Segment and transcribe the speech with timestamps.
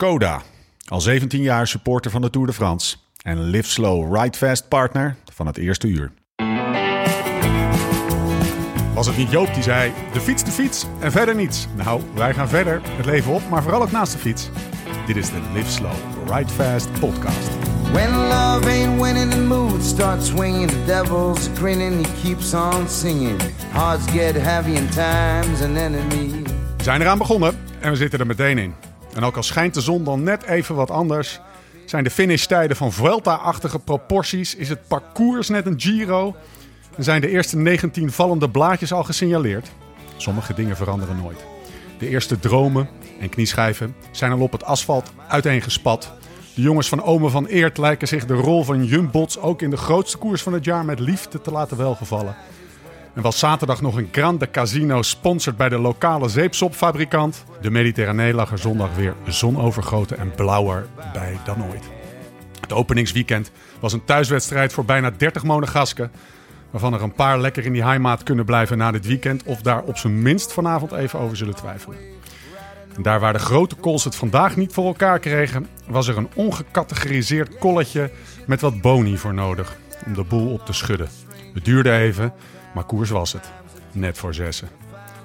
[0.00, 0.42] Skoda,
[0.88, 5.16] al 17 jaar supporter van de Tour de France en Live Slow Ride Fast partner
[5.32, 6.12] van het eerste uur.
[8.94, 11.66] Was het niet Joop die zei: de fiets, de fiets en verder niets?
[11.76, 14.48] Nou, wij gaan verder, het leven op, maar vooral ook naast de fiets.
[15.06, 17.48] Dit is de Live Slow Ride Fast podcast.
[17.92, 20.70] When love ain't winning, the mood starts swinging.
[20.70, 23.40] The devil's grinning, he keeps on singing.
[23.72, 26.42] Hearts get heavy time's an enemy.
[26.76, 28.87] We zijn eraan begonnen en we zitten er meteen in.
[29.18, 31.40] En ook al schijnt de zon dan net even wat anders,
[31.84, 36.36] zijn de finishtijden van Vuelta-achtige proporties, is het parcours net een Giro
[36.96, 39.70] en zijn de eerste 19 vallende blaadjes al gesignaleerd.
[40.16, 41.44] Sommige dingen veranderen nooit.
[41.98, 42.88] De eerste dromen
[43.20, 46.12] en knieschijven zijn al op het asfalt uiteengespat.
[46.54, 49.76] De jongens van Ome van Eert lijken zich de rol van Jumbots ook in de
[49.76, 52.36] grootste koers van het jaar met liefde te laten welgevallen.
[53.18, 57.44] En was zaterdag nog een Grande Casino sponsord bij de lokale zeepsopfabrikant.
[57.60, 61.84] De Mediterranee lag er zondag weer zonovergoten en blauwer bij dan ooit.
[62.60, 66.10] Het openingsweekend was een thuiswedstrijd voor bijna 30 monegasken.
[66.70, 69.42] Waarvan er een paar lekker in die heimaat kunnen blijven na dit weekend.
[69.42, 71.98] Of daar op zijn minst vanavond even over zullen twijfelen.
[72.96, 76.30] En daar waar de grote kools het vandaag niet voor elkaar kregen, was er een
[76.34, 78.10] ongecategoriseerd kolletje
[78.46, 79.76] met wat boni voor nodig.
[80.06, 81.08] Om de boel op te schudden.
[81.54, 82.32] Het duurde even,
[82.74, 83.50] maar koers was het.
[83.92, 84.68] Net voor zessen.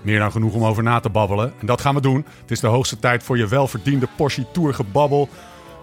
[0.02, 1.54] Meer dan genoeg om over na te babbelen.
[1.60, 2.26] En dat gaan we doen.
[2.42, 5.30] Het is de hoogste tijd voor je welverdiende Porsche Tour gebabbel.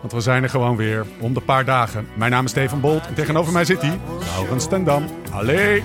[0.00, 2.08] Want we zijn er gewoon weer om de paar dagen.
[2.14, 4.00] Mijn naam is Steven Bolt en tegenover mij zit hij,
[4.34, 5.04] Laurens Stendam.
[5.30, 5.82] Allee,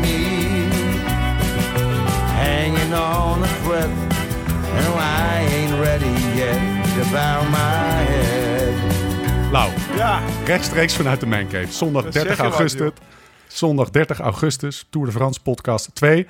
[0.00, 0.68] me.
[2.36, 3.90] Hanging on a thread.
[4.76, 6.58] And I ain't ready yet
[6.94, 7.04] to
[7.50, 8.35] my head.
[9.50, 11.72] Lau, Ja, rechtstreeks vanuit de Mancave.
[11.72, 12.90] Zondag Dat 30 zeg je wat, augustus.
[13.46, 16.26] Zondag 30 augustus, Tour de France podcast 2.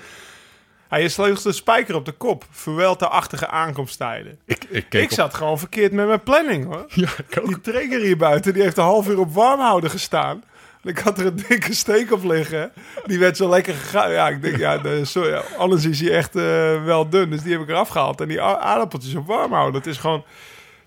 [0.89, 2.45] hij sleutelt de spijker op de kop.
[2.50, 4.39] Vuelta-achtige aankomsttijden.
[4.45, 6.83] Ik, ik keek Ik zat gewoon verkeerd met mijn planning, hoor.
[6.83, 6.90] op...
[7.05, 7.46] Ja, ik ook.
[7.46, 10.45] Die trigger hier buiten, die heeft een half uur op warmhouden gestaan.
[10.83, 12.73] En ik had er een dikke steek op liggen.
[13.07, 14.11] Die werd zo lekker gegaan.
[14.11, 17.30] Ja, ik denk, ja, de, sorry, ja, anders is hij echt eh, wel dun.
[17.30, 18.20] Dus die heb ik eraf gehaald.
[18.20, 20.24] En die aardappeltjes op warm houden, dat is gewoon...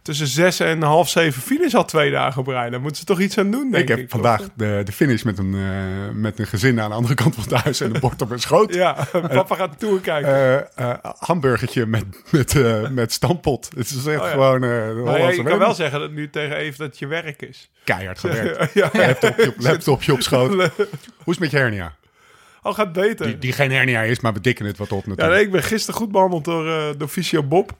[0.09, 2.69] Tussen zes en half zeven finish al twee dagen op rij.
[2.69, 3.97] Daar moeten ze toch iets aan doen, denk Ik ik.
[3.97, 7.35] heb vandaag de, de finish met een, eh, met een gezin aan de andere kant
[7.35, 8.73] van het huis en een bord op mijn schoot.
[8.73, 10.31] Ja, papa gaat tour kijken.
[10.75, 13.69] Eh, eh, hamburgertje met, met, eh, met stampot.
[13.75, 14.31] Het is echt Oh ja.
[14.31, 17.41] gewoon eh maar ja, je kan wel zeggen dat nu tegen even dat je werk
[17.41, 17.69] is.
[17.83, 18.73] keihard gewerkt.
[18.73, 18.89] ja.
[18.93, 20.51] Laptopje, op, laptopje op schoot.
[20.53, 20.69] Hoe is
[21.25, 21.95] het met je hernia?
[22.61, 23.25] Al gaat beter.
[23.25, 25.35] Die, die geen hernia is, maar we dikken het wat op Ja, natuurlijk.
[25.37, 27.71] nee, ik ben gisteren goed behandeld door, eh door Bob.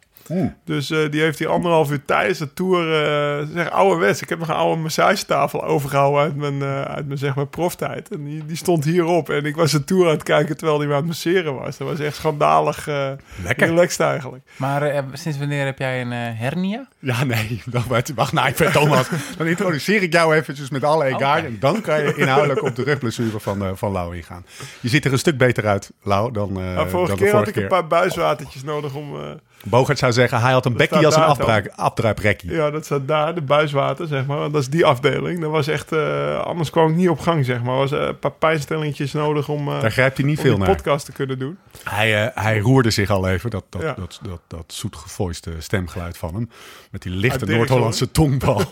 [0.66, 4.22] Dus eh, die heeft hier anderhalf uur tijdens de tour, eh zeg ouderwets.
[4.22, 8.10] Ik heb nog een oude massagetafel overgehouden uit mijn, eh, uit mijn, zeg maar, proftijd.
[8.12, 9.30] En die, die stond hierop.
[9.30, 11.78] En ik was de tour aan het kijken terwijl die me aan het masseren was.
[11.78, 13.12] Dat was echt schandalig eh
[13.44, 13.68] Lekker.
[13.68, 14.44] relaxed eigenlijk.
[14.56, 16.88] Maar eh, sinds wanneer heb jij een hernia?
[17.00, 17.62] Ja, nee.
[17.72, 19.10] Wacht, wacht, wacht nou, ik ben Thomas.
[19.38, 21.46] Dan introduceer ik jou eventjes met alle egaar.
[21.46, 24.46] En dan kan je inhoudelijk op de rugblessure van, van Lau ingaan.
[24.80, 27.24] Je ziet er een stuk beter uit, Lau, dan, eh Maar vorige dan keer de
[27.24, 27.64] had vorige ik keer.
[27.64, 29.16] een paar buiswatertjes nodig om...
[29.64, 32.52] Bogert zou zeggen, hij had een bekkie als een afdruiprekkie.
[32.52, 34.52] ja, dat staat daar, de buiswater, zeg maar.
[34.52, 35.42] Dat is die afdeling.
[35.42, 35.92] Dat was echt...
[35.92, 37.74] eh, anders kwam ik niet op gang, zeg maar.
[37.74, 39.68] Er was eh, een paar pijnstellingetjes nodig om...
[39.68, 40.68] eh, Daar grijpt hij niet veel naar.
[40.76, 41.58] podcast te kunnen doen.
[41.84, 43.94] Hij, hij roerde zich al even, dat, dat, Ja.
[43.98, 46.50] dat, dat, dat zoetgevoiste stemgeluid van hem.
[46.92, 48.62] Met die lichte Noord-Hollandse tongbal.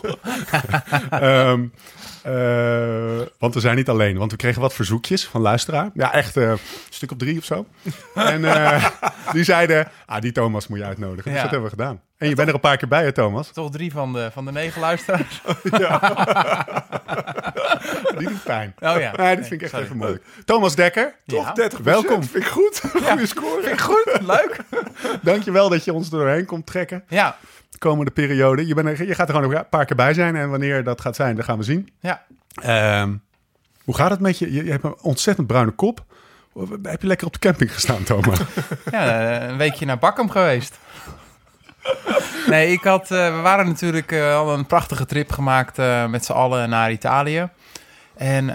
[1.10, 1.64] Ehm,
[2.22, 5.90] eh, want we zijn niet alleen, want we kregen wat verzoekjes van luisteraar.
[5.94, 6.58] Ja, echt eh, een
[6.90, 7.66] stuk op drie of zo.
[8.14, 8.84] en eh,
[9.32, 11.24] die zeiden, ah, die Thomas moet je uitnodigen.
[11.24, 11.42] Dus Ja.
[11.42, 12.00] dat hebben we gedaan.
[12.18, 13.50] En je bent er een paar keer bij, hè, Thomas?
[13.52, 15.42] Toch drie van de, van de negen luisteraars?
[18.18, 18.74] Die doet pijn.
[18.80, 19.12] Oh ja.
[19.16, 19.84] Nee, dat vind ik echt sorry.
[19.84, 20.24] even moeilijk.
[20.44, 21.70] Thomas Dekker, Toch Ja.
[21.78, 21.82] 30%.
[21.82, 22.24] Welkom.
[22.24, 22.80] Vind ik goed.
[23.04, 23.78] Goede score.
[23.78, 24.56] Goed, leuk.
[25.22, 27.04] dankjewel dat je ons er doorheen komt trekken.
[27.08, 27.36] Ja,
[27.78, 28.66] de komende periode.
[28.66, 30.36] Je, bent er, je gaat er gewoon een paar keer bij zijn.
[30.36, 31.88] En wanneer dat gaat zijn, dat gaan we zien.
[32.00, 32.22] ja.
[32.62, 33.14] Ehm,
[33.84, 34.52] hoe gaat het met je?
[34.52, 34.64] je?
[34.64, 36.04] Je hebt een ontzettend bruine kop.
[36.82, 38.40] Heb je lekker op de camping gestaan, Thomas?
[38.90, 40.78] ja een weekje naar Bakkum geweest.
[42.46, 46.24] Nee, ik had, eh, we waren natuurlijk eh, al een prachtige trip gemaakt eh, met
[46.24, 47.48] z'n allen naar Italië.
[48.16, 48.46] En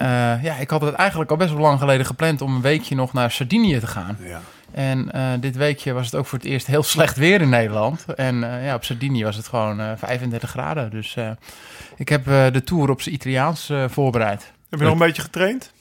[0.42, 3.14] ja, ik had het eigenlijk al best wel lang geleden gepland om een weekje nog
[3.14, 4.18] naar Sardinië te gaan.
[4.22, 4.42] ja.
[4.74, 8.06] En eh, dit weekje was het ook voor het eerst heel slecht weer in Nederland.
[8.16, 10.90] En eh, ja, op Sardinië was het gewoon eh 35 graden.
[10.90, 11.30] Dus eh,
[11.98, 14.52] ik heb eh, de tour op zijn Italiaans eh, voorbereid.
[14.70, 15.72] Heb je nog een beetje getraind?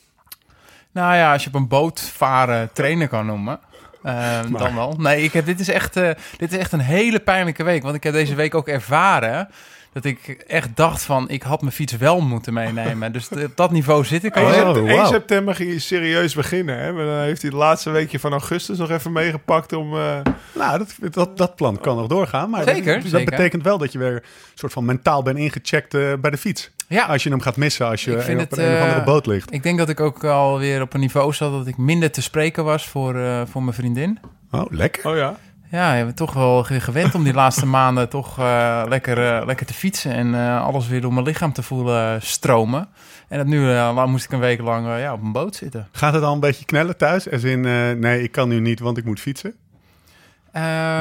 [0.92, 3.60] Nou ja, als je op een boot varen trainen kan noemen.
[4.02, 4.94] eh, dan wel.
[4.98, 7.82] Nee, ik heb, dit, is echt, eh, dit is echt een hele pijnlijke week.
[7.82, 9.48] Want ik heb deze week ook ervaren
[9.92, 13.12] Dat ik echt dacht van, ik had mijn fiets wel moeten meenemen.
[13.12, 14.52] Dus op dat niveau zit ik al.
[14.52, 15.10] 1, Oh, sept- 1 wauw.
[15.10, 16.78] september ging hij serieus beginnen.
[16.78, 16.92] Hè?
[16.92, 19.94] Maar dan heeft hij het laatste weekje van augustus nog even meegepakt om...
[19.96, 20.18] eh,
[20.54, 22.50] Nou, dat, dat, dat plan kan nog doorgaan.
[22.50, 23.30] Maar Zeker, dat, dat zeker.
[23.30, 24.22] betekent wel dat je weer een
[24.54, 26.70] soort van mentaal bent ingecheckt eh, bij de fiets.
[26.88, 29.04] Ja, Als je hem gaat missen als je op het, een, een of andere eh,
[29.04, 29.52] boot ligt.
[29.52, 32.64] ik denk dat ik ook alweer op een niveau zat dat ik minder te spreken
[32.64, 34.18] was voor, eh, voor mijn vriendin.
[34.50, 35.10] Oh, lekker.
[35.10, 35.36] oh ja.
[35.72, 39.46] Ja, je bent toch wel ge- gewend om die laatste maanden toch eh, lekker, eh,
[39.46, 42.88] lekker te fietsen en eh, alles weer door mijn lichaam te voelen stromen.
[43.28, 43.74] En dat nu
[44.06, 45.88] moest ik een week lang ja, op een boot zitten.
[45.92, 47.30] Gaat het al een beetje knellen thuis?
[47.30, 47.60] Als in,
[48.00, 49.54] nee, ik kan nu niet, want ik moet fietsen.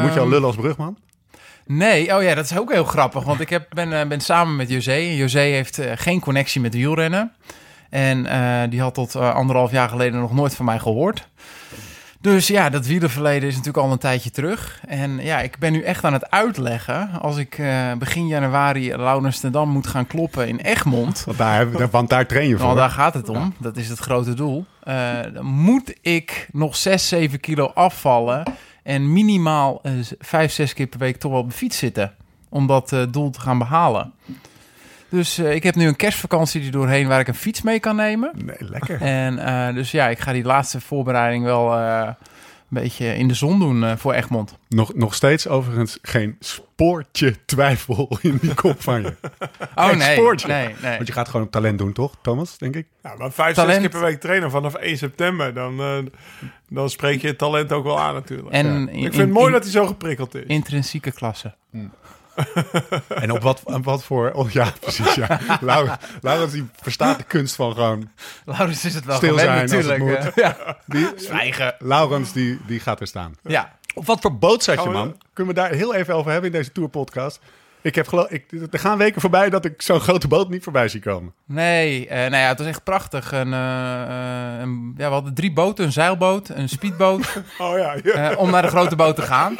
[0.02, 0.98] Moet je al Ehm, lullen als brugman?
[1.66, 3.24] Nee, oh ja, dat is ook heel grappig.
[3.24, 4.94] Want ik heb, ben, ben samen met José.
[4.96, 7.32] José heeft geen connectie met wielrennen.
[7.90, 11.28] En die had tot anderhalf jaar geleden nog nooit van mij gehoord.
[12.22, 14.82] Dus ja, dat wielerverleden is natuurlijk al een tijdje terug.
[14.88, 17.10] En ja, ik ben nu echt aan het uitleggen.
[17.22, 21.24] Als ik eh, begin januari Laurens Dam moet gaan kloppen in Egmond.
[21.26, 22.66] Want daar, want daar train je voor.
[22.66, 23.54] Want daar gaat het om.
[23.58, 24.66] Dat is het grote doel.
[24.84, 28.44] Eh, dan moet ik nog 6, 7 kilo afvallen.
[28.84, 32.14] En minimaal eh, 5, 6 keer per week toch wel op de fiets zitten.
[32.50, 34.14] Om dat eh, doel te gaan behalen.
[35.12, 37.96] Dus eh, ik heb nu een kerstvakantie er doorheen waar ik een fiets mee kan
[37.96, 38.32] nemen.
[38.46, 39.02] Nee, lekker.
[39.02, 42.14] En eh, dus ja, ik ga die laatste voorbereiding wel eh, een
[42.70, 44.58] beetje in de zon doen eh, voor Egmond.
[44.70, 49.14] Nog, nog steeds overigens geen spoortje twijfel in die kop van je.
[49.76, 50.48] Oh Geen nee, spoortje.
[50.48, 50.96] nee, nee.
[50.96, 52.88] Want je gaat gewoon op talent doen, toch, Thomas, denk ik?
[53.04, 53.80] Ja, maar vijf, zes Talent.
[53.80, 55.54] keer per week trainen vanaf 1 september.
[55.54, 55.98] Dan, eh,
[56.70, 58.50] dan spreek je het talent ook wel aan natuurlijk.
[58.50, 58.74] En Ja.
[58.74, 60.44] in- ik vind in- het mooi in- dat hij zo geprikkeld is.
[60.46, 61.54] intrinsieke klasse.
[63.08, 64.32] En op wat, op wat voor...
[64.32, 65.40] Oh, ja, precies, ja.
[65.62, 68.10] Laurens, Laurens die verstaat de kunst van gewoon...
[68.46, 70.24] Laurens is het wel Stil gewend zijn als het natuurlijk.
[70.24, 70.44] moet.
[70.44, 70.78] ja.
[70.86, 71.76] Die, Zwijgen.
[71.80, 73.36] Laurens, die, die gaat er staan.
[73.44, 75.22] Ja, Op wat voor boot zat je, man?
[75.34, 77.40] Kunnen we daar heel even over hebben in deze tourpodcast?
[77.82, 80.88] Ik heb geloof, ik, er gaan weken voorbij dat ik zo'n grote boot niet voorbij
[80.88, 81.34] zie komen.
[81.46, 83.32] Nee, eh, nou ja, het was echt prachtig.
[83.32, 87.96] Een, eh, eh, een- ja, we hadden drie boten, een zeilboot, een speedboot, Oh ja,
[88.04, 88.34] ja.
[88.36, 89.56] om naar de grote boot te gaan.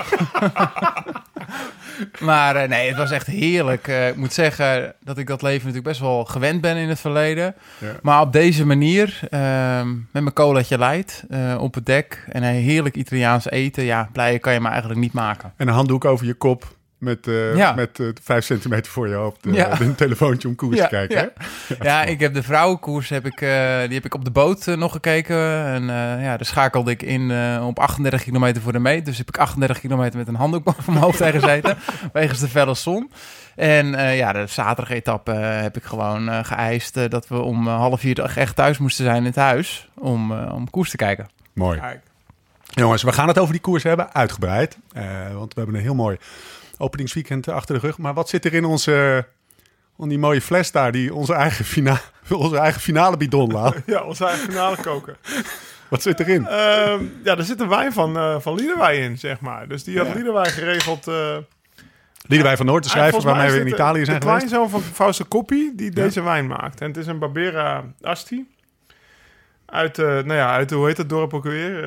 [2.20, 3.88] maar nee, het was echt heerlijk.
[3.88, 7.56] Ik moet zeggen dat ik dat leven natuurlijk best wel gewend ben in het verleden.
[7.78, 7.92] Ja.
[8.02, 11.24] Maar op deze manier, ehm, met mijn colaatje light
[11.58, 15.14] op het dek en een heerlijk Italiaans eten, ja, blijer kan je me eigenlijk niet
[15.14, 15.54] maken.
[15.58, 17.74] En een handdoek over je kop met, eh, Ja.
[17.74, 19.46] met eh, vijf centimeter voor je hoofd.
[19.46, 19.80] eh, Ja.
[19.82, 21.18] Een telefoontje om koers Ja, te kijken.
[21.18, 21.32] ja.
[21.68, 21.76] hè?
[21.90, 24.92] Ja, ik heb de vrouwenkoers heb ik, eh, die heb ik op de boot nog
[24.92, 25.66] gekeken.
[25.66, 29.06] En eh, ja, daar schakelde ik in eh, op 38 kilometer voor de meet.
[29.06, 31.78] Dus heb ik 38 kilometer met een handdoek boven mijn hoofd heen gezeten.
[32.14, 33.12] wegens de felle zon.
[33.56, 38.00] En eh, ja, de zaterdag etappe heb ik gewoon eh, geëist dat we om half
[38.00, 39.90] vier toch echt thuis moesten zijn in het huis.
[39.98, 41.30] Om, om koers te kijken.
[41.54, 41.80] Mooi.
[41.80, 42.00] Kijk.
[42.74, 44.78] Jongens, we gaan het over die koers hebben, uitgebreid.
[44.94, 45.04] Eh,
[45.34, 46.18] want we hebben een heel mooi
[46.82, 47.98] openingsweekend achter de rug.
[47.98, 49.26] Maar wat zit er in onze,
[49.98, 52.00] in die mooie fles daar, die onze eigen, fina
[52.30, 53.76] onze eigen finale bidon laat?
[53.86, 55.16] Ja, onze eigen finale koken.
[55.88, 56.48] Wat zit erin?
[56.48, 59.68] Ehm, ja, er zit een wijn van, eh van Liederwij in, zeg maar.
[59.68, 60.14] Dus die had Ja.
[60.14, 61.08] Liederwij geregeld...
[62.28, 64.46] Liederwij van Noord te schrijven, waarmee we in eh, Italië zijn de geweest.
[64.46, 66.82] kleinzoon van Fausto Coppi die deze wijn maakt.
[66.82, 68.48] En het is een Barbera Asti.
[69.72, 71.86] Uit, eh, nou ja, uit, hoe heet het dorp ook weer?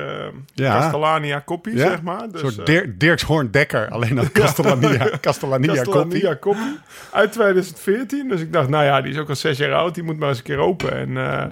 [0.53, 0.79] Ja.
[0.79, 1.87] Castellania Coppi, Ja.
[1.89, 2.29] zeg maar.
[2.31, 6.79] Dus, Een soort eh, Dir Dirkshoorn Dekker, alleen dan Castellania, Castellania, Coppi.
[7.11, 8.27] Uit 2014.
[8.29, 9.95] Dus ik dacht, nou ja, die is ook al zes jaar oud.
[9.95, 10.91] Die moet maar eens een keer open.
[10.91, 11.51] En nou,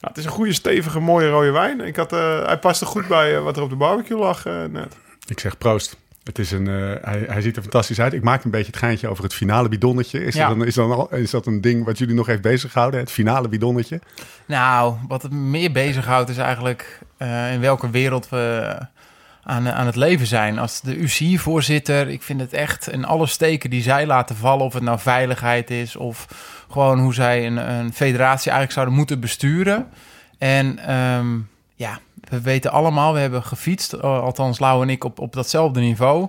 [0.00, 1.80] het is een goede, stevige, mooie rode wijn.
[1.80, 4.96] Ik had, hij paste goed bij wat er op de barbecue lag net.
[5.26, 5.96] Ik zeg proost.
[6.28, 8.12] Het is een, eh, hij, hij ziet er fantastisch uit.
[8.12, 10.24] Ik maak een beetje het geintje over het finale bidonnetje.
[10.24, 10.48] Is, Ja.
[10.48, 13.00] dat, een, is, dan al, is dat een ding wat jullie nog heeft bezig gehouden?
[13.00, 14.00] Het finale bidonnetje?
[14.46, 18.76] Nou, wat het meer bezighoudt is eigenlijk eh, in welke wereld we
[19.42, 20.58] aan, aan het leven zijn.
[20.58, 22.88] Als de UCI-voorzitter, ik vind het echt...
[22.88, 25.96] en alle steken die zij laten vallen, of het nou veiligheid is...
[25.96, 26.26] of
[26.70, 29.86] gewoon hoe zij een, een federatie eigenlijk zouden moeten besturen.
[30.38, 31.38] En ehm,
[31.74, 31.98] ja,
[32.30, 33.92] we weten allemaal, we hebben gefietst...
[33.92, 36.28] eh, althans Lau en ik op, op datzelfde niveau...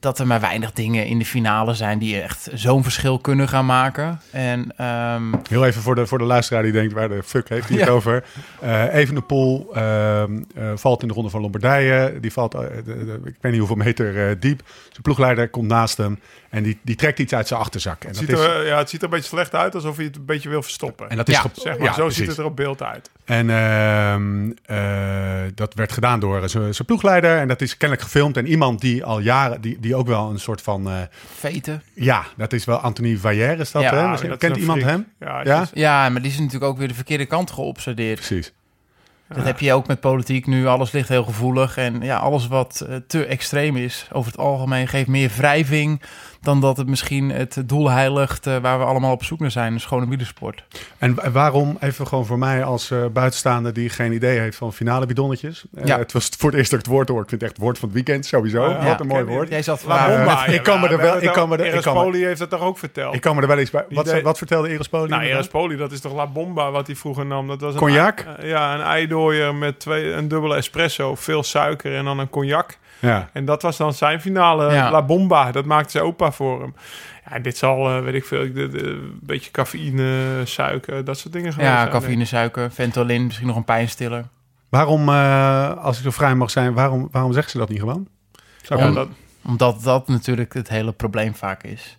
[0.00, 1.98] dat er maar weinig dingen in de finale zijn...
[1.98, 4.20] die echt zo'n verschil kunnen gaan maken.
[4.30, 4.72] En...
[4.76, 7.78] ehm, Heel even voor de, voor de luisteraar die denkt, waar de fuck heeft hij
[7.78, 8.24] het over?
[8.60, 12.18] Eh Evenepoel ehm, eh, valt in de ronde van Lombardije.
[12.20, 14.60] Die valt, de- de- ik weet niet hoeveel meter diep.
[14.88, 16.18] Zijn ploegleider komt naast hem
[16.52, 18.02] en die, die trekt iets uit zijn achterzak.
[18.02, 19.96] En Het dat ziet, is, er, ja, het ziet er een beetje slecht uit, alsof
[19.96, 21.10] hij het een beetje wil verstoppen.
[21.10, 22.18] en dat is Ja, zeg maar, ja, zo precies.
[22.18, 23.10] ziet het er op beeld uit.
[23.24, 27.38] En ehm, eh, dat werd gedaan door zijn zijn ploegleider.
[27.38, 28.36] En dat is kennelijk gefilmd.
[28.36, 30.88] En iemand die al jaren, die, die ook wel een soort van...
[30.90, 30.96] eh,
[31.38, 31.82] veten.
[31.94, 33.82] ja, dat is wel Anthony Vallière, is dat?
[33.82, 34.08] Ja, hè?
[34.08, 34.94] Misschien- dat Kent een iemand freak.
[34.94, 35.06] hem?
[35.20, 35.58] Ja, Ja?
[35.60, 38.16] het is- Ja, maar die is natuurlijk ook weer de verkeerde kant geobsedeerd.
[38.26, 38.52] Precies.
[39.28, 40.66] Dat heb je ook met politiek nu.
[40.66, 41.76] Alles ligt heel gevoelig.
[41.76, 46.02] En ja, alles wat eh, te extreem is, over het algemeen, geeft meer wrijving
[46.42, 49.72] dan dat het misschien het doel heiligt eh, waar we allemaal op zoek naar zijn,
[49.72, 50.64] een schone wielersport.
[50.98, 54.72] En wa- waarom, even gewoon voor mij als eh, buitenstaander die geen idee heeft van
[54.72, 55.64] finale bidonnetjes.
[55.74, 55.98] Eh, Ja.
[55.98, 57.22] Het was voor het eerst dat ik het woord hoor.
[57.22, 58.68] Ik vind het echt het woord van het weekend sowieso.
[58.70, 59.48] Ja, Wat een mooi woord.
[59.48, 60.46] Jij zat Bomba.
[60.46, 62.38] ik kan me er wel- ik kan me er- ik Eros kan me- Poli heeft
[62.38, 63.14] dat toch ook verteld?
[63.14, 63.84] Ik kan me er wel eens bij.
[63.90, 65.08] Wat, wat vertelde Eros Poli?
[65.08, 65.46] nou, inderdaad?
[65.52, 67.48] Eros Poli, dat is toch La Bomba wat hij vroeger nam.
[67.48, 68.20] Dat was een Cognac?
[68.20, 72.78] ei- ja, een eidooier met twee, een dubbele espresso, veel suiker en dan een cognac.
[73.02, 73.28] Ja.
[73.32, 74.90] En dat was dan zijn finale Ja.
[74.90, 75.52] La Bomba.
[75.52, 76.74] Dat maakte zijn opa voor hem.
[77.24, 81.18] Ja, en dit zal, eh, weet ik veel, de- de- een beetje cafeïne, suiker, dat
[81.18, 84.24] soort dingen Ja, zijn, cafeïne, suiker, Ventolin, misschien nog een pijnstiller.
[84.68, 88.08] Waarom, eh, als ik zo vrij mag zijn, waarom, waarom zeggen ze dat niet gewoon?
[88.62, 89.08] Zou dat,
[89.44, 91.98] Omdat dat natuurlijk het hele probleem vaak is.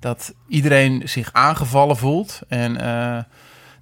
[0.00, 3.22] Dat iedereen zich aangevallen voelt en eh,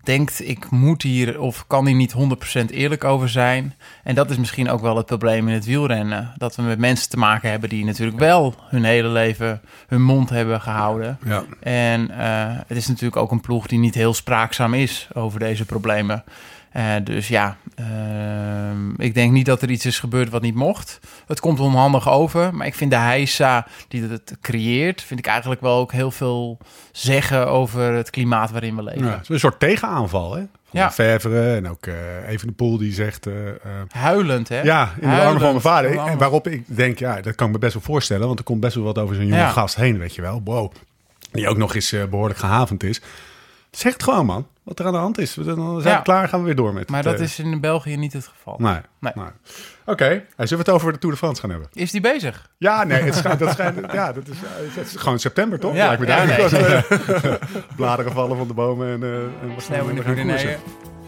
[0.02, 3.74] denkt ik moet hier of kan hier niet 100% eerlijk over zijn.
[4.02, 6.32] En dat is misschien ook wel het probleem in het wielrennen.
[6.36, 10.30] Dat we met mensen te maken hebben die natuurlijk wel hun hele leven hun mond
[10.30, 11.18] hebben gehouden.
[11.24, 11.44] ja.
[11.60, 15.64] En eh, het is natuurlijk ook een ploeg die niet heel spraakzaam is over deze
[15.64, 16.24] problemen.
[16.72, 21.00] Eh, dus ja, ehm, ik denk niet dat er iets is gebeurd wat niet mocht.
[21.26, 25.60] Het komt onhandig over, maar ik vind de heisa die het creëert, vind ik eigenlijk
[25.60, 26.58] wel ook heel veel
[26.92, 29.04] zeggen over het klimaat waarin we leven.
[29.04, 30.38] Ja, een soort tegenaanval, hè?
[30.40, 30.92] Van Ja.
[30.92, 33.26] Ververen en ook eh even de Poel die zegt...
[33.26, 33.32] eh,
[33.88, 34.60] Huilend, hè?
[34.62, 35.98] ja, in de armen van mijn vader.
[35.98, 38.26] En waarop ik denk, ja, dat kan ik me best wel voorstellen.
[38.26, 39.48] Want er komt best wel wat over zo'n jonge Ja.
[39.48, 40.40] gast heen, weet je wel.
[40.44, 40.72] Wow.
[41.32, 43.00] Die ook nog eens eh, behoorlijk gehavend is.
[43.76, 44.46] Zeg het gewoon, man.
[44.62, 45.34] Wat er aan de hand is.
[45.34, 45.44] Dan
[45.80, 45.96] zijn Ja.
[45.98, 48.12] we klaar, gaan we weer door met Maar het, dat eh, is in België niet
[48.12, 48.54] het geval.
[48.58, 48.76] Nee.
[49.00, 49.12] Nee.
[49.14, 49.24] nee.
[49.86, 51.68] Oké, Hey, zullen we het over de Tour de France gaan hebben?
[51.72, 52.50] Is die bezig?
[52.58, 55.74] Ja, nee, het schijnt, dat schijnt, ja, dat is, eh, het is gewoon september, toch?
[55.74, 56.50] Ja, Lijkt me ja, duidelijk.
[56.52, 56.98] nee.
[57.06, 60.56] Dat, eh, Bladeren vallen van de bomen en, eh, en Sneeuw in de gaan.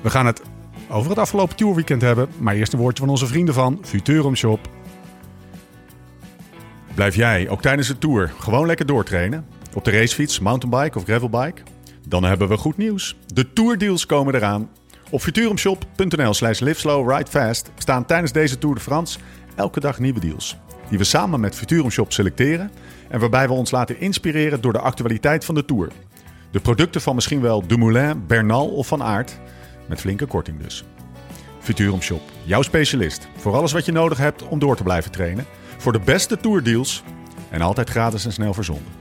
[0.01, 0.43] We gaan het
[0.89, 2.29] over het afgelopen tourweekend hebben.
[2.39, 4.69] Maar eerst een woordje van onze vrienden van Futurum Shop.
[6.95, 9.47] Blijf jij ook tijdens de tour gewoon lekker doortrainen?
[9.75, 11.63] Op de racefiets, mountainbike of gravelbike?
[12.09, 13.17] Dan hebben we goed nieuws.
[13.27, 14.71] De tourdeals komen eraan.
[15.11, 19.19] Op futurumshop.nl slash live slow ride fast staan tijdens deze Tour de France
[19.55, 20.57] elke dag nieuwe deals.
[20.89, 22.71] Die we samen met Futurum Shop selecteren
[23.09, 25.93] en waarbij we ons laten inspireren door de actualiteit van de Tour.
[26.51, 29.39] De producten van misschien wel Dumoulin, Bernal of Van Aert.
[29.89, 30.85] Met flinke korting dus.
[31.61, 33.29] Futurum Shop, jouw specialist.
[33.37, 35.47] Voor alles wat je nodig hebt om door te blijven trainen.
[35.77, 37.03] Voor de beste tourdeals.
[37.51, 38.93] En altijd gratis en snel verzonden.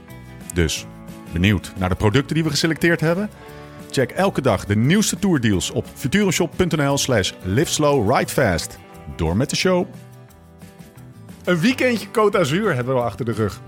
[0.54, 0.86] Dus,
[1.34, 3.30] benieuwd naar de producten die we geselecteerd hebben?
[3.90, 8.78] Check elke dag de nieuwste tourdeals op futurumshop.nl slash live slow ride fast.
[9.16, 9.86] Door met de show.
[11.44, 13.60] Een weekendje Côte d'Azur hebben we al achter de rug.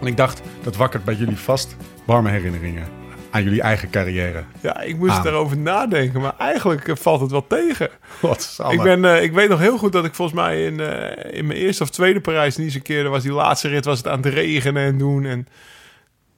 [0.00, 2.98] En ik dacht, dat wakkert bij jullie vast warme herinneringen
[3.30, 4.44] aan jullie eigen carrière.
[4.60, 5.26] ja, ik moest Aan.
[5.26, 7.88] erover nadenken, maar eigenlijk eh, valt het wel tegen.
[8.20, 11.38] Wat Ik, ben, eh, ik weet nog heel goed dat ik volgens mij in, eh,
[11.38, 13.84] in mijn eerste of tweede Parijs niet eens een keer, er was die laatste rit,
[13.84, 15.46] was het aan het regenen en doen en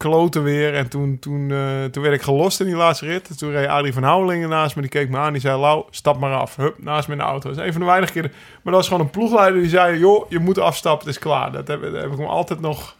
[0.00, 0.74] kloten weer.
[0.74, 3.38] En toen, toen, eh, toen werd ik gelost in die laatste rit.
[3.38, 6.18] Toen reed Adrie van Houwelingen naast me, die keek me aan, die zei, Lau, stap
[6.18, 6.56] maar af.
[6.56, 7.48] Hup, naast me in de auto.
[7.48, 8.30] Dat is een van de weinige keren.
[8.32, 11.52] Maar dat was gewoon een ploegleider die zei, joh, je moet afstappen, het is klaar.
[11.52, 12.96] Dat heb, dat ik altijd nog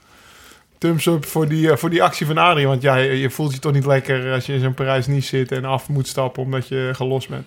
[0.78, 2.66] thumbs up voor die, eh, voor die actie van Adrie.
[2.66, 5.25] Want ja, je, je voelt je toch niet lekker als je in zo'n Parijs niet
[5.25, 7.47] zit en af moet stappen omdat je gelost bent.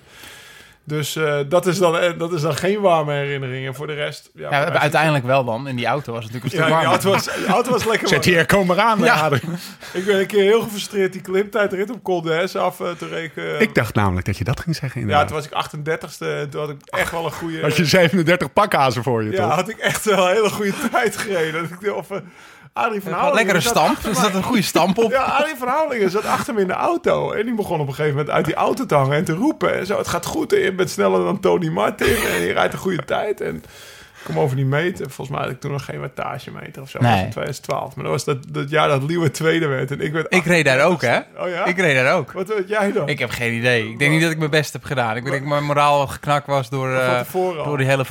[0.85, 3.67] Dus eh, dat, is dan, eh, dat is dan geen warme herinnering.
[3.67, 4.29] En voor de rest...
[4.33, 5.67] Ja, Ja, uiteindelijk wel dan.
[5.67, 7.15] In die auto was het natuurlijk een Ja, stuk die warmer.
[7.15, 8.35] auto was, die auto was lekker Zet warm.
[8.35, 8.99] hier, kom maar aan.
[8.99, 9.29] Ja.
[9.93, 13.07] Ik ben een keer heel gefrustreerd die klimtijd rit op Col d'Huez af eh, te
[13.07, 13.59] rekenen.
[13.61, 15.27] Ik dacht namelijk dat je dat ging zeggen ja, inderdaad.
[15.27, 16.25] toen was ik 38ste.
[16.27, 17.61] en Toen had ik echt wel een goede...
[17.61, 19.55] Had je 37 pakhazen voor je, ja, toch?
[19.55, 21.61] had ik echt wel een hele goede tijd gereden.
[21.61, 22.07] Dat ik dacht, Of,
[22.73, 24.03] Adrie van Houwelingen lekkere stamp.
[24.03, 24.13] mij.
[24.13, 25.11] zat een goede stamp op.
[25.11, 27.31] Ja, Arie van Houwelingen zat achter me in de auto.
[27.31, 29.79] En die begon op een gegeven moment uit die auto te hangen en te roepen.
[29.79, 32.15] En zo, het gaat goed en je bent sneller dan Tony Martin.
[32.15, 33.41] En je rijdt een goede tijd.
[33.41, 33.63] En
[34.23, 35.05] kom over die meter.
[35.09, 36.99] Volgens mij had ik toen nog geen wattagemeter of zo.
[36.99, 37.09] Nee.
[37.09, 37.95] Dat was in 2012.
[37.95, 39.91] Maar dat was dat, dat jaar dat Liewe tweede werd.
[39.91, 41.17] En ik werd Ik reed daar ook, hè?
[41.17, 41.65] Oh ja?
[41.65, 42.31] Ik reed daar ook.
[42.31, 43.07] Wat werd jij dan?
[43.09, 43.89] Ik heb geen idee.
[43.89, 45.15] Ik denk niet dat ik mijn best heb gedaan.
[45.15, 47.19] Ik denk dat mijn moraal geknakt was door, eh,
[47.57, 47.63] al.
[47.65, 48.05] door die hele.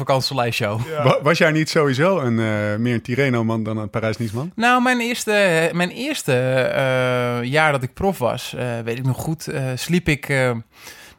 [0.89, 1.03] Ja.
[1.03, 4.53] Wa- Was jij niet sowieso een, eh, meer een Tirreno-man dan een Parijs-Nice-man?
[4.55, 9.17] Nou, mijn eerste, mijn eerste eh, jaar dat ik prof was, eh, weet ik nog
[9.17, 10.33] goed, eh, sliep ik...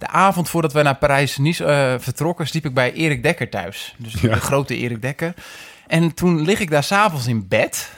[0.04, 3.96] eh, de avond voordat we naar Parijs-Nice eh, vertrokken, sliep ik bij Erik Dekker thuis.
[3.98, 4.34] Dus Ja.
[4.34, 5.34] de grote Erik Dekker.
[5.88, 7.92] En toen lig ik daar s'avonds in bed.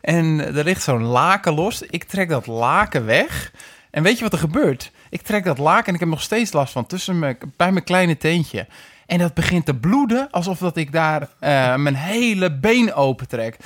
[0.00, 1.82] En er ligt zo'n laken los.
[1.82, 3.52] Ik trek dat laken weg.
[3.90, 4.90] En weet je wat er gebeurt?
[5.10, 7.84] Ik trek dat laken en ik heb nog steeds last van tussen mijn, bij mijn
[7.84, 8.66] kleine teentje.
[9.06, 13.56] En dat begint te bloeden, alsof dat ik daar eh, mijn hele been open trek.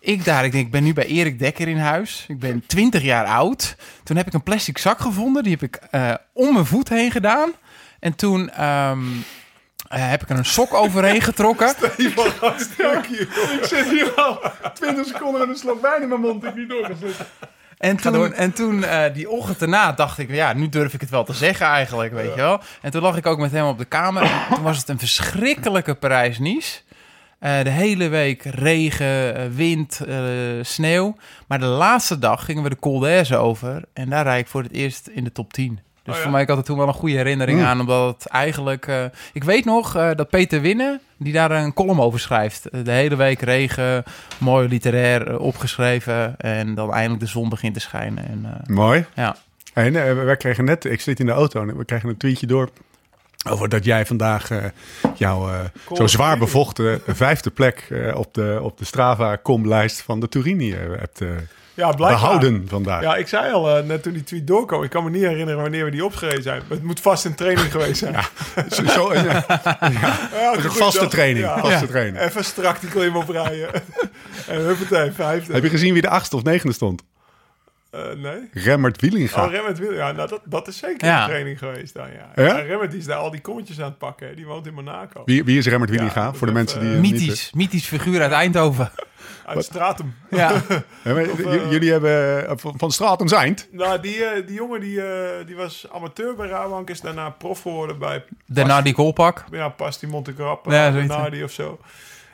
[0.00, 2.24] Ik daar, ik denk, ik ben nu bij Erik Dekker in huis.
[2.28, 3.76] Ik ben 20 jaar oud.
[4.02, 5.42] Toen heb ik een plastic zak gevonden.
[5.42, 7.52] Die heb ik eh, om mijn voet heen gedaan.
[7.98, 9.04] En toen ehm,
[9.88, 11.68] eh, heb ik er een sok overheen getrokken.
[13.60, 14.40] Ik zit hier al
[14.74, 16.44] 20 seconden met een slok wijn in mijn mond.
[16.44, 16.90] Ik niet door
[17.78, 21.10] En toen, en toen eh, die ochtend daarna dacht ik, ja, nu durf ik het
[21.10, 22.60] wel te zeggen eigenlijk, weet je wel.
[22.82, 24.22] En toen lag ik ook met hem op de kamer.
[24.22, 26.80] En toen was het een verschrikkelijke Parijs-Nice.
[27.40, 30.16] Eh, de hele week regen, eh, wind, eh,
[30.62, 31.16] sneeuw.
[31.46, 33.82] Maar de laatste dag gingen we de Col d'Aise over.
[33.92, 35.78] En daar rijd ik voor het eerst in de top 10.
[36.02, 36.22] Dus Oh ja?
[36.22, 37.64] voor mij had het toen wel een goede herinnering Mm.
[37.64, 37.80] aan.
[37.80, 38.86] Omdat het eigenlijk...
[38.86, 42.68] eh, ik weet nog eh, dat Peter Winnen, die daar een column over schrijft.
[42.84, 44.02] De hele week regen,
[44.38, 46.36] mooi literair opgeschreven.
[46.38, 48.28] En dan eindelijk de zon begint te schijnen.
[48.28, 49.04] En, eh, Mooi.
[49.14, 49.36] ja.
[49.74, 52.46] En uh, wij kregen net, ik zit in de auto en we kregen een tweetje
[52.46, 52.70] door
[53.48, 54.64] over dat jij vandaag uh,
[55.14, 55.58] jouw uh,
[55.92, 61.22] zo zwaar bevochten vijfde plek uh, op de, op de Strava-com-lijst van de Turini hebt
[61.74, 63.02] ja, behouden vandaag.
[63.02, 65.84] Ja, ik zei al net toen die tweet doorkwam, ik kan me niet herinneren wanneer
[65.84, 66.62] we die opgegeven zijn.
[66.68, 68.14] Het moet vast een training geweest zijn.
[68.54, 69.44] Ja, zo, ja.
[70.58, 71.46] vaste training.
[71.46, 72.18] Vaste training.
[72.20, 73.68] Even strak die klim oprijden.
[74.48, 75.52] en huppatee, vijfde.
[75.52, 77.02] Heb je gezien wie de achtste of negende stond?
[77.94, 78.48] Uh, nee.
[78.52, 79.44] Remmert Wielinga.
[79.44, 80.06] Oh, Remmert Wielinga.
[80.06, 81.22] Ja, nou, dat, dat is zeker ja.
[81.22, 82.42] een training geweest dan, ja.
[82.42, 82.56] ja?
[82.56, 84.28] ja Remmert die is daar al die kommetjes aan het pakken.
[84.28, 84.34] Hè.
[84.34, 85.22] Die woont in Monaco.
[85.24, 86.22] Wie, wie is Remmert Wielinga?
[86.22, 86.90] Ja, voor de mensen die...
[86.90, 88.90] Uh, mythisch, mythisch figuur uit Eindhoven.
[89.46, 90.14] Uit Stratum.
[90.30, 90.52] Ja.
[91.04, 93.58] of, uh, jullie hebben uh, van Stratum zijn.
[93.70, 95.00] Nou, die, uh, die jongen die,
[95.46, 98.24] die was amateur bij Rabank, is daarna prof geworden bij...
[98.46, 99.44] Daarna die Golpak.
[99.50, 101.78] Ja, Pasti Montegrappa, ja, Nardi of zo.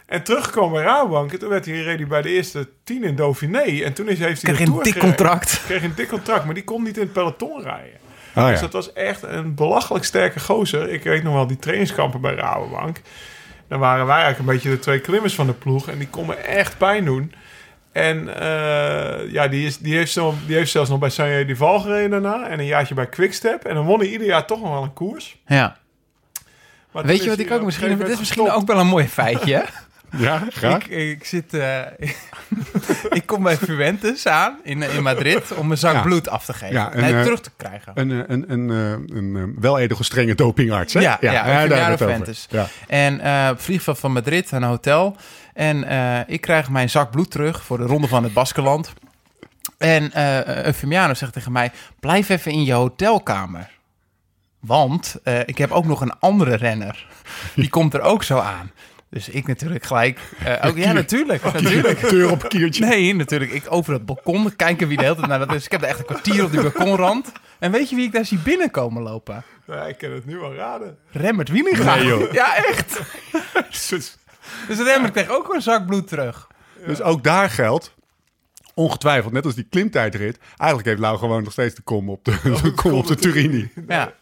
[0.06, 1.32] En teruggekomen bij Rabobank.
[1.32, 3.82] En toen werd hij ready bij de eerste tien in Dauphiné.
[3.84, 5.62] En toen is, heeft hij kreeg een dik contract.
[5.64, 7.98] Kreeg een dik contract, maar die kon niet in het peloton rijden.
[8.36, 8.50] Oh, ja.
[8.50, 10.88] Dus dat was echt een belachelijk sterke gozer.
[10.88, 13.00] Ik weet nog wel die trainingskampen bij Rabobank.
[13.68, 15.88] Dan waren wij eigenlijk een beetje de twee klimmers van de ploeg.
[15.88, 17.32] En die konden echt pijn doen.
[17.92, 21.56] En uh, ja, die, is, die, heeft zo, die heeft zelfs nog bij Sanje de
[21.56, 22.48] Val gereden daarna.
[22.48, 23.64] En een jaartje bij Quickstep.
[23.64, 25.38] En dan won hij ieder jaar toch nog wel een koers.
[25.46, 25.76] Ja.
[26.92, 27.98] Maar Weet je wat ik ook misschien...
[27.98, 29.64] Dit is misschien ook wel een mooi feitje?
[30.10, 30.88] Ja, graag.
[30.88, 31.54] Ik, ik zit...
[31.54, 31.80] Uh,
[33.18, 36.02] ik kom bij Fuentes aan in, in Madrid om een zak ja.
[36.02, 36.74] bloed af te geven.
[36.74, 37.92] Ja, en, nee, uh, terug te krijgen.
[37.94, 41.00] Een, een, een, een, een weledel strenge dopingarts, hè?
[41.00, 42.70] Ja, ja, ja, ja daar.
[42.86, 43.20] En
[43.68, 45.16] uh, van Madrid, een hotel.
[45.54, 48.92] En uh, ik krijg mijn zak bloed terug voor de ronde van het Baskeland.
[49.78, 53.74] En uh, Eufemiano zegt tegen mij, blijf even in je hotelkamer.
[54.60, 57.06] Want ik heb ook nog een andere renner.
[57.54, 58.70] Die komt er ook zo aan.
[59.16, 60.20] Dus ik natuurlijk gelijk.
[60.42, 61.42] Uh, ook, ja, natuurlijk.
[61.42, 62.00] natuurlijk.
[62.10, 62.84] Deur op een kiertje.
[62.84, 63.52] Nee, natuurlijk.
[63.52, 65.64] Ik over het balkon kijken wie de hele tijd naar dat is.
[65.64, 67.32] Ik heb er echt een kwartier op die balkonrand.
[67.58, 69.44] En weet je wie ik daar zie binnenkomen lopen?
[69.66, 70.98] Ja, ik kan het nu wel raden.
[71.10, 71.94] Remmert Wielinga.
[71.94, 72.32] Nee, joh.
[72.32, 73.00] Ja, echt.
[73.68, 76.48] dus Remmert kreeg ook een zak bloed terug.
[76.80, 76.86] Ja.
[76.86, 77.94] Dus ook daar geldt.
[78.74, 80.38] Ongetwijfeld, net als die klimtijdrit.
[80.56, 83.14] Eigenlijk heeft Lau gewoon nog steeds de kom op de, oh, de, kom op de
[83.14, 83.70] Turini.
[83.88, 84.12] Ja.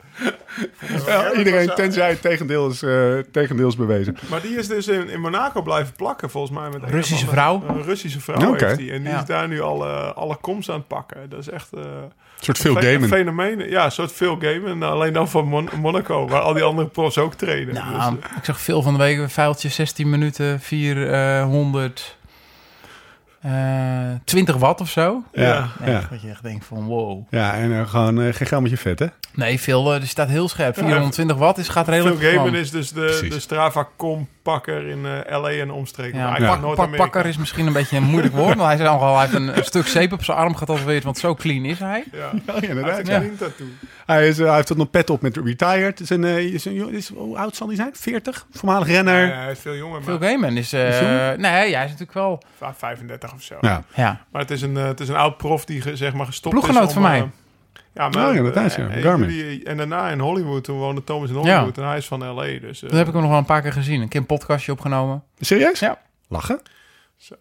[1.07, 4.17] Ja, iedereen, tenzij het tegendeel is, uh, tegendeel is bewezen.
[4.31, 6.71] Maar die is dus in, in Monaco blijven plakken, volgens mij.
[6.71, 7.63] Met een Russische vrouw?
[7.69, 8.67] Een Russische vrouw okay.
[8.67, 8.93] heeft die.
[8.93, 9.19] En die ja.
[9.19, 11.31] is daar nu alle, alle komst aan het pakken.
[11.31, 11.69] Dat is echt...
[11.75, 13.03] Uh, een soort Phil Gamen.
[13.03, 13.69] Een fenomeen.
[13.71, 14.83] Ja, een soort Phil Gamen.
[14.83, 17.75] Alleen dan van Mon Monaco, waar al die andere profs ook trainen.
[17.75, 22.17] Nou, dus, uh, ik zag veel van de week een vuiltje, 16 minuten, 400...
[23.47, 25.23] Uh, 20 watt of zo.
[25.33, 26.03] Ja, ja.
[26.11, 27.27] Dat je echt denkt van wow.
[27.31, 29.07] Ja, en uh, gewoon uh, geen grammetje vet, hè?
[29.35, 29.95] Nee, veel.
[29.95, 30.75] er staat heel scherp.
[30.75, 35.71] 420 watt is, gaat redelijk Phil Gamen is dus de, de Strava-com-pakker in LA en
[35.71, 36.19] omstreken.
[36.19, 36.57] Ja, ja.
[36.57, 38.57] Pak, pak, pakker is misschien een beetje een moeilijk woord.
[38.57, 41.19] maar hij, is al, hij heeft een, een, stuk zeep op zijn arm getatoeëerd, want
[41.19, 42.05] zo clean is hij.
[42.13, 43.09] Ja, ja inderdaad.
[43.09, 43.49] Hij, ja.
[44.07, 46.01] hij, is, hij heeft er nog pet op met retired.
[46.01, 47.91] Is een, is een, is, hoe oud zal hij zijn?
[47.93, 48.47] 40?
[48.53, 49.27] Voormalig renner.
[49.27, 50.03] Ja, hij is veel jonger.
[50.03, 50.75] Phil Gamen is...
[50.75, 52.43] Uh, nee, hij is natuurlijk wel...
[52.77, 53.55] 35 of zo.
[53.61, 53.85] Ja.
[53.95, 54.21] ja.
[54.31, 56.87] Maar het is een, uh, het is een oud prof die zeg maar gestopt Ploeggenoot
[56.87, 56.93] is.
[56.93, 57.31] van mij.
[57.95, 58.89] Ja, maar, oh, ja, dat is ja.
[58.89, 59.29] en, Garmin.
[59.29, 61.83] Die, en daarna in Hollywood, toen woonde Thomas in Hollywood ja.
[61.83, 62.59] en hij is van L.A.
[62.61, 64.01] Dus, uh, dat heb ik hem nog wel een paar keer gezien.
[64.01, 65.23] Een keer een podcastje opgenomen.
[65.39, 65.79] Serieus?
[65.79, 65.99] Ja.
[66.29, 66.61] Lachen?
[67.17, 67.35] Zo.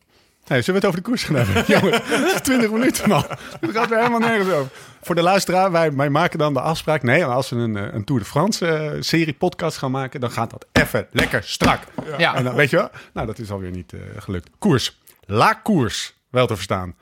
[0.43, 1.63] Hey, zullen we het over de koers gaan hebben?
[1.79, 2.01] Jongen,
[2.41, 3.25] 20 minuten man.
[3.59, 4.71] Het gaat weer helemaal nergens over.
[5.01, 7.03] Voor de luisteraar, wij, wij maken dan de afspraak.
[7.03, 10.49] Nee, als we een, een Tour de France uh, serie podcast gaan maken, dan gaat
[10.49, 11.79] dat even lekker strak.
[12.05, 12.17] Ja.
[12.17, 12.35] ja.
[12.35, 14.49] En dan weet je wel, nou dat is alweer niet uh, gelukt.
[14.59, 15.01] Koers.
[15.25, 16.95] La koers, wel te verstaan.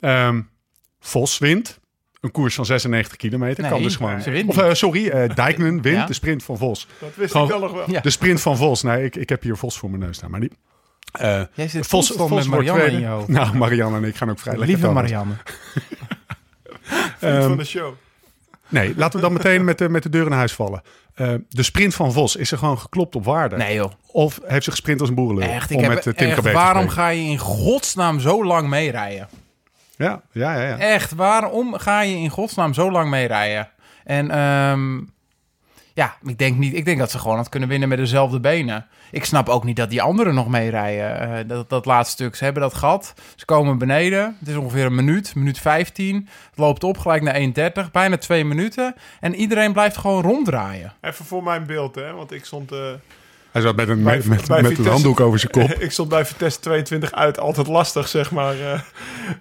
[0.00, 0.50] Um,
[1.00, 1.78] Vos wint.
[2.26, 3.62] Een koers van 96 kilometer.
[3.62, 4.46] Nee, kan dus gewoon.
[4.46, 6.06] of uh, sorry, uh, Dijkman wint ja.
[6.06, 6.86] de sprint van Vos.
[7.00, 7.90] Dat wist gewoon, ik wel nog wel.
[7.90, 8.00] Ja.
[8.00, 8.82] De sprint van Vos.
[8.82, 10.54] Nee, ik, ik heb hier Vos voor mijn neus staan, maar niet.
[11.20, 13.28] Uh, Jij zit Vos, Vos met Marianne in je hoofd.
[13.28, 15.32] Nou, Marianne en ik gaan ook vrij lekker Lieve Marianne.
[17.20, 17.94] um, van de show.
[18.68, 20.82] Nee, laten we dan meteen met de, met de deur in huis vallen.
[21.16, 23.56] Uh, de sprint van Vos, is er gewoon geklopt op waarde?
[23.56, 23.92] Nee joh.
[24.06, 25.48] Of heeft ze gesprint als een boerenlul?
[25.48, 28.68] Echt, ik om heb, met, uh, Tim echt waarom ga je in godsnaam zo lang
[28.68, 29.28] meerijden?
[29.96, 30.78] Ja, ja, ja, ja.
[30.78, 33.68] Echt, waarom ga je in godsnaam zo lang meerijden?
[34.04, 35.14] En um,
[35.94, 38.86] ja, ik denk, niet, ik denk dat ze gewoon had kunnen winnen met dezelfde benen.
[39.10, 41.20] Ik snap ook niet dat die anderen nog meerijden.
[41.20, 43.14] Eh, dat, dat laatste stuk, ze hebben dat gehad.
[43.36, 44.36] Ze komen beneden.
[44.38, 46.28] Het is ongeveer een minuut, minuut 15.
[46.50, 47.90] Het loopt op gelijk naar 1,30.
[47.92, 48.94] Bijna twee minuten.
[49.20, 50.92] En iedereen blijft gewoon ronddraaien.
[51.00, 52.12] Even voor mijn beeld, hè.
[52.12, 52.72] Want ik stond...
[52.72, 52.78] eh,
[53.56, 55.70] Hij zat met een, Bij- met, bij een handdoek over zijn kop.
[55.86, 57.38] ik stond bij Vitesse 22 uit.
[57.40, 58.80] Altijd lastig, zeg maar, eh,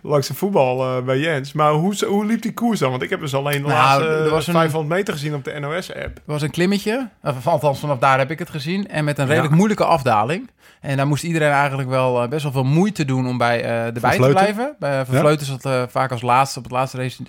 [0.01, 1.53] langs de voetbal eh, bij Jens.
[1.53, 2.89] Maar hoe, hoe liep die koers dan?
[2.89, 5.43] Want ik heb dus alleen de Nou, laatste er was een- 500 meter gezien op
[5.43, 6.17] de NOS-app.
[6.17, 8.87] Er was een klimmetje, of althans vanaf daar heb ik het gezien.
[8.87, 9.55] En met een redelijk Ja.
[9.57, 10.49] moeilijke afdaling.
[10.81, 13.85] En daar moest iedereen eigenlijk wel eh, best wel veel moeite doen om bij, eh
[13.85, 14.75] erbij te blijven.
[14.79, 15.37] Bij Van Ja.
[15.37, 16.57] Zat eh, vaak als laatste.
[16.57, 17.23] Op het laatste race,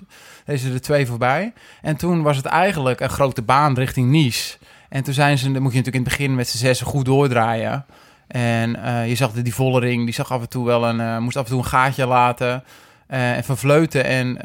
[0.45, 1.53] race er twee voorbij.
[1.81, 4.57] En toen was het eigenlijk een grote baan richting Nice.
[4.89, 7.05] En toen zijn ze, dan moet je natuurlijk in het begin met z'n zessen goed
[7.05, 7.85] doordraaien.
[8.27, 11.17] En eh, je zag de, die Vollering, die zag af en toe wel een, eh,
[11.17, 12.63] moest af en toe een gaatje laten.
[13.07, 14.37] Eh, en Van Vleuten en...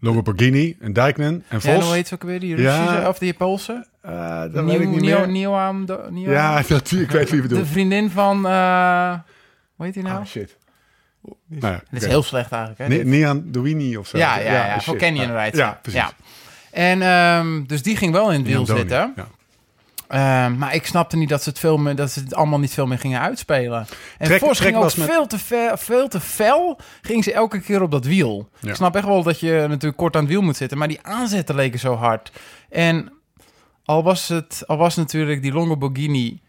[0.00, 1.92] Longo Borghini en Dijknen en ja, hoe Vos.
[1.92, 2.40] heet ze ook weer?
[2.40, 2.76] Die Ja.
[2.78, 3.86] Russische, of die Poolse?
[4.02, 5.28] Eh, dat Nieuw, weet ik niet nieuw, meer.
[5.28, 6.32] Nieuwam, do- Nieuwam?
[6.34, 7.66] Ja, dat, ik weet wie je de bedoelt.
[7.68, 8.46] vriendin van...
[8.46, 9.12] eh
[9.76, 10.20] hoe heet die nou?
[10.20, 10.56] Ah, shit.
[11.22, 12.80] Die- Nou ja, Dit is heel slecht eigenlijk.
[12.80, 12.88] Hè?
[12.88, 13.06] Ni- dit.
[13.06, 14.18] Nian Douini of zo.
[14.18, 14.84] ja, ja, ja, shit.
[14.84, 15.30] voor Kenny Ja.
[15.30, 15.56] rijdt.
[15.56, 16.00] Ja, precies.
[16.78, 19.12] En ehm, dus die ging wel in het wiel zitten.
[19.16, 19.26] Ja.
[20.08, 22.72] Ehm, maar ik snapte niet dat ze, het veel meer, dat ze het allemaal niet
[22.74, 23.86] veel meer gingen uitspelen.
[24.18, 26.78] En Trek- Vos Trek ging ook was met- veel, te fel, veel te fel.
[27.02, 28.48] Ging ze elke keer op dat wiel.
[28.60, 28.68] Ja.
[28.68, 30.78] Ik snap echt wel dat je natuurlijk kort aan het wiel moet zitten.
[30.78, 32.32] Maar die aanzetten leken zo hard.
[32.70, 33.12] En
[33.84, 36.40] al was, het, al was natuurlijk die Longo Borghini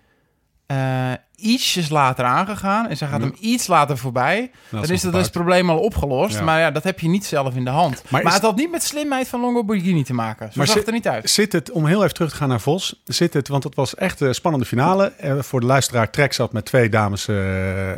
[0.69, 2.87] eh, ietsjes later aangegaan.
[2.87, 4.51] En ze gaat hem iets later voorbij.
[4.69, 6.37] Dan is dat dus het probleem al opgelost.
[6.37, 6.43] Ja.
[6.43, 8.03] Maar ja, dat heb je niet zelf in de hand.
[8.09, 10.45] Maar Maar, is- het had niet met slimheid van Longo Borghini te maken.
[10.51, 11.29] Zo Maar zag zit- het er niet uit.
[11.29, 13.95] Zit het, om heel even terug te gaan naar Vos, zit het, want het was
[13.95, 15.13] echt een spannende finale.
[15.17, 17.91] Eh, voor de luisteraar, Trek zat met twee dames eh, eh,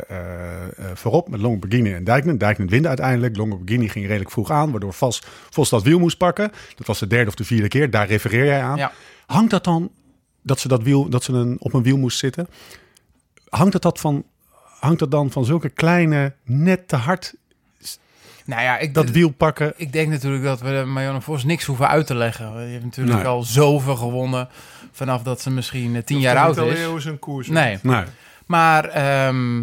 [0.94, 2.38] voorop, met Longoborghini en Dijknen.
[2.38, 3.36] Dijknen winde uiteindelijk.
[3.36, 6.52] Longoborghini ging redelijk vroeg aan, waardoor Vos, Vos dat wiel moest pakken.
[6.76, 8.76] Dat was de derde of de vierde keer, daar refereer jij aan.
[8.76, 8.92] Ja.
[9.26, 9.90] Hangt dat dan,
[10.42, 12.48] dat ze, dat wiel, dat ze een, op een wiel moest zitten,
[13.48, 14.24] hangt dat, dat van...
[14.80, 17.34] Hangt dat dan van zulke kleine, net te hard
[18.44, 19.72] Nou ja, ik, dat wiel pakken?
[19.76, 22.66] ik denk natuurlijk dat we Marianne Vos niks hoeven uit te leggen.
[22.66, 23.26] Je hebt natuurlijk Nee.
[23.26, 24.48] al zoveel gewonnen
[24.92, 26.84] vanaf dat ze misschien eh, tien jaar oud is.
[26.84, 28.04] hoe ze een koers Nee, Nee.
[28.46, 29.62] maar ehm,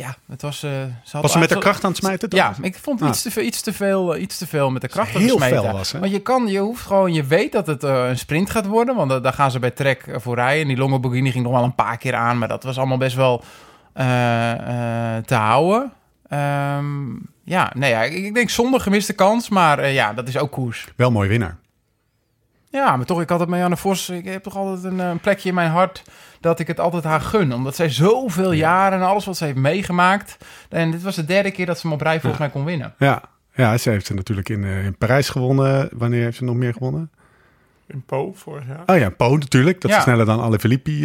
[0.00, 0.62] ja, het was...
[0.62, 0.70] eh,
[1.04, 2.28] ze Was ze met de kracht aan het smijten?
[2.32, 3.08] Ja, ik vond Ah.
[3.08, 5.38] iets, te veel, iets, te veel, eh, iets te veel met de kracht te smeten.
[5.62, 5.92] fel was?
[5.92, 8.94] Want je kan, je hoeft gewoon, je weet dat het eh, een sprint gaat worden,
[8.94, 10.62] want da- daar gaan ze bij Trek voor rijden.
[10.62, 12.98] En die Longo Borghini ging nog wel een paar keer aan, maar dat was allemaal
[12.98, 13.44] best wel
[15.26, 15.92] te houden.
[16.28, 17.10] Ehm,
[17.44, 20.88] ja, nee, ja, ik, ik denk zonder gemiste kans, maar ja, dat is ook koers.
[20.96, 21.56] Wel mooi winnaar.
[22.70, 24.10] Ja, maar toch, ik had het Marianne Vos.
[24.10, 26.02] Ik heb toch altijd een, eh, een plekje in mijn hart
[26.40, 27.52] dat ik het altijd haar gun.
[27.54, 30.36] Omdat zij zoveel jaren en alles wat ze heeft meegemaakt.
[30.68, 32.94] En dit was de derde keer dat ze hem op rij volgens mij kon winnen.
[32.98, 33.22] Ja,
[33.54, 35.88] ja ze heeft ze natuurlijk in, eh, in Parijs gewonnen.
[35.92, 37.10] Wanneer heeft ze nog meer gewonnen?
[37.86, 38.82] In Po vorig jaar.
[38.86, 39.80] Oh ja, Po natuurlijk.
[39.80, 39.96] Dat Ja.
[39.96, 41.00] ze sneller dan alle Filippi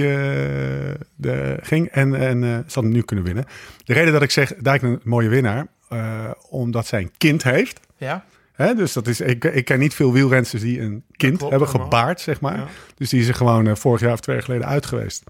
[1.16, 1.88] de, ging.
[1.88, 3.46] En, en eh, ze had hem nu kunnen winnen.
[3.86, 5.68] De reden dat ik zeg, Dijk een mooie winnaar.
[5.90, 7.80] eh, omdat zij een kind heeft.
[7.98, 8.24] Ja,
[8.56, 8.74] Hè?
[8.74, 11.90] Dus dat is, ik, ik ken niet veel wielrensters die een kind klopt hebben helemaal.
[11.90, 12.58] gebaard, zeg maar.
[12.58, 12.66] Ja.
[12.98, 15.24] Dus die is er gewoon eh, vorig jaar of twee jaar geleden uit geweest.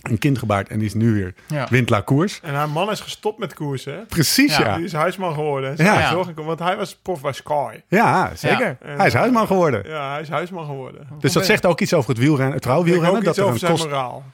[0.00, 1.66] Een kind gebaard en die is nu weer ja.
[1.70, 2.40] wint la koers.
[2.42, 3.94] En haar man is gestopt met koersen.
[3.94, 4.00] hè?
[4.04, 4.64] Precies, Ja.
[4.64, 4.76] ja.
[4.76, 5.74] Die is huisman geworden.
[5.76, 5.84] Ja.
[5.84, 5.98] Ja.
[6.00, 6.10] Ja.
[6.10, 7.74] Zorg ik, want hij was prof bij Sky.
[7.88, 8.76] Ja, zeker.
[8.80, 9.88] En, Hij is huisman geworden.
[9.88, 11.06] Ja, hij is huisman geworden.
[11.18, 13.10] Dus dat zegt ook iets over het wielrennen, het trouwwielrennen.
[13.18, 13.84] ook Dat iets er over een zijn kost...
[13.84, 14.24] moraal.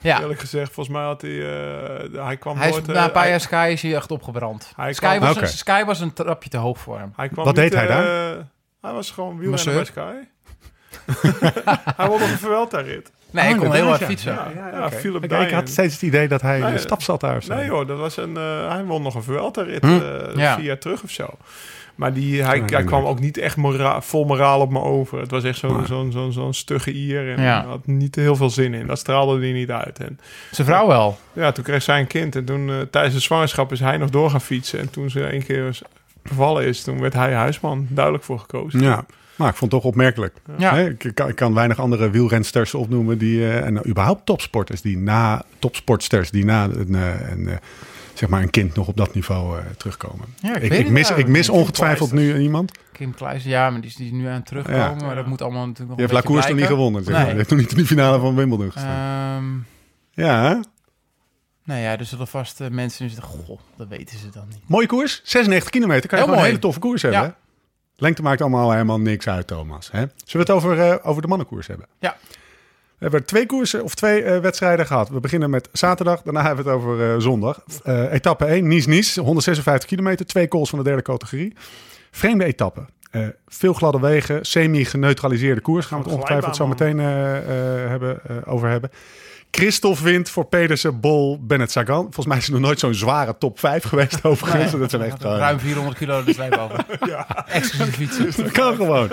[0.00, 0.20] Ja.
[0.20, 1.30] Eerlijk gezegd, volgens mij had hij...
[2.14, 2.88] eh, hij kwam Hij is, nooit...
[2.88, 4.72] eh, na een paar hij- jaar Sky is hij echt opgebrand.
[4.76, 7.12] Hij Sky kwam- was, een, Sky was een trapje te hoog voor hem.
[7.16, 8.30] Hij kwam Wat niet, deed hij daar?
[8.32, 8.38] eh,
[8.80, 9.84] hij was gewoon wielrenner bij.
[9.84, 10.14] Sky.
[11.96, 13.12] hij wilde een Vuelta-rit.
[13.30, 14.32] Nee, Oh, ik kon heel hard fietsen.
[14.34, 14.96] Ja, Ja, ja, oké.
[14.96, 17.42] Philip Ik, ik had steeds het idee dat hij Nee, een stap zat daar of
[17.42, 17.54] zo.
[17.54, 19.86] Nee joh, dat was een, eh, hij won nog een Vuelta-rit Hm.
[20.00, 20.54] eh, Ja.
[20.54, 21.28] vier jaar terug of zo.
[22.00, 24.80] Maar die, hij, Ja, hij ik kwam ook niet echt mora- vol moraal op me
[24.80, 25.20] over.
[25.20, 27.28] Het was echt zo'n zo'n zo'n zo'n stugge ier.
[27.36, 27.64] En Ja.
[27.66, 28.86] had niet heel veel zin in.
[28.86, 29.98] Dat straalde hij niet uit.
[29.98, 30.18] En
[30.50, 31.18] Zijn vrouw wel.
[31.32, 32.36] ja, toen kreeg zij een kind.
[32.36, 34.78] En toen eh, tijdens de zwangerschap is hij nog door gaan fietsen.
[34.78, 35.78] En toen ze een keer
[36.22, 37.86] bevallen is, toen werd hij huisman.
[37.88, 38.80] Duidelijk voor gekozen.
[38.80, 39.04] Ja,
[39.36, 40.34] maar ik vond het toch opmerkelijk.
[40.58, 40.72] Ja.
[40.78, 44.98] Ik, ik kan, ik kan weinig andere wielrensters opnoemen die, eh, en überhaupt topsporters die
[44.98, 47.56] na, topsportsters die na een, eh, een, eh,
[48.20, 50.26] zeg maar een kind nog op dat niveau eh, terugkomen.
[50.42, 52.72] Ja, ik, mis, ik mis ongetwijfeld nu iemand.
[52.92, 54.78] Kim Kluis, ja, maar die is, die is nu aan het terugkomen.
[54.78, 54.94] Ja.
[54.94, 57.04] Maar dat moet allemaal natuurlijk nog Die heeft een La beetje Course nog niet gewonnen.
[57.04, 57.24] Zeg maar.
[57.24, 57.34] Nee.
[57.34, 59.66] Heeft nog niet in de finale van Wimbledon gestaan.
[60.14, 60.60] Ehm, ja,
[61.64, 64.60] nou ja, er zullen vast eh, mensen die zeggen, goh, dat weten ze dan niet.
[64.66, 65.20] mooie koers.
[65.24, 66.08] 96 kilometer.
[66.08, 67.20] Kan je gewoon een hele toffe koers hebben.
[67.20, 67.36] Ja.
[67.96, 69.90] Lengte maakt allemaal helemaal niks uit, Thomas.
[69.90, 69.98] Hè?
[69.98, 71.86] Zullen we het over, eh, over de mannenkoers hebben?
[71.98, 72.16] Ja.
[73.00, 75.08] We hebben twee koersen of twee eh, wedstrijden gehad.
[75.08, 77.62] We beginnen met zaterdag, daarna hebben we het over eh, zondag.
[77.84, 81.54] Eh, etappe 1, Nice-Nice, 156 kilometer, twee calls van de derde categorie.
[82.10, 82.80] Vreemde etappe.
[83.48, 85.86] Veel gladde wegen, semi-geneutraliseerde koers.
[85.86, 88.90] Gaan we het ongetwijfeld zo meteen hebben, over hebben.
[89.50, 92.02] Christophe wint voor Pedersen, Bol, Bennett Sagan.
[92.02, 94.72] Volgens mij is er nog nooit zo'n zware top 5 geweest overigens.
[94.72, 96.84] dat zijn echt gewoon- Ruim 400 kilo de slijp over.
[97.46, 98.32] Exclusief fietsen.
[98.44, 99.08] Dat kan gewoon.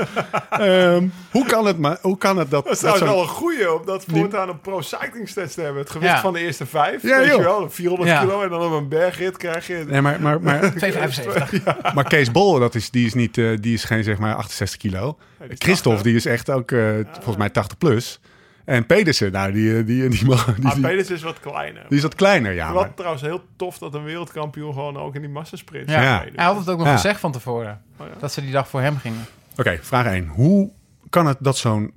[0.50, 2.64] Ehm, hoe kan het, maar, hoe kan het dat...
[2.64, 5.54] Dat is dat trouwens zo'n- wel een goeie om dat voortaan een pro cycling stats
[5.54, 5.82] te hebben.
[5.82, 6.22] Het gewicht Ja.
[6.22, 7.38] van de eerste vijf, Ja, weet joh.
[7.38, 8.20] je wel, 400 Ja.
[8.20, 9.84] kilo en dan op een bergrit krijg je...
[9.88, 11.94] Nee, maar, maar, maar, 275.
[11.94, 14.78] maar Kees Bol, dat is, die, is niet, eh, die is geen zeg maar 68
[14.80, 15.18] kilo.
[15.40, 16.02] die is Christophe, 80.
[16.04, 16.80] die is echt ook eh,
[17.14, 18.20] volgens mij 80 plus.
[18.68, 21.86] En Pedersen, nou, die, die, die, mag- die, Maar die, Pedersen is wat kleiner.
[21.88, 22.74] die is wat kleiner, ja.
[22.74, 26.02] Wat Maar, trouwens heel tof dat een wereldkampioen gewoon ook in die massasprint Ja.
[26.02, 26.26] Ja.
[26.36, 26.94] Hij had het ook nog Ja.
[26.94, 27.82] gezegd van tevoren.
[27.98, 28.14] Oh ja.
[28.20, 29.26] Dat ze die dag voor hem gingen.
[29.58, 30.28] Oké, vraag 1.
[30.28, 30.72] Hoe
[31.10, 31.94] kan het dat zo'n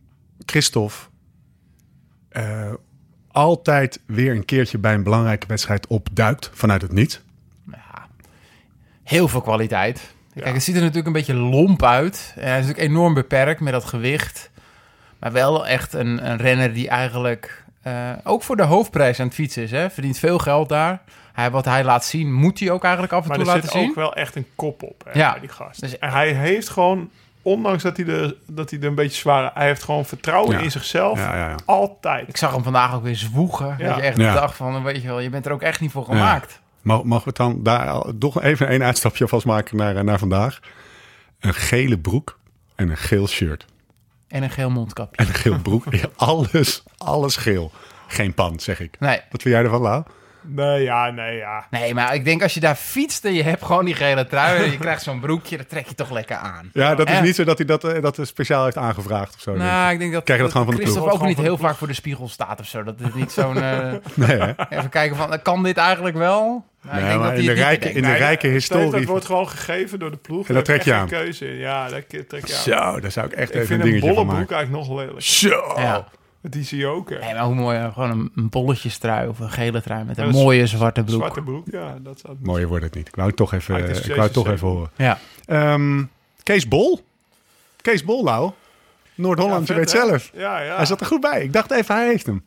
[0.46, 0.94] Christophe
[2.28, 2.72] eh,
[3.30, 7.22] altijd weer een keertje bij een belangrijke wedstrijd opduikt vanuit het niet?
[9.02, 10.14] Heel veel kwaliteit.
[10.34, 12.32] Kijk, het ziet er natuurlijk een beetje lomp uit.
[12.36, 14.49] En hij is natuurlijk enorm beperkt met dat gewicht.
[15.20, 19.34] Maar wel echt een, een renner die eigenlijk eh, ook voor de hoofdprijs aan het
[19.34, 19.70] fietsen is.
[19.70, 19.90] Hè?
[19.90, 21.00] Verdient veel geld daar.
[21.32, 23.68] Hij, wat hij laat zien, moet hij ook eigenlijk af en Maar toe er laten
[23.70, 23.88] zit zien.
[23.88, 25.30] ook wel echt een kop op hè, Ja.
[25.30, 25.80] bij die gast.
[25.80, 27.10] Dus- en hij heeft gewoon,
[27.42, 29.50] ondanks dat hij, er, dat hij er een beetje zwaar...
[29.54, 30.62] Hij heeft gewoon vertrouwen Ja.
[30.62, 31.18] in zichzelf.
[31.18, 31.56] Ja, ja, ja.
[31.64, 32.28] Altijd.
[32.28, 33.74] Ik zag hem vandaag ook weer zwoegen.
[33.78, 33.86] Ja.
[33.86, 34.34] Dat je echt Ja.
[34.34, 36.60] dacht van, weet je wel, je bent er ook echt niet voor gemaakt.
[36.82, 40.18] Mag, mogen we het dan daar toch even een uitstapje vast maken naar, eh, naar
[40.18, 40.60] vandaag?
[41.40, 42.38] Een gele broek
[42.74, 43.64] en een geel shirt.
[44.30, 45.16] En een geel mondkapje.
[45.16, 45.84] En een geel broek.
[45.94, 47.72] Ja, alles, alles geel.
[48.06, 48.96] Geen pan, zeg ik.
[49.00, 50.04] Nee, Wat vind jij ervan, Lau?
[50.42, 51.66] Nee, ja, nee, ja.
[51.70, 54.64] nee, maar ik denk als je daar fietst en je hebt gewoon die gele trui...
[54.64, 56.70] en je krijgt zo'n broekje, dat trek je toch lekker aan.
[56.72, 59.40] Ja, dat is niet zo dat hij dat, eh, dat eh, speciaal heeft aangevraagd of
[59.40, 59.50] zo.
[59.52, 59.58] ik.
[59.58, 61.12] Nou, ik denk dat, Krijg je dat gewoon van de ploeg?
[61.12, 62.82] ook niet heel vaak voor de spiegel staat of zo.
[62.82, 63.62] Dat het niet zo'n...
[63.62, 64.52] eh, Nee, hè?
[64.68, 66.64] even kijken van, kan dit eigenlijk wel?
[66.82, 68.90] Nou, ik Nee, denk dat in de rijke, in de Nee, rijke historie...
[68.90, 70.48] Dat wordt gewoon gegeven door de ploeg.
[70.48, 71.08] En dat Daar trek je aan.
[71.08, 71.56] geen keuze in.
[71.56, 72.62] Ja, dat trek je aan.
[72.62, 74.56] Zo, daar zou ik echt ik even vind een een dingetje bolle van broek maken.
[74.56, 75.22] eigenlijk nog lelijk.
[75.22, 75.72] Zo!
[75.76, 76.04] Ja.
[76.42, 77.18] Die zie je ook, hè.
[77.18, 80.24] Nee, maar hoe mooi, eh, gewoon een, een bolletjestrui of een gele trui met een
[80.24, 81.16] Ja, dat is- mooie zwarte broek.
[81.18, 81.96] Zwarte broek, ja.
[82.00, 82.36] Dat zou...
[82.42, 83.08] Mooier wordt het niet.
[83.08, 84.90] Ik wou het toch even, Ah, het is ik wou het toch even horen.
[84.96, 85.18] Ja.
[85.46, 86.02] Ehm,
[86.42, 87.04] Kees Bol?
[87.82, 88.50] Kees Bol, Lau?
[89.14, 90.06] Noord-Holland, je Ja, weet vet, hè?
[90.08, 90.30] zelf.
[90.34, 90.76] Ja, ja.
[90.76, 91.42] Hij zat er goed bij.
[91.42, 92.44] Ik dacht even, hij heeft hem.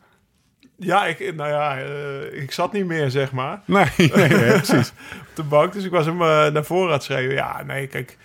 [0.76, 4.92] Ja, ik, nou ja, eh, ik zat niet meer, zeg maar, Nee, nee, nee, precies.
[5.28, 5.72] op de bank.
[5.72, 7.34] Dus ik was hem eh, naar voren aan het schreeuwen.
[7.34, 8.18] Ja, nee, kijk,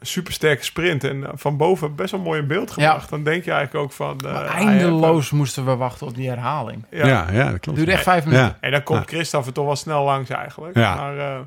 [0.00, 1.04] supersterke sprint.
[1.04, 3.10] En eh, van boven best wel mooi in beeld gebracht.
[3.10, 4.18] Dan denk je eigenlijk ook van...
[4.26, 6.84] eh, eindeloos moesten we wachten op die herhaling.
[6.90, 7.26] Ja, ja.
[7.32, 7.76] ja, dat klopt.
[7.78, 8.46] duurde echt vijf minuten.
[8.46, 8.56] Ja.
[8.60, 9.06] En dan komt Ja.
[9.16, 10.76] Christophe toch wel snel langs eigenlijk.
[10.76, 10.94] Ja.
[10.94, 11.38] Maar eh,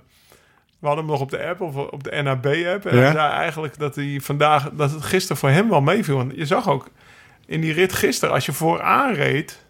[0.79, 2.85] we hadden hem nog op de app, of op de NAB-app.
[2.85, 3.01] En Ja.
[3.03, 6.17] hij zei eigenlijk dat hij vandaag, dat het gisteren voor hem wel meeviel.
[6.17, 6.87] Want je zag ook
[7.45, 9.62] in die rit gisteren, als je vooraan reed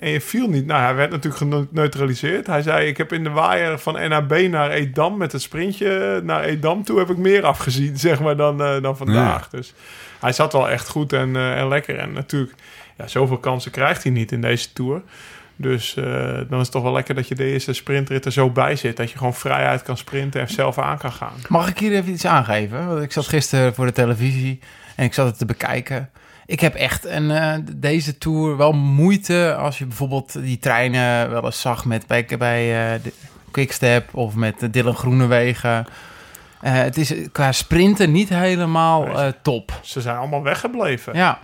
[0.00, 0.66] en je viel niet.
[0.66, 2.46] Nou, hij werd natuurlijk geneutraliseerd.
[2.46, 6.44] Hij zei, ik heb in de waaier van NAB naar Edam met het sprintje naar
[6.44, 9.48] Edam toe heb ik meer afgezien, zeg maar, dan, eh, dan vandaag.
[9.48, 9.74] Dus
[10.20, 11.98] hij zat wel echt goed en, eh, en lekker.
[11.98, 12.54] En natuurlijk,
[12.96, 15.02] ja, zoveel kansen krijgt hij niet in deze Tour.
[15.56, 16.04] Dus eh,
[16.48, 18.96] dan is het toch wel lekker dat je de eerste sprintrit er zo bij zit.
[18.96, 21.34] Dat je gewoon vrijheid kan sprinten en zelf aan kan gaan.
[21.48, 22.86] Mag ik hier even iets aangeven?
[22.86, 24.60] Want ik zat gisteren voor de televisie
[24.96, 26.10] en ik zat het te bekijken.
[26.50, 31.44] Ik heb echt een, eh, deze tour wel moeite als je bijvoorbeeld die treinen wel
[31.44, 33.12] eens zag met bij, bij eh, de
[33.50, 35.86] Quickstep of met de Dylan Groenewegen.
[36.60, 39.72] Eh, het is qua sprinten niet helemaal eh, top.
[39.82, 41.14] Ze zijn allemaal weggebleven.
[41.16, 41.38] Ja,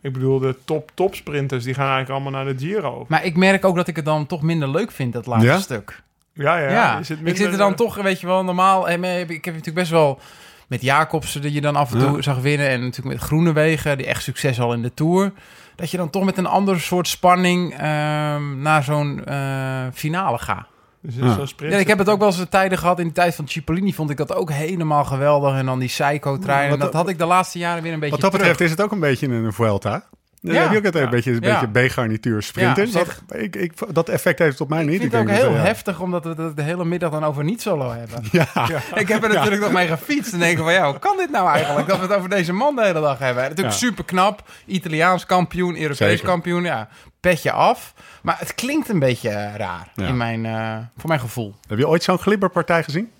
[0.00, 3.04] Ik bedoel, de top, top sprinters die gaan eigenlijk allemaal naar de Giro.
[3.08, 5.58] maar ik merk ook dat ik het dan toch minder leuk vind, dat laatste Ja?
[5.58, 6.02] stuk.
[6.32, 6.70] Ja, ja.
[6.70, 8.90] Ja, zit ik minder- zit er dan toch, weet je wel, normaal.
[8.90, 10.20] Ik heb natuurlijk best wel
[10.68, 12.22] met Jacobsen dat je dan af en toe Ja.
[12.22, 12.68] zag winnen.
[12.68, 15.32] En natuurlijk met Groenewegen, die echt succes al in de Tour.
[15.76, 20.66] Dat je dan toch met een ander soort spanning ehm, naar zo'n eh, finale gaat.
[21.02, 21.34] Dus Ja.
[21.34, 23.48] zo'n sprint Ja, ik heb het ook wel eens tijden gehad in de tijd van
[23.48, 23.92] Cipollini.
[23.94, 25.54] Vond ik dat ook helemaal geweldig.
[25.56, 26.70] En dan die Psycho-trein.
[26.70, 28.46] Dat dat- had ik de laatste jaren weer een beetje Wat dat terug.
[28.48, 30.04] betreft is het ook een beetje een Vuelta.
[30.40, 30.62] Dan Ja.
[30.62, 31.08] heb je ook altijd Ja.
[31.10, 31.60] een beetje, een Ja.
[31.68, 32.86] beetje B-garnituur sprinten.
[32.86, 34.92] Ja, dat, ik, ik, dat effect heeft het op mij niet.
[34.94, 35.64] Ik vind het ook denk heel dat, ja.
[35.66, 38.22] heftig, omdat we het de hele middag dan over niet solo hebben.
[38.32, 38.46] Ja,
[38.94, 41.48] Ik heb er natuurlijk nog mee gefietst en denken van ja, hoe kan dit nou
[41.50, 41.88] eigenlijk?
[41.88, 43.42] Dat we het over deze man de hele dag hebben.
[43.42, 43.80] Natuurlijk Ja.
[43.80, 46.24] super knap, Italiaans kampioen, Europees Zeker.
[46.26, 46.88] kampioen, ja,
[47.20, 47.94] petje af.
[48.22, 50.06] Maar het klinkt een beetje eh, raar Ja.
[50.06, 51.54] in mijn, eh, voor mijn gevoel.
[51.68, 53.10] heb je ooit zo'n glibberpartij gezien?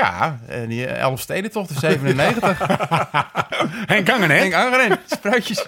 [0.00, 2.58] Ja, eh, die eh, Elfstedentocht in 97.
[3.92, 4.36] Henk hè?
[4.36, 5.66] Henk Angeren, spruitjes.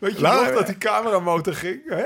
[0.00, 1.80] Weet je nog dat die cameramotor ging?
[1.88, 2.02] Hè?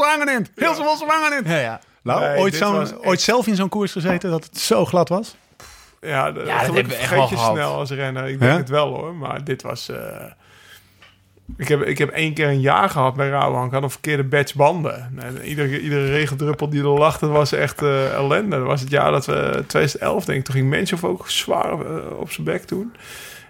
[0.00, 0.46] Hangen in!
[0.54, 1.50] Hulsevos hangen in!
[1.50, 1.80] Ja, ja.
[2.02, 5.36] Nou, Nee, ooit, was ooit zelf in zo'n koers gezeten dat het zo glad was?
[6.00, 7.52] Ja, de, Ja, dat hebben we echt wel je gehad.
[7.54, 8.28] snel als renner.
[8.28, 8.56] Ik denk Ja?
[8.58, 9.14] het wel hoor.
[9.14, 9.88] Maar dit was...
[9.88, 9.96] eh,
[11.56, 13.66] Ik heb, ik heb één keer een jaar gehad bij Rabobank.
[13.66, 15.12] Ik had een verkeerde batch banden.
[15.18, 18.56] En iedere, iedere regeldruppel die er lag, dat was echt eh, ellende.
[18.56, 22.18] Dat was het jaar dat we, 2011 denk ik, toen ging Menschhoff ook zwaar eh,
[22.18, 22.92] op zijn bek toen.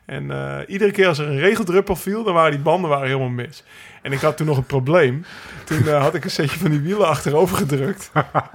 [0.05, 3.29] En eh, iedere keer als er een regeldruppel viel, dan waren die banden waren helemaal
[3.29, 3.65] mis.
[4.03, 5.25] En ik had toen nog een probleem.
[5.65, 8.11] Toen had ik een setje van die wielen achterover gedrukt.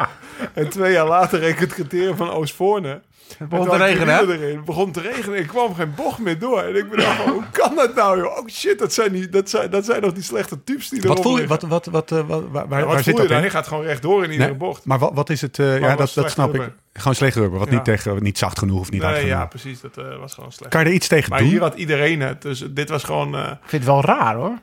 [0.53, 3.01] en twee jaar later reed ik het criterium van Oostvoorne.
[3.37, 4.55] Het begon te regenen, erin.
[4.55, 5.39] Het begon te regenen.
[5.39, 6.61] Ik kwam geen bocht meer door.
[6.61, 8.37] En ik bedacht, van, hoe kan dat nou, joh?
[8.37, 11.15] Oh shit, dat zijn, die, dat zijn, dat zijn nog die slechte tubes die erop
[11.15, 11.47] Wat voel je?
[11.47, 13.43] Wat, wat, wat, eh, wat, waar, Ja, waar wat zit voel je dat in?
[13.43, 14.85] Je gaat gewoon rechtdoor in iedere Nee, bocht.
[14.85, 15.59] Maar wat, wat is het?
[15.59, 16.71] eh, ja, dat, dat snap ik.
[16.93, 17.73] Gewoon slecht rubber, wat Ja.
[17.73, 19.37] niet, tegen, niet zacht genoeg of niet hard nee, genoeg.
[19.39, 19.81] ja, precies.
[19.81, 20.71] Dat eh, was gewoon slecht.
[20.71, 21.47] Kan je er iets tegen Maar doen?
[21.47, 22.41] hier had iedereen het.
[22.41, 23.35] Dus dit was gewoon...
[23.35, 24.53] eh, Ik vind het wel raar, hoor.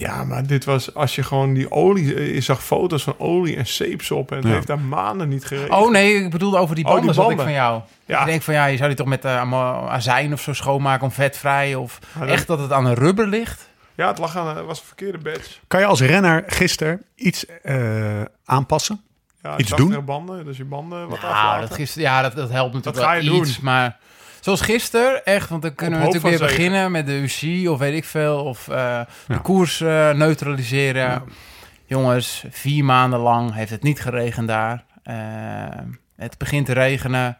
[0.00, 0.94] Ja, maar dit was...
[0.94, 2.14] Als je gewoon die olie...
[2.14, 4.30] eh, Je zag foto's van olie en zeeps op.
[4.30, 4.52] En het Ja.
[4.52, 5.76] heeft daar maanden niet gereden.
[5.76, 7.80] Oh nee, ik bedoelde over die Oh, die banden, zat ik van jou.
[8.04, 8.20] Ja.
[8.20, 9.52] Ik denk van ja, je zou die toch met eh,
[9.88, 13.68] azijn of zo schoonmaken om vetvrij of dat- echt dat het aan een rubber ligt.
[13.94, 14.56] Ja, het lag aan...
[14.56, 15.50] Het was een verkeerde badge.
[15.66, 19.00] Kan je als renner gisteren iets eh, aanpassen?
[19.42, 20.04] Ja, Iets doen?
[20.04, 20.44] banden.
[20.44, 23.30] Dus je banden wat Nou, dat, gister, ja, dat, dat helpt natuurlijk ga wel je
[23.40, 23.64] iets, doen?
[23.64, 23.98] maar
[24.40, 26.56] zoals gisteren, echt, want dan kunnen we natuurlijk weer zegen.
[26.56, 29.06] beginnen met de UCI of weet ik veel, of eh, Ja.
[29.26, 31.22] de koers eh, neutraliseren.
[31.86, 34.84] Jongens, vier maanden lang heeft het niet geregend daar.
[35.02, 35.14] Eh,
[36.16, 37.38] het begint te regenen.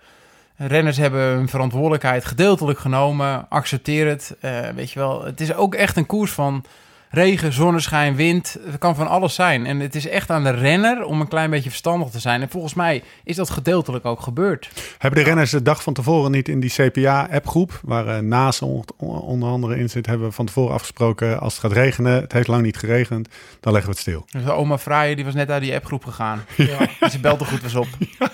[0.56, 3.46] Renners hebben hun verantwoordelijkheid gedeeltelijk genomen.
[3.48, 4.36] Accepteer het.
[4.74, 6.64] Weet je wel, het is ook echt een koers van
[7.12, 8.56] regen, zonneschijn, wind.
[8.66, 9.66] Het kan van alles zijn.
[9.66, 12.42] En het is echt aan de renner om een klein beetje verstandig te zijn.
[12.42, 14.70] En volgens mij is dat gedeeltelijk ook gebeurd.
[14.98, 18.84] Hebben de renners de dag van tevoren niet in die CPA-appgroep, waar uh, Naas on-
[18.98, 22.48] onder andere in zit, hebben we van tevoren afgesproken, als het gaat regenen, het heeft
[22.48, 23.28] lang niet geregend,
[23.60, 24.24] dan leggen we het stil.
[24.42, 26.44] Dus oma Fraaie, die was net uit die appgroep gegaan.
[27.00, 27.08] Ja.
[27.08, 27.86] Ze belt er goed was op.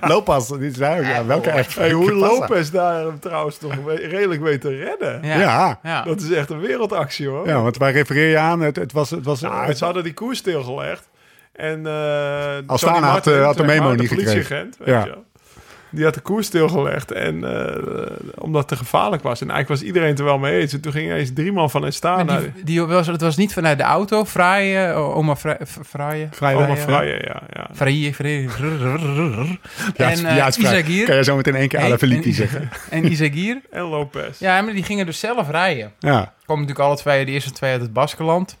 [0.00, 1.74] Lopas, dit is eigenlijk, ja, welke app?
[1.74, 2.26] Hey, hoe Passa.
[2.38, 5.20] Lopez daar trouwens toch redelijk weet te redden.
[5.22, 5.38] Ja.
[5.38, 5.78] Ja.
[5.82, 6.02] ja.
[6.02, 6.60] Dat is echt een
[6.96, 7.46] wereldactie hoor.
[7.46, 8.60] Ja, want waar refereer je aan?
[8.60, 11.08] Het, het was, het was Nou, ze hadden die koers stilgelegd.
[11.52, 15.18] En eh Astana had, eh, had de zeg memo niet de politieagent, weet Ja.
[15.90, 17.12] Die had de koers stilgelegd.
[17.12, 19.40] En eh, omdat het te gevaarlijk was.
[19.40, 20.72] En eigenlijk was iedereen het er wel mee eens.
[20.72, 22.24] En toen ging eens drie man van Astana.
[22.24, 26.28] Maar die, die was, het was niet vanuit de auto, Fraaie, oma Fra- Fraaie.
[26.30, 27.42] vrij Oma Fraaie, ja.
[27.52, 27.68] ja.
[27.74, 28.48] Fraaie, Fraaie.
[29.96, 30.46] Ja, en het- eh ja.
[30.46, 31.06] Isagir.
[31.06, 32.68] Kan je zo meteen één keer Alaphilippe en- zeggen?
[32.90, 33.60] En Isagir.
[33.70, 34.38] En Lopez.
[34.38, 35.92] Ja, maar die gingen dus zelf rijden.
[35.98, 36.32] Ja.
[36.46, 38.58] Komen natuurlijk alle twee, de eerste twee uit het Baskeland.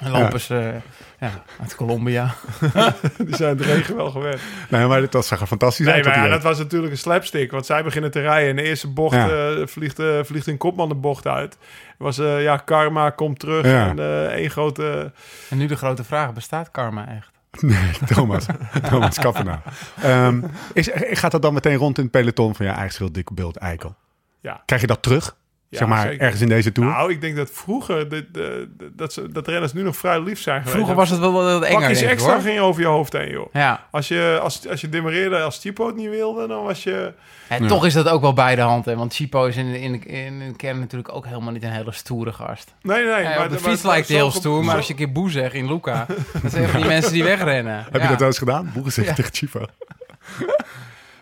[0.00, 0.74] En lopen ze
[1.20, 2.34] ja, uit Colombia.
[3.26, 4.40] Die zijn het regen wel gewend.
[4.68, 6.04] Nee, maar dat zag er fantastisch Nee, uit.
[6.04, 7.50] maar ja, dat was natuurlijk een slapstick.
[7.50, 8.50] Want zij beginnen te rijden.
[8.50, 9.28] En de eerste bocht Ja.
[9.28, 11.56] eh, vliegt, eh, vliegt een kopman de bocht uit.
[11.98, 13.64] was eh, ja, karma komt terug.
[13.66, 13.88] Ja.
[13.88, 15.12] En eh, één grote...
[15.50, 17.30] En nu de grote vraag, bestaat karma echt?
[17.62, 18.46] Nee, Thomas.
[18.90, 19.62] Thomas Kappenaar.
[20.02, 20.40] Ehm
[20.72, 23.56] is, gaat dat dan meteen rond in het peloton van ja, eigen schuld, dikke beeld,
[23.56, 23.94] eikel?
[24.40, 24.62] Ja.
[24.64, 25.36] Krijg je dat terug?
[25.70, 26.20] Ja, zeg maar, zeker.
[26.20, 26.90] ergens in deze tour?
[26.90, 30.20] Nou, ik denk dat vroeger de, de, de- dat, ze, dat renners nu nog vrij
[30.22, 30.74] lief zijn geweest.
[30.74, 32.40] Vroeger was het wel wat enger, Pakjes ik, extra hoor.
[32.42, 33.48] ging over je hoofd heen, joh.
[33.52, 33.86] Ja.
[33.90, 37.12] Als je, als, als je demereerde als Tipo het niet wilde, dan was je...
[37.48, 38.96] En toch is dat ook wel bij de hand, hè?
[38.96, 42.74] Want Chipo is in in, in kern natuurlijk ook helemaal niet een hele stoere gast.
[42.82, 43.22] Nee, nee.
[43.22, 45.12] Ja, maar, op de fiets lijkt hij heel stoer, maar zo- als je een keer
[45.12, 46.06] boe zegt in Luca,
[46.42, 47.84] dan zijn van die mensen die wegrennen.
[47.90, 48.70] Heb je dat wel eens gedaan?
[48.74, 49.22] Boeren zeggen Ja.
[49.22, 49.64] tegen Chivo.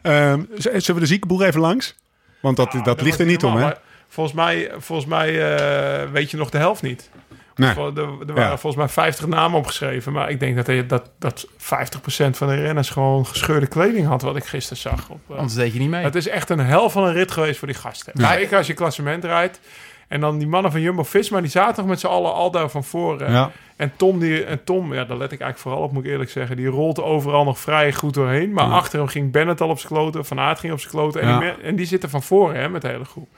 [0.02, 1.94] Ehm, zullen we de ziekenboer even langs?
[2.40, 3.70] Want dat, dat ligt er niet om, hè?
[4.08, 7.10] Volgens mij, volgens mij eh, weet je nog de helft niet.
[7.54, 7.72] Nee.
[7.74, 8.58] Vol- Er, er waren Ja.
[8.58, 10.12] volgens mij 50 namen opgeschreven.
[10.12, 14.22] Maar ik denk dat, hij- dat, dat 50% van de renners gewoon gescheurde kleding had,
[14.22, 15.08] wat ik gisteren zag.
[15.08, 16.04] Op, eh, Anders deed je niet mee.
[16.04, 18.12] Het is echt een hel van een rit geweest voor die gasten.
[18.16, 18.32] Ja.
[18.32, 19.60] Zeker als je klassement rijdt.
[20.08, 22.84] En dan die mannen van Jumbo-Visma, die zaten nog met z'n allen al daar van
[22.84, 23.32] voren.
[23.32, 23.50] Ja.
[23.76, 26.30] En Tom, die, en Tom, ja, daar let ik eigenlijk vooral op, moet ik eerlijk
[26.30, 26.56] zeggen.
[26.56, 28.52] Die rolt overal nog vrij goed doorheen.
[28.52, 28.72] Maar Ja.
[28.72, 30.24] achter hem ging Bennett al op zijn kloten.
[30.24, 31.20] Van Aert ging op zijn kloten.
[31.20, 31.38] En, Ja.
[31.40, 33.28] die, en die zitten van voren hè, met de hele groep.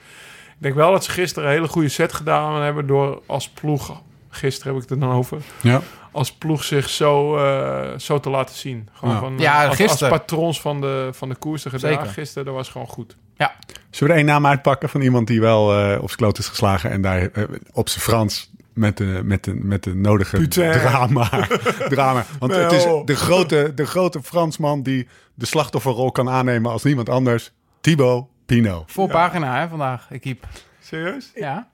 [0.61, 2.87] Ik denk wel dat ze gisteren een hele goede set gedaan hebben...
[2.87, 5.37] door als ploeg, gisteren heb ik het er dan over...
[5.61, 5.81] Ja.
[6.11, 8.89] als ploeg zich zo, eh, zo te laten zien.
[8.93, 9.19] Gewoon Ja.
[9.19, 11.69] van, Ja, als, als patrons van de, van de koers te.
[11.79, 12.05] Zeker.
[12.05, 13.17] Gisteren, dat was gewoon goed.
[13.37, 13.53] Zullen
[13.89, 16.91] we er één naam uitpakken van iemand die wel eh, op zijn kloot is geslagen
[16.91, 20.79] en daar eh, op zijn Frans met de, met de, met de nodige Putain.
[20.79, 21.29] drama,
[21.89, 22.25] drama.
[22.39, 26.83] Want Nee, het is de grote, de grote Fransman die de slachtofferrol kan aannemen als
[26.83, 27.51] niemand anders.
[27.81, 28.91] Thibaut Pinot.
[28.91, 30.47] Voor pagina, hè, vandaag, equipe.
[30.81, 31.31] Serieus?
[31.35, 31.67] Ja.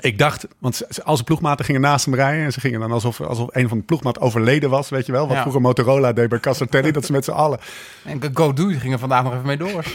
[0.00, 2.44] Ik dacht, want ze- al zijn ploegmaten gingen naast hem rijden.
[2.44, 5.26] En ze gingen dan alsof, alsof een van de ploegmaat overleden was, weet je wel.
[5.26, 5.40] Wat Ja.
[5.40, 6.90] vroeger Motorola deed bij Cassatelli.
[6.96, 7.58] dat ze met z'n allen...
[8.04, 9.84] En Go Do die ging er vandaag nog even mee door.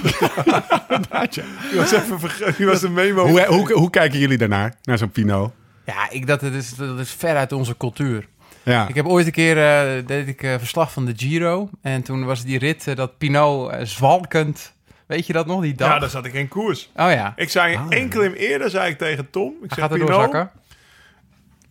[1.70, 2.54] Die was even vergeten.
[2.58, 3.28] Die was de memo.
[3.28, 5.52] Hoe, hoe, hoe kijken jullie daarnaar, naar zo'n Pinot?
[5.86, 8.28] Ja, ik, dat, dat, is, dat is ver uit onze cultuur.
[8.64, 11.70] Ja, Ik heb ooit een keer eh, deed ik eh, verslag van de Giro.
[11.82, 14.74] En toen was die rit eh, dat Pinot zwalkend
[15.12, 15.90] Weet je dat nog, die dag?
[15.94, 16.90] Ja, daar zat ik in koers.
[16.96, 17.34] Oh ja.
[17.36, 17.86] Ik zei Ah.
[17.90, 19.54] één klim eerder, zei ik tegen Tom.
[19.64, 20.52] Ik zeg, gaat er Pinot, doorzakken.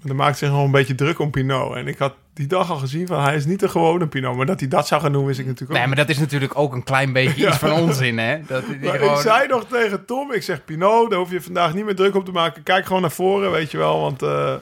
[0.02, 1.74] dan maakte zich gewoon een beetje druk om Pinot.
[1.76, 4.36] En ik had die dag al gezien van, hij is niet de gewone Pinot.
[4.36, 5.86] Maar dat hij dat zou gaan doen, wist ik natuurlijk Nee, ook.
[5.86, 8.38] maar dat is natuurlijk ook een klein beetje iets van onzin, hè?
[8.46, 11.74] Dat, Maar gewoon- ik zei nog tegen Tom, ik zeg Pinot, daar hoef je vandaag
[11.74, 12.62] niet meer druk op te maken.
[12.62, 14.00] Kijk gewoon naar voren, weet je wel.
[14.00, 14.54] Want, eh,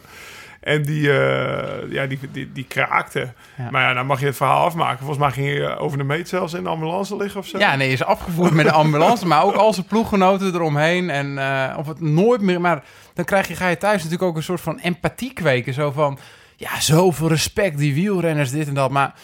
[0.68, 3.32] en die, eh, ja, die, die, die kraakte.
[3.56, 3.70] Ja.
[3.70, 4.98] Maar ja, dan mag je het verhaal afmaken.
[4.98, 7.58] Volgens mij ging je over de meet zelfs in de ambulance liggen of zo.
[7.58, 11.10] Ja, nee, is afgevoerd met de ambulance, maar ook al zijn ploeggenoten eromheen.
[11.10, 12.60] En eh, of het nooit meer...
[12.60, 15.74] Maar dan krijg je, ga je thuis natuurlijk ook een soort van empathie kweken.
[15.74, 16.18] Zo van,
[16.56, 18.90] ja, zoveel respect, die wielrenners, dit en dat.
[18.90, 19.14] Maar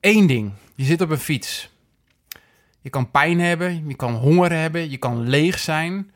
[0.00, 1.70] één ding, je zit op een fiets.
[2.80, 6.10] Je kan pijn hebben, je kan honger hebben, je kan leeg zijn.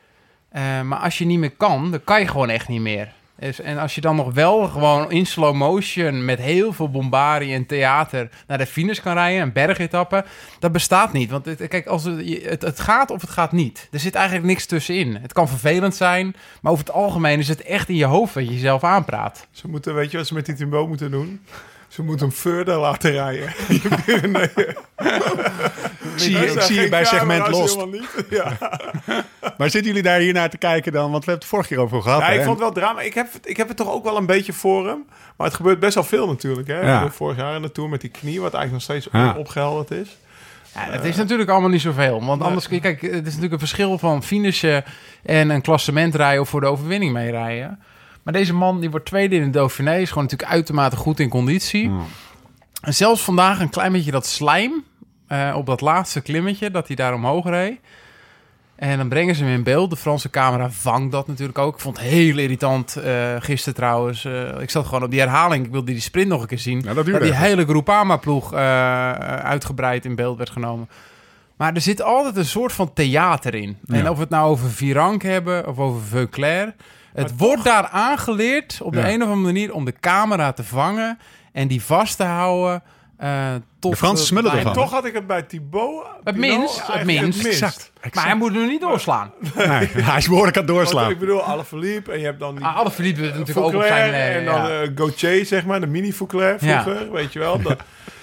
[0.48, 3.12] Eh, maar als je niet meer kan, dan kan je gewoon echt niet meer.
[3.38, 7.66] En als je dan nog wel gewoon in slow motion met heel veel bombarie en
[7.66, 10.24] theater naar de finish kan rijden, een bergetappe,
[10.58, 11.30] dat bestaat niet.
[11.30, 13.88] Want het, kijk, als het, het gaat of het gaat niet.
[13.90, 15.16] Er zit eigenlijk niks tussenin.
[15.16, 18.46] Het kan vervelend zijn, maar over het algemeen is het echt in je hoofd wat
[18.46, 19.46] je jezelf aanpraat.
[19.50, 21.40] Ze moeten, weet je wat ze met die Timbo moeten doen?
[21.96, 23.48] Ze moeten hem verder laten rijden.
[24.32, 24.50] nee,
[26.12, 27.86] Ik zie, ik zie je bij segment Lost.
[27.86, 28.08] Niet.
[28.30, 28.52] Ja.
[29.58, 31.10] Maar zitten jullie daar hier naar te kijken dan?
[31.10, 32.20] Want we hebben het vorige keer over gehad.
[32.20, 32.32] Ja, hè?
[32.34, 33.00] ik vond het wel drama.
[33.00, 35.04] Ik heb, het- ik heb het toch ook wel een beetje voor hem.
[35.36, 36.68] Maar het gebeurt best wel veel natuurlijk.
[36.68, 36.80] Hè?
[36.80, 37.10] Ja.
[37.10, 39.34] Vorig jaar in de Tour met die knie, wat eigenlijk nog steeds Ja.
[39.38, 40.16] opgehelderd is.
[40.74, 42.24] Ja, het is natuurlijk allemaal niet zoveel.
[42.24, 44.84] Want anders, kijk, het is natuurlijk een verschil van finishen
[45.22, 47.80] en een klassement rijden of voor de overwinning meerijden.
[48.26, 51.28] Maar deze man die wordt tweede in de Dauphiné, is gewoon natuurlijk uitermate goed in
[51.28, 51.90] conditie.
[52.80, 54.84] En zelfs vandaag een klein beetje dat slijm
[55.26, 57.78] eh, op dat laatste klimmetje, dat hij daar omhoog reed.
[58.76, 59.90] En dan brengen ze hem in beeld.
[59.90, 61.74] De Franse camera vangt dat natuurlijk ook.
[61.74, 64.24] Ik vond het heel irritant eh gisteren trouwens.
[64.24, 65.64] Eh, ik zat gewoon op die herhaling.
[65.64, 66.82] Ik wilde die sprint nog een keer zien.
[66.84, 70.88] Ja, dat die hele Groupama-ploeg uitgebreid in beeld werd genomen.
[71.56, 73.76] Maar er zit altijd een soort van theater in.
[73.86, 76.74] En of we het nou over Virank hebben of over Veuclair...
[77.22, 79.08] Het wordt daar aangeleerd op de Ja.
[79.08, 81.18] een of andere manier om de camera te vangen
[81.52, 82.82] en die vast te houden.
[83.16, 84.72] eh, tot De Fransen smullen ervan.
[84.72, 86.04] Toch had ik het bij Thibaut.
[86.24, 87.44] Het Pinot minst, het minst.
[87.46, 87.90] Exact.
[88.12, 89.30] Maar hij moet er niet doorslaan.
[89.56, 91.10] Nee, hij is behoorlijk aan het Want doorslaan.
[91.10, 93.70] ik bedoel, alle verliep en je hebt dan die Ah, alle verliepen natuurlijk ook op
[93.72, 94.12] Fouclair zijn...
[94.12, 94.80] eh, en dan ja.
[94.82, 96.82] eh, Gauthier, zeg maar, de mini Fouclair Ja.
[96.82, 97.62] vroeger, weet je wel.
[97.62, 97.76] Dat,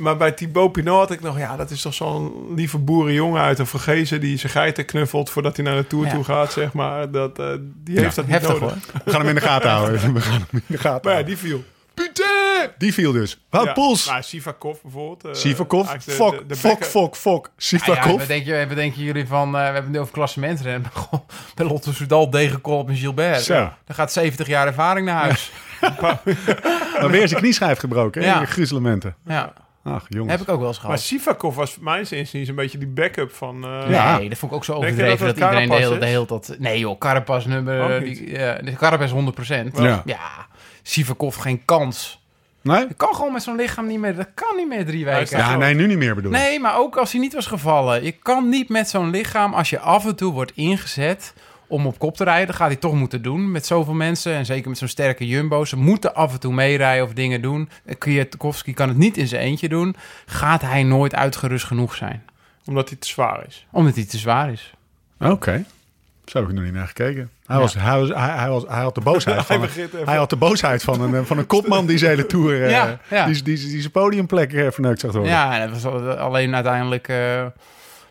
[0.00, 3.58] maar bij Thibaut Pinot had ik nog, ja, dat is toch zo'n lieve boerenjongen uit
[3.58, 6.12] een Vergezen die zijn geiten knuffelt voordat hij naar de Tour Ja.
[6.12, 7.10] toe gaat, zeg maar.
[7.10, 8.74] Dat, eh, die heeft dat niet Heftig nodig.
[8.92, 9.02] hoor.
[9.04, 10.12] We gaan hem in de gaten houden.
[10.14, 11.64] We gaan hem in de gaten Maar ja, die viel.
[11.94, 12.70] Putain!
[12.78, 13.40] Die viel dus.
[13.50, 14.06] Wout Ja, Poels.
[14.08, 15.24] Maar Sivakov bijvoorbeeld.
[15.24, 15.88] eh, Sivakov.
[16.06, 17.44] Fok, fok, fok, fok.
[17.46, 18.18] Ah, ja, Sivakov.
[18.18, 19.46] wat, denken, wat denken jullie van...
[19.46, 20.90] eh, we hebben het nu over klassementsrennen.
[20.94, 21.24] gewoon
[21.54, 23.42] Bij Lotto Soudal, Degenkolb en Gilbert.
[23.42, 23.54] Zo.
[23.54, 25.50] Dan gaat 70 jaar ervaring naar huis.
[27.00, 28.22] Maar weer zijn knieschijf gebroken.
[28.22, 28.34] Ja.
[28.34, 29.14] in de gruzelementen.
[29.26, 29.52] Ja,
[29.90, 30.30] Ach, jongens.
[30.32, 31.00] heb ik ook wel eens Maar gehad.
[31.00, 33.64] Sivakov was voor mij inziens een beetje die backup van...
[33.64, 34.18] eh, Ja.
[34.18, 36.56] Nee, dat vond ik ook zo overdreven dat dat, iedereen de hele, de hele dat.
[36.58, 38.00] Nee joh, Carapaz nummer.
[38.00, 39.14] Die, de Carapaz 100%.
[39.72, 40.02] Ja.
[40.04, 40.46] ja.
[40.82, 42.18] Sivakov geen kans.
[42.62, 42.86] Nee?
[42.86, 44.16] Dat kan gewoon met zo'n lichaam niet meer.
[44.16, 45.20] Dat kan niet meer drie weken.
[45.22, 46.38] is Ja, nee, nu niet meer bedoel ik.
[46.38, 48.04] Nee, maar ook als hij niet was gevallen.
[48.04, 51.34] Je kan niet met zo'n lichaam, als je af en toe wordt ingezet
[51.70, 54.32] om op kop te rijden, dat gaat hij toch moeten doen met zoveel mensen.
[54.34, 55.64] En zeker met zo'n sterke jumbo.
[55.64, 57.68] Ze moeten af en toe meerijden of dingen doen.
[57.98, 59.96] Kwiatkowski kan het niet in zijn eentje doen.
[60.26, 62.22] Gaat hij nooit uitgerust genoeg zijn?
[62.66, 63.66] Omdat hij te zwaar is.
[63.70, 64.74] Omdat hij te zwaar is.
[65.20, 65.64] Oké.
[66.24, 67.30] Zo heb ik nog niet naar gekeken.
[67.46, 67.62] Hij, Ja.
[67.62, 69.62] was, hij, was, hij, hij, was, hij had de boosheid Hij van,
[70.00, 72.64] een, hij had de boosheid van een, eh, van een kopman die zijn hele tour,
[72.64, 73.26] eh, Ja, ja.
[73.26, 75.30] Die, die, die zijn podiumplek eh, verneukt zag worden.
[75.30, 77.46] Ja, en dat was al- alleen uiteindelijk eh,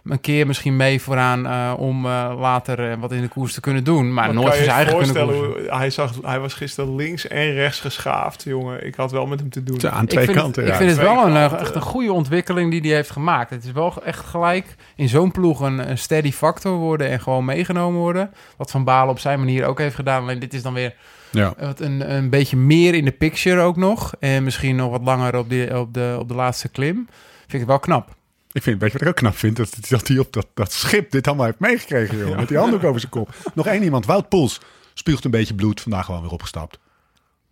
[0.04, 3.60] een keer misschien mee vooraan eh, om eh, later eh, wat in de koers te
[3.60, 4.14] kunnen doen.
[4.14, 6.95] Maar Maar nooit kan voor je zijn eigen kunnen hoe- hij, zag, hij was gisteren
[6.95, 8.86] links en rechts geschaafd, jongen.
[8.86, 9.89] Ik had wel met hem te doen.
[9.89, 10.64] Aan Ik twee vind kanten.
[10.64, 10.78] het, ja.
[10.80, 13.50] ik vind het wel een, echt een goede ontwikkeling die hij heeft gemaakt.
[13.50, 17.45] Het is wel echt gelijk in zo'n ploeg een, een steady factor worden en gewoon
[17.45, 18.32] meegenomen worden.
[18.58, 20.22] Wat Van Balen op zijn manier ook heeft gedaan.
[20.22, 20.95] Alleen dit is dan weer
[21.32, 21.54] ja.
[21.60, 24.14] wat een, een beetje meer in de picture ook nog.
[24.20, 26.95] En misschien nog wat langer op, die, op, de, op de laatste klim.
[27.39, 28.18] Vind ik het wel knap.
[28.52, 29.56] Ik vind, weet je wat ik ook knap vind?
[29.58, 32.38] Dat, dat hij op dat, dat schip dit allemaal heeft meegekregen, joh.
[32.38, 33.30] Met die handdoek over zijn kop.
[33.54, 34.60] Nog één iemand, Wout Poels,
[34.93, 35.82] spuugt een beetje bloed.
[35.82, 36.80] Vandaag gewoon weer opgestapt.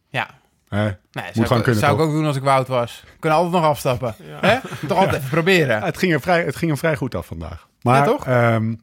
[0.09, 0.29] Ja,
[0.69, 0.83] Hè?
[0.83, 0.93] nee,
[1.33, 3.03] Moet zou, ik, kunnen, zou ik ook doen als ik Wout was.
[3.19, 4.15] Kunnen altijd nog afstappen.
[4.21, 4.57] Hè?
[4.87, 5.81] Toch altijd even proberen.
[5.83, 7.67] Het ging, er vrij, het ging hem vrij goed af vandaag.
[7.81, 8.25] Maar, Ja, toch?
[8.27, 8.73] ehm,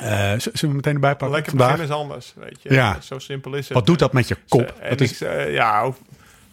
[0.00, 1.70] eh, z- zullen we meteen erbij pakken Lekker vandaag?
[1.70, 2.72] beginnen is anders, weet je.
[2.74, 3.00] Ja.
[3.00, 3.72] Zo simpel is het.
[3.76, 4.74] Wat doet dat met je kop?
[4.82, 5.92] Dat ik, is, eh, ja,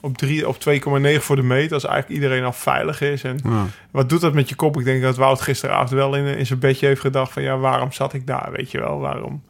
[0.02, 3.24] op, op, drie- op 2,9 voor de meet, als eigenlijk iedereen al veilig is.
[3.24, 3.66] En Ja.
[3.92, 4.78] wat doet dat met je kop?
[4.78, 7.42] Ik denk dat Wout gisteravond wel in, in zijn bedje heeft gedacht van...
[7.44, 9.00] ja, waarom zat ik daar, weet je wel?
[9.00, 9.44] Waarom?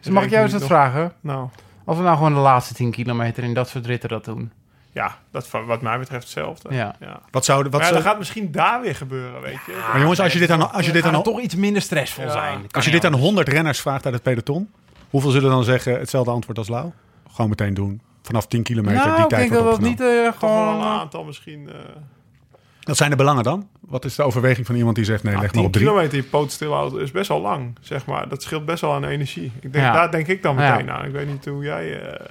[0.00, 1.12] Dus mag ik jou eens wat nog- vragen?
[1.20, 1.48] Nou,
[1.84, 4.52] Als we nou gewoon de laatste 10 kilometer in dat soort ritten dat doen.
[4.92, 6.74] Ja, dat van- wat mij betreft hetzelfde.
[6.74, 6.96] Ja.
[7.30, 7.62] Wat zou...
[7.62, 9.84] Wat Maar ja, zou- dat gaat misschien daar weer gebeuren, weet je.
[9.92, 12.24] Maar jongens, als je dit aan, als je dit Dan aan, toch iets minder stressvol
[12.24, 12.30] Ja.
[12.30, 12.58] zijn.
[12.70, 14.70] als je dit aan 100 renners vraagt uit het peloton,
[15.10, 16.90] hoeveel zullen dan zeggen hetzelfde antwoord als Lau?
[17.32, 18.00] Gewoon meteen doen.
[18.22, 20.74] Vanaf 10 kilometer nou, die ik tijd denk dat wordt dat niet eh, gewoon...
[20.74, 21.68] een aantal misschien.
[21.68, 21.74] eh
[22.82, 23.68] Wat zijn de belangen dan?
[23.80, 25.86] Wat is de overweging van iemand die zegt nee, nou, leg maar 10 op drie?
[25.86, 28.28] kilometer je poot stilhouden is best wel lang, zeg maar.
[28.28, 29.52] Dat scheelt best wel aan energie.
[29.60, 29.92] Ik denk, Ja.
[29.92, 30.72] Daar denk ik dan Ja.
[30.72, 31.04] meteen aan.
[31.04, 32.02] Ik weet niet hoe jij...
[32.02, 32.26] eh,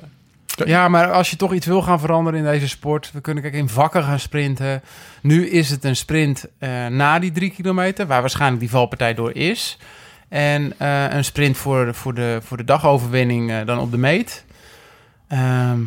[0.66, 3.12] Ja, maar als je toch iets wil gaan veranderen in deze sport...
[3.12, 4.82] we kunnen kijk in vakken gaan sprinten.
[5.22, 8.08] Nu is het een sprint eh, na die drie kilometer...
[8.08, 9.78] waar waarschijnlijk die valpartij door is.
[10.30, 14.46] En eh, een sprint voor, voor, de, voor de dagoverwinning eh, dan op de meet.
[15.30, 15.80] Ehm,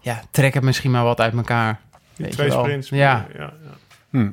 [0.00, 1.80] ja, trek het misschien maar wat uit elkaar.
[2.16, 2.64] Weet twee je wel.
[2.64, 2.88] sprints.
[2.88, 3.26] Ja.
[3.36, 3.52] ja,
[4.10, 4.32] ja.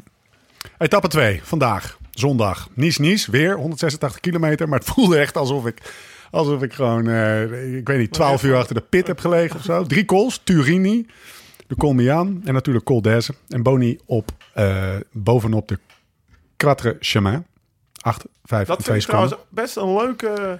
[0.78, 2.70] Etappe 2, vandaag, zondag.
[2.74, 4.70] Nice-Nice, weer 186 kilometer.
[4.70, 5.93] Maar het voelde echt alsof ik,
[6.32, 9.63] alsof ik gewoon, eh, ik weet niet, 12 uur achter de pit heb gelegen of
[9.63, 9.84] zo.
[9.84, 11.05] Drie calls, Turini,
[11.68, 13.34] de Col Mian en natuurlijk Col d'Aise.
[13.49, 15.80] En Boni op, eh, bovenop de
[16.57, 17.45] Quatre Chemin.
[18.01, 19.63] 8, 5 Dat en vind 2 ik trouwens seconden.
[19.63, 20.59] best een leuke...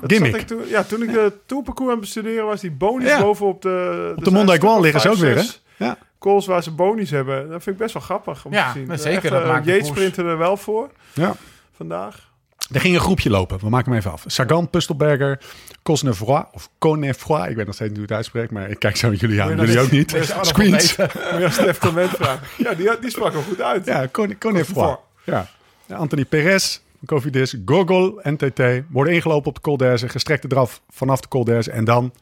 [0.00, 0.30] dat Gimmick.
[0.30, 3.20] zat Ik toen, ja, toen ik de tourparcours aan het bestuderen was, die bonies Ja.
[3.20, 4.12] bovenop de...
[4.16, 5.44] Op de liggen ze ook weer, hè?
[5.76, 5.98] Ja.
[6.18, 7.48] Calls waar ze bonies hebben.
[7.48, 8.86] Dat vind ik best wel grappig om Ja, te zien.
[8.86, 11.34] maar zeker, Echt, dat eh, maakt Yates er wel voor ja.
[11.76, 12.28] vandaag.
[12.72, 13.58] Er ging een groepje lopen.
[13.60, 14.24] We maken hem even af.
[14.26, 15.40] Sagan, Pustelberger,
[15.82, 17.48] Cosnefroy of Connefroy.
[17.48, 19.56] Ik weet nog steeds niet hoe het uitspreekt, maar ik kijk zo met jullie aan.
[19.56, 20.16] Jullie ook niet.
[20.40, 20.96] Screens.
[20.96, 22.46] Moet je aan Stef Clement vragen.
[22.56, 23.86] Ja, die, die sprak er goed uit.
[23.86, 24.74] Ja, Con- Connefroy.
[24.84, 24.96] Connefroy.
[25.24, 25.46] Ja.
[25.86, 28.60] Ja, Anthony Perez, Cofidis, Gogol, NTT.
[28.88, 30.08] Worden ingelopen op de Col d'Aise.
[30.08, 31.70] Gestrekte draf vanaf de Col d'Aise.
[31.70, 32.12] En dan...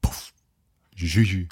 [0.00, 0.32] Poef.
[0.90, 1.46] Juju.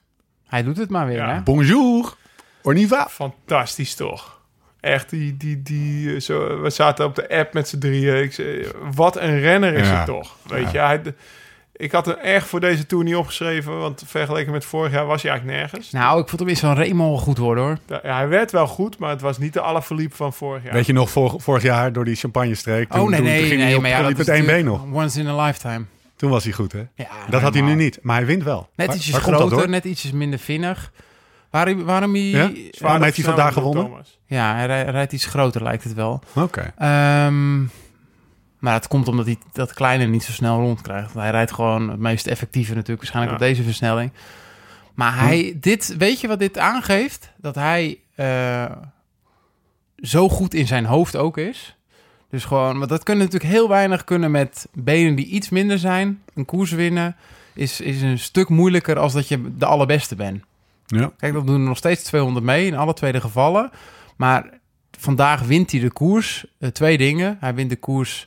[0.46, 1.34] Hij doet het maar weer, Ja.
[1.34, 1.40] hè?
[1.42, 2.16] Bonjour.
[2.62, 3.08] Orniva.
[3.08, 4.40] Fantastisch toch?
[4.80, 8.22] Echt, die, die, die, eh, zo, we zaten op de app met z'n drieën.
[8.22, 9.96] Ik zei, wat een renner is Ja.
[9.96, 10.36] het toch?
[10.48, 11.02] Weet je, hij,
[11.72, 15.22] ik had hem echt voor deze tour niet opgeschreven, want vergeleken met vorig jaar was
[15.22, 15.90] hij eigenlijk nergens.
[15.90, 17.78] Nou, ik vond hem in zo'n Remo wel goed worden, hoor.
[18.02, 20.72] Ja, hij werd wel goed, maar het was niet de allerverliep van vorig jaar.
[20.72, 22.90] Weet je nog, vor- vorig jaar door die champagne-streek.
[22.90, 23.66] Toen, oh, nee, toen, nee, toen ging nee.
[23.66, 24.82] hij op, maar ja, liep is met één been nog.
[24.92, 25.84] Once in a lifetime.
[26.16, 26.82] Toen was hij goed, hè?
[26.94, 27.98] Ja, Dat had hij nu niet.
[28.02, 28.68] Maar hij wint wel.
[28.74, 30.92] Net Waar- ietsjes waar groter, net ietsjes minder vinnig.
[31.50, 32.22] Waarom, waarom hij...
[32.22, 32.42] Ja?
[32.54, 33.84] Ja, Waarom heeft hij vandaag gewonnen?
[33.84, 34.18] Thomas.
[34.26, 36.22] hij rij- rijdt iets groter, lijkt het wel.
[36.34, 36.72] Oké.
[36.78, 37.60] Ehm,
[38.62, 41.14] maar het komt omdat hij dat kleine niet zo snel rondkrijgt.
[41.14, 43.44] Hij rijdt gewoon het meest effectieve natuurlijk, waarschijnlijk Ja.
[43.46, 44.12] op deze versnelling.
[44.94, 47.32] Maar hij, dit, weet je wat dit aangeeft?
[47.36, 48.64] Dat hij eh,
[49.96, 51.76] zo goed in zijn hoofd ook is.
[52.30, 56.22] Dus gewoon, want dat kunnen natuurlijk heel weinig kunnen met benen die iets minder zijn.
[56.34, 57.16] Een koers winnen
[57.54, 60.42] is, is een stuk moeilijker als dat je de allerbeste bent.
[60.86, 61.10] Ja.
[61.18, 63.70] Kijk, dat doen er nog steeds 200 mee in alle twee de gevallen.
[64.16, 64.50] Maar
[64.98, 66.44] vandaag wint hij de koers.
[66.58, 67.36] Eh, twee dingen.
[67.40, 68.26] Hij wint de koers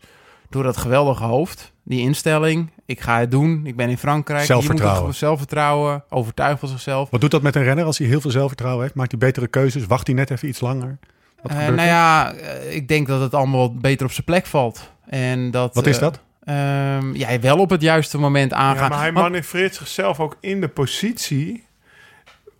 [0.55, 1.73] door dat geweldige hoofd.
[1.83, 2.69] Die instelling.
[2.85, 3.61] Ik ga het doen.
[3.65, 4.45] Ik ben in Frankrijk.
[4.45, 4.97] Zelfvertrouwen.
[4.97, 6.03] Hier moet zelfvertrouwen.
[6.09, 7.09] Overtuigd van zichzelf.
[7.09, 8.95] Wat doet dat met een renner als hij heel veel zelfvertrouwen heeft?
[8.95, 9.85] Maakt hij betere keuzes?
[9.85, 10.97] Wacht hij net even iets langer?
[11.41, 11.93] Wat Eh, gebeurt nou er?
[11.93, 14.91] ja, eh, ik denk dat het allemaal beter op zijn plek valt.
[15.05, 16.19] En dat, Wat is eh, dat?
[16.43, 18.83] ehm, ja, wel op het juiste moment aangaan.
[18.83, 21.63] Ja, maar hij Want- manoeuvreert zichzelf ook in de positie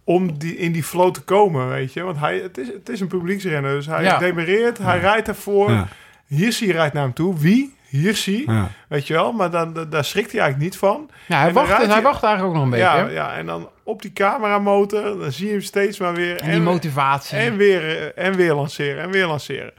[0.04, 2.04] om die, in die flow te komen, weet je.
[2.04, 4.18] Want hij, het, is, het is een publieksrenner, dus hij Ja.
[4.18, 5.72] demereert, hij rijdt ervoor.
[5.72, 5.88] Ja.
[6.28, 7.40] Hirschi rijdt naar hem toe.
[7.40, 7.75] Wie?
[7.90, 8.70] Hirschi, Ja.
[8.90, 9.32] weet je wel.
[9.32, 11.10] Maar dan, da- daar schrikt hij eigenlijk niet van.
[11.28, 13.14] ja, hij, en wacht, hij hij- wacht eigenlijk ook nog een beetje.
[13.14, 16.42] Ja, en dan op die cameramotor, dan zie je hem steeds maar weer...
[16.42, 17.38] En die motivatie.
[17.38, 19.72] En weer, en weer lanceren, en weer lanceren.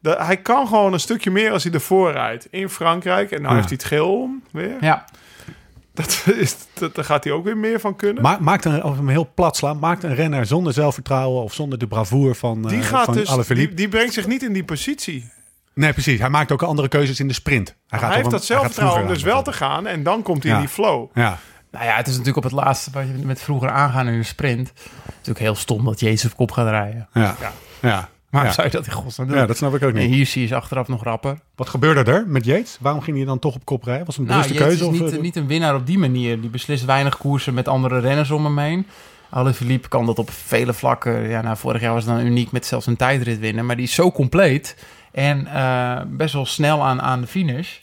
[0.00, 2.46] De, hij kan gewoon een stukje meer als hij ervoor rijdt.
[2.50, 4.76] In Frankrijk, en nou heeft hij het geel om weer.
[4.80, 5.04] ja.
[5.94, 8.22] Dat is, dat, daar gaat hij ook weer meer van kunnen.
[8.22, 11.78] Ma maakt een, of hem heel plat slaan, maakt een renner zonder zelfvertrouwen of zonder
[11.78, 14.64] de bravoure van, die eh gaat van dus, die, die brengt zich niet in die
[14.64, 15.30] positie.
[15.78, 16.18] Nee, precies.
[16.20, 17.68] Hij maakt ook andere keuzes in de sprint.
[17.68, 19.86] Hij, Hij, gaat heeft op dat hij zelfvertrouwen om dus wel te gaan.
[19.86, 20.58] En dan komt hij Ja.
[20.58, 21.06] in die flow.
[21.14, 21.38] Ja.
[21.70, 24.24] Nou ja, het is natuurlijk op het laatste wat je met vroeger aangaan in een
[24.24, 24.68] sprint.
[24.68, 27.08] Het is natuurlijk heel stom dat Jezus op kop gaat rijden.
[27.12, 27.36] Ja.
[27.40, 27.52] Ja.
[27.80, 28.08] Ja.
[28.30, 28.54] Waarom Ja.
[28.56, 29.36] zou je dat in godsnaam doen?
[29.36, 30.10] ja, dat snap ik ook En niet.
[30.14, 31.38] hier zie je achteraf nog rapper.
[31.56, 32.76] Wat gebeurde er met Yates?
[32.80, 34.06] Waarom ging hij dan toch op kop rijden?
[34.06, 34.82] Was het een Nou, bewuste keuze?
[34.84, 36.40] is Of, niet, eh, niet een winnaar op die manier.
[36.40, 38.86] Die beslist weinig koersen met andere renners om hem heen.
[39.30, 41.28] Alaphilippe kan dat op vele vlakken.
[41.28, 43.66] Ja, nou, vorig jaar was het dan uniek met zelfs een tijdrit winnen.
[43.66, 44.76] Maar die is zo compleet
[45.12, 47.76] en eh, best wel snel aan, aan de finish.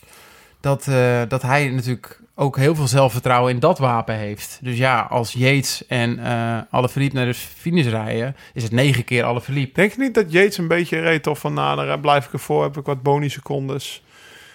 [0.59, 4.59] Dat, eh, dat hij natuurlijk ook heel veel zelfvertrouwen in dat wapen heeft.
[4.61, 8.35] Dus ja, als Yates en eh Alaphilippe naar de finish rijden...
[8.53, 9.73] is het negen keer Alaphilippe.
[9.73, 11.85] Denk je niet dat Yates een beetje reed of van nader?
[11.85, 14.03] Nou, blijf ik ervoor, heb ik wat bonussecondes.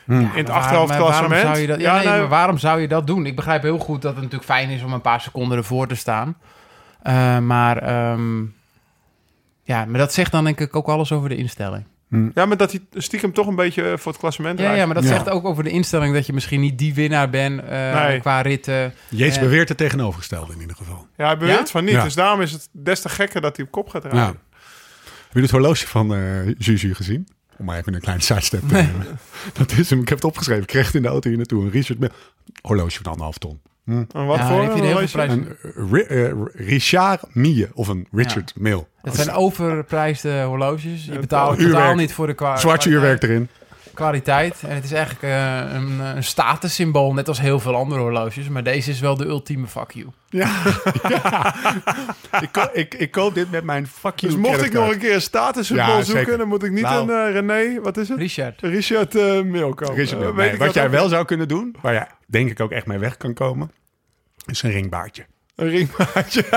[0.05, 0.21] hmm.
[0.21, 1.31] in het achterhoofdklassement.
[1.31, 3.27] Waarom zou je dat, ja, Ja, nee, nou- maar waarom zou je dat doen?
[3.27, 5.95] Ik begrijp heel goed dat het natuurlijk fijn is om een paar seconden ervoor te
[5.95, 6.37] staan.
[7.03, 8.41] Eh, maar, ehm,
[9.63, 11.85] ja, maar dat zegt dan denk ik ook alles over de instelling.
[12.35, 14.81] Ja, maar dat hij stiekem toch een beetje eh, voor het klassement Ja, rijdt.
[14.81, 15.11] ja, maar dat Ja.
[15.11, 18.21] zegt ook over de instelling dat je misschien niet die winnaar bent eh, Nee.
[18.21, 18.95] qua ritten.
[19.09, 21.07] Yates Eh, beweert het tegenovergestelde in ieder geval.
[21.17, 21.67] Ja, hij beweert Ja?
[21.67, 21.95] van niet.
[21.95, 22.03] Ja.
[22.05, 24.21] Dus daarom is het des te gekker dat hij op kop gaat rijden.
[24.21, 24.27] Ja.
[24.27, 27.29] Heb je het horloge van eh Juju gezien?
[27.59, 29.07] Om maar even een kleine sidestep te nemen.
[29.59, 30.01] Dat is hem.
[30.01, 30.63] Ik heb het opgeschreven.
[30.63, 31.65] Ik kreeg het in de auto hier naartoe.
[31.65, 32.13] Een Richard Mille.
[32.63, 33.61] Horloge van anderhalf ton.
[33.91, 34.17] Hm.
[34.19, 35.09] En wat Ja, voor een heel horloge?
[35.09, 36.33] veel prijs- Een eh, Ri-
[36.67, 37.69] Richard Mille.
[37.75, 38.85] Of een Richard Mille.
[39.03, 41.05] Het zijn overprijsde horloges.
[41.05, 43.49] Je Ja, betaalt totaal niet voor de kwa Zwart uurwerk erin.
[44.01, 44.63] Kwaliteit.
[44.69, 48.49] En het is eigenlijk eh, een, een statussymbool, net als heel veel andere horloges.
[48.49, 50.07] Maar deze is wel de ultieme fuck you.
[50.29, 50.51] Ja.
[51.09, 51.55] ja.
[52.41, 54.99] Ik, ko- ik, ik koop dit met mijn fuck you Dus mocht ik nog een
[54.99, 56.39] keer een statussymbool Ja, zoeken, zeker.
[56.39, 57.13] dan moet ik niet Nou.
[57.13, 58.19] een eh, René, wat is het?
[58.19, 58.61] Richard.
[58.61, 59.95] Richard eh Mil kopen.
[59.95, 60.23] Richard.
[60.23, 60.91] Eh, Nee, wat jij ook?
[60.91, 63.73] wel zou kunnen doen, waar jij denk ik ook echt mee weg kan komen,
[64.47, 65.27] is een ringbaardje.
[65.57, 66.45] Een ringbaardje.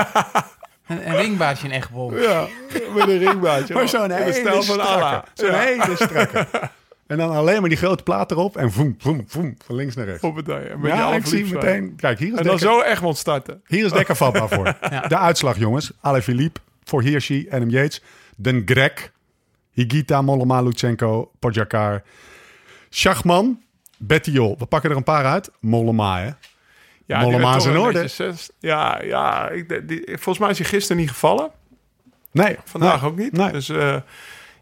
[0.86, 2.14] Een, een ringbaardje in Egmond.
[2.22, 2.46] ja,
[2.94, 3.74] met een ringbaardje.
[3.74, 4.82] Maar zo'n hele van strakke.
[4.82, 5.22] Allah.
[5.34, 6.46] Zo'n hele strakke.
[7.06, 10.04] En dan alleen maar die grote plaat erop en voem, voem, voem, van links naar
[10.06, 10.22] rechts.
[10.22, 11.58] Op het een beetje Ja, ik zie zijn.
[11.58, 11.96] meteen.
[11.96, 13.62] Kijk, hier is En dan Dekker, zo Egmond starten.
[13.66, 14.76] hier is Dekker vatbaar voor.
[14.90, 15.00] Ja.
[15.00, 15.92] De uitslag, jongens.
[16.00, 18.02] Ale Philippe voor Hirschi, Adam Yates.
[18.36, 19.12] Den Grek,
[19.70, 22.02] Higita, Mollema, Lutsenko, Podjakar.
[22.88, 23.62] Schachman,
[23.98, 24.54] Bettiol.
[24.58, 25.50] We pakken er een paar uit.
[25.60, 26.30] Mollema, hè?
[27.06, 28.08] Ja, Mollema is in orde.
[28.58, 31.50] Ja, ja ik, die, volgens mij is hij gisteren niet gevallen.
[32.30, 32.56] Nee.
[32.64, 33.32] Vandaag nee, ook niet.
[33.32, 33.52] Nee.
[33.52, 33.96] Dus eh,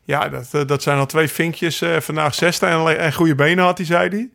[0.04, 1.80] ja, dat, eh, dat zijn al twee vinkjes.
[1.80, 4.30] eh, vandaag zesde en, goede benen had hij, zei hij.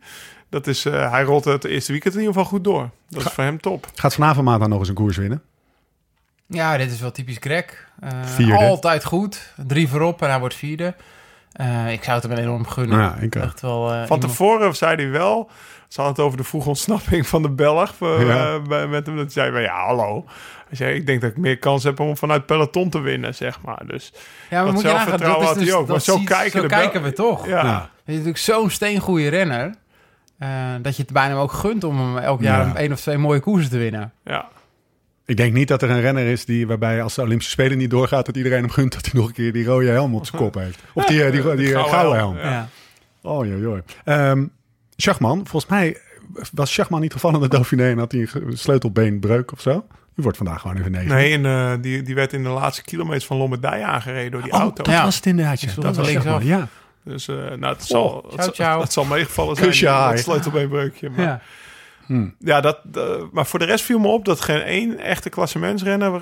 [0.49, 2.89] Dat is, eh, hij rolt het eerste weekend in ieder geval goed door.
[3.09, 3.88] Dat is voor hem top.
[3.95, 5.41] Gaat vanavond maand dan nog eens een koers winnen?
[6.47, 7.88] Ja, dit is wel typisch Greg.
[7.99, 8.55] Eh.
[8.57, 9.53] Altijd goed.
[9.68, 10.95] Drie voorop en hij wordt vierde.
[11.51, 12.99] Eh, ik zou het hem enorm gunnen.
[12.99, 13.18] Ja.
[13.41, 13.84] Echt wel.
[13.86, 15.49] eh, Van iemand- tevoren zei hij wel...
[15.88, 17.93] Ze hadden het over de vroege ontsnapping van de Belg.
[17.99, 18.59] eh, Ja.
[18.59, 19.15] bij- met hem.
[19.17, 20.25] Dat zei hij, ja, hallo.
[20.67, 23.61] Hij zei, ik denk dat ik meer kans heb om vanuit peloton te winnen, zeg
[23.61, 23.81] maar.
[23.88, 25.85] Dus Ja, maar dat moet je nagaan, zelfvertrouwen dat is had hij dus- ook.
[25.88, 27.47] Maar dat zo ziet- kijken zo de Bel- kijken we toch.
[27.47, 27.71] ja, Ja.
[27.71, 29.73] Je bent natuurlijk zo'n steengoede renner.
[30.38, 30.49] eh,
[30.81, 32.69] dat je het bijna ook gunt om hem elk jaar Ja.
[32.69, 34.11] een één of twee mooie koersen te winnen.
[34.23, 34.47] ja.
[35.25, 37.89] Ik denk niet dat er een renner is die, waarbij als de Olympische Spelen niet
[37.89, 40.41] doorgaat, dat iedereen hem gunt dat hij nog een keer die rode helm op zijn
[40.41, 40.79] kop heeft.
[40.93, 42.49] Of die, eh, die, die, die, gouden gouden helm, helm.
[42.49, 42.67] Ja.
[43.21, 43.77] Oh, joh, joh.
[44.03, 44.45] Ehm,
[44.98, 45.98] Schachman, volgens mij
[46.54, 49.72] was Schachman niet gevallen in de Dauphiné en had hij een sleutelbeenbreuk of zo.
[50.16, 51.16] Die wordt vandaag gewoon even negen.
[51.16, 54.52] Nee, en, eh, die, die werd in de laatste kilometers van Lombardije aangereden door die
[54.52, 54.84] Oh, auto.
[54.84, 55.04] dat Ja.
[55.04, 55.62] was het inderdaad.
[55.62, 55.68] Ja.
[55.68, 56.68] Die Dat was links Schachman, ja.
[57.04, 58.82] Dus eh, nou, het, zal, Oh, ciao, zal- ciao.
[58.82, 59.68] het zal meegevallen zijn.
[59.68, 59.86] Kusje.
[59.86, 61.10] Dat sleutelbeenbreukje.
[61.10, 61.41] Maar, ja.
[62.39, 62.62] Ja.
[62.62, 66.14] dat, eh, maar voor de rest viel me op dat geen één echte klassementsrenner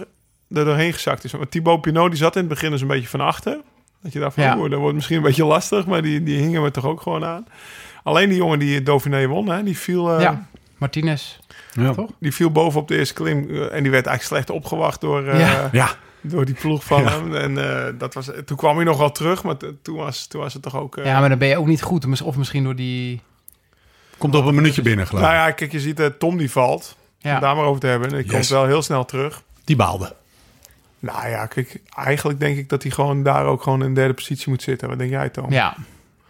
[0.49, 1.31] er doorheen gezakt is.
[1.31, 3.57] Want Thibaut Pinot die zat in het begin dus een beetje van achter.
[4.01, 4.55] Dat je dacht van, Ja.
[4.55, 5.85] dat wordt misschien een beetje lastig.
[5.85, 7.45] Maar die, die hingen we toch ook gewoon aan.
[8.05, 10.13] Alleen die jongen die Dauphiné won, hè, die viel...
[10.15, 10.47] eh, ja,
[10.77, 11.37] Martinez.
[11.71, 11.93] Ja.
[11.93, 12.09] Toch?
[12.19, 15.27] Die viel boven op de eerste klim eh, en die werd eigenlijk slecht opgewacht door,
[15.27, 15.69] eh, Ja.
[15.71, 15.89] ja.
[16.21, 17.09] door die ploeg van Ja.
[17.09, 17.35] hem.
[17.35, 20.53] En eh, dat was, toen kwam hij nog wel terug, maar toen, was, toen was
[20.53, 20.97] het toch ook...
[20.97, 22.21] eh, Ja, maar dan ben je ook niet goed.
[22.23, 23.21] Of misschien door die...
[24.17, 25.29] Komt op een minuutje binnen, geloof ik.
[25.29, 26.95] Nou ja, kijk, je ziet eh, Tom die valt.
[27.23, 27.39] Om Ja.
[27.39, 28.09] daar maar over te hebben.
[28.09, 28.33] En die Yes.
[28.33, 29.41] komt wel heel snel terug.
[29.63, 30.15] Die baalde.
[30.99, 34.49] Nou ja, kijk, eigenlijk denk ik dat hij gewoon daar ook gewoon in derde positie
[34.49, 34.89] moet zitten.
[34.89, 35.51] Wat denk jij, Tom?
[35.51, 35.75] Ja,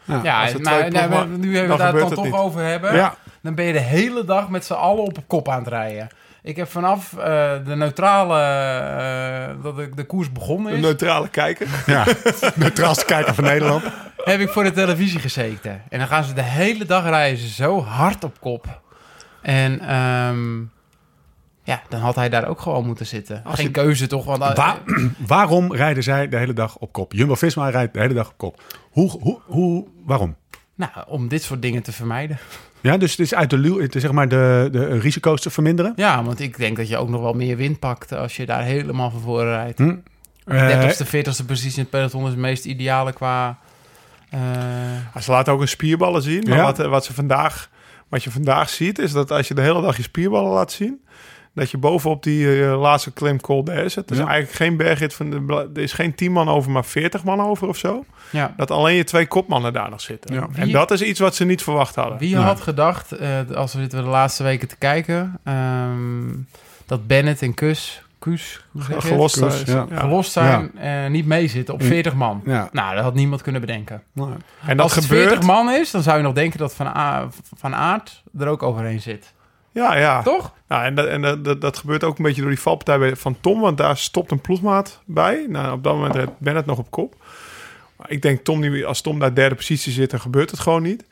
[0.06, 0.22] Ja.
[0.22, 2.34] maar, nou, ploegen- we- nu hebben we daar gebeurt dan het toch niet.
[2.34, 2.96] over hebben.
[2.96, 3.16] Ja.
[3.42, 6.08] Dan ben je de hele dag met z'n allen op kop aan het rijden.
[6.44, 7.24] Ik heb vanaf eh,
[7.66, 8.40] de neutrale...
[8.40, 10.84] eh, dat de, de koers begonnen Een is...
[10.84, 11.68] neutrale kijker.
[11.86, 12.06] Ja.
[12.56, 13.84] Neutraalste kijker van Nederland.
[14.24, 15.82] heb ik voor de televisie gezeten.
[15.90, 18.82] En dan gaan ze de hele dag rijden ze zo hard op kop.
[19.42, 20.62] En ehm,
[21.66, 23.42] ja, dan had hij daar ook gewoon moeten zitten.
[23.44, 24.26] Als Geen je- keuze toch?
[24.26, 24.82] Want, eh, Waar-
[25.28, 27.14] waarom rijden zij de hele dag op kop?
[27.14, 28.64] Jumbo-Visma rijdt de hele dag op kop.
[28.92, 30.36] Hoe, hoe, hoe, waarom?
[30.76, 32.38] nou, om dit soort dingen te vermijden.
[32.82, 35.50] Ja, dus het is uit de, luw- het is zeg maar de, de risico's te
[35.50, 35.94] verminderen.
[35.96, 38.64] Ja, want ik denk dat je ook nog wel meer wind pakt als je daar
[38.64, 39.78] helemaal van voren rijdt.
[39.78, 39.96] Hm.
[40.46, 43.58] Eh, 30ste, 40ste positie in het peloton is het meest ideale qua...
[44.30, 44.40] eh,
[45.22, 46.44] Ze laten ook een spierballen zien.
[46.50, 46.64] Maar Ja.
[46.64, 47.70] wat, wat, ze vandaag,
[48.10, 51.00] wat je vandaag ziet, is dat als je de hele dag je spierballen laat zien...
[51.56, 54.00] dat je bovenop die eh, laatste klim Col d'Aise...
[54.00, 54.24] het is Ja.
[54.28, 55.30] eigenlijk geen bergrit van...
[55.30, 58.06] De, er is geen 10 man over, maar 40 man over of zo.
[58.30, 58.54] ja.
[58.58, 60.36] Dat alleen je twee kopmannen daar nog zitten.
[60.36, 60.48] Ja.
[60.56, 62.18] En dat is iets wat ze niet verwacht hadden.
[62.18, 62.44] Wie Nee.
[62.44, 65.40] had gedacht, eh, als we zitten we de laatste weken te kijken...
[65.44, 66.28] ehm,
[66.86, 68.00] dat Bennett en Kus...
[68.20, 69.06] Kus hoe zeg je het?
[69.06, 69.86] Gelost Kus, ja.
[69.90, 70.00] Ja.
[70.00, 72.42] gelost zijn, eh, niet meezitten op 40 man.
[72.46, 72.70] Ja.
[72.72, 74.04] Nou, dat had niemand kunnen bedenken.
[74.14, 74.32] Nou,
[74.66, 75.28] En dat Als het gebeurt.
[75.28, 77.28] 40 man is, dan zou je nog denken dat Van, A
[77.58, 79.34] van Aert er ook overheen zit.
[79.76, 80.22] Ja, ja.
[80.22, 80.54] Toch?
[80.68, 83.60] Nou, en dat, en dat, dat, gebeurt ook een beetje door die valpartij van Tom,
[83.60, 85.46] want daar stopt een ploegmaat bij.
[85.50, 87.16] Nou, op dat moment rijdt Bennett nog op kop.
[87.98, 90.82] Maar ik denk, Tom, die- als Tom daar derde positie zit, dan gebeurt het gewoon
[90.84, 91.06] niet.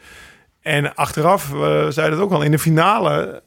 [0.61, 3.43] En achteraf, we zeiden het ook al, in de finale,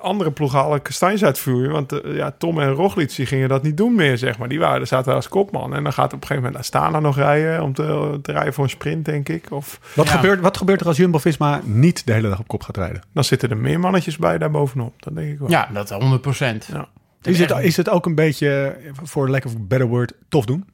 [0.00, 1.70] andere ploegen alle kastanjes uitvoeren.
[1.70, 4.48] Want eh, ja, Tom en Roglic die gingen dat niet doen meer, zeg maar.
[4.48, 5.74] Die waren, zaten als kopman.
[5.74, 7.62] En dan gaat op een gegeven moment Astana nog rijden...
[7.62, 9.50] om te, te rijden voor een sprint, denk ik.
[9.50, 10.12] Of Wat, Ja.
[10.12, 13.02] gebeurt, wat gebeurt er als Jumbo-Visma niet de hele dag op kop gaat rijden?
[13.12, 15.02] dan zitten er meer mannetjes bij daar bovenop.
[15.02, 15.50] Dat denk ik wel.
[15.50, 16.68] Ja, dat 100 procent.
[16.72, 16.88] Ja.
[17.22, 20.64] Is het, is het ook een beetje, voor lack of a better word, tof doen?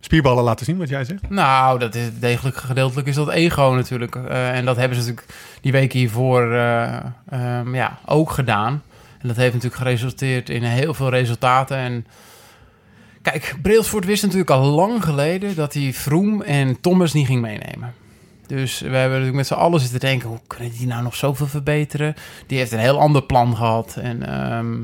[0.00, 1.30] Spierballen laten zien, wat jij zegt?
[1.30, 4.14] Nou, dat is degelijk gedeeltelijk is dat ego natuurlijk.
[4.14, 6.96] Eh, en dat hebben ze natuurlijk die weken hiervoor eh,
[7.30, 8.82] ehm, ja, ook gedaan.
[9.18, 11.76] En dat heeft natuurlijk geresulteerd in heel veel resultaten.
[11.76, 12.06] En
[13.22, 17.94] kijk, Brailsford wist natuurlijk al lang geleden dat hij Vroom en Thomas niet ging meenemen.
[18.46, 21.46] Dus we hebben natuurlijk met z'n allen zitten denken, hoe kunnen die nou nog zoveel
[21.46, 22.14] verbeteren?
[22.46, 23.96] Die heeft een heel ander plan gehad.
[23.96, 24.76] En ehm,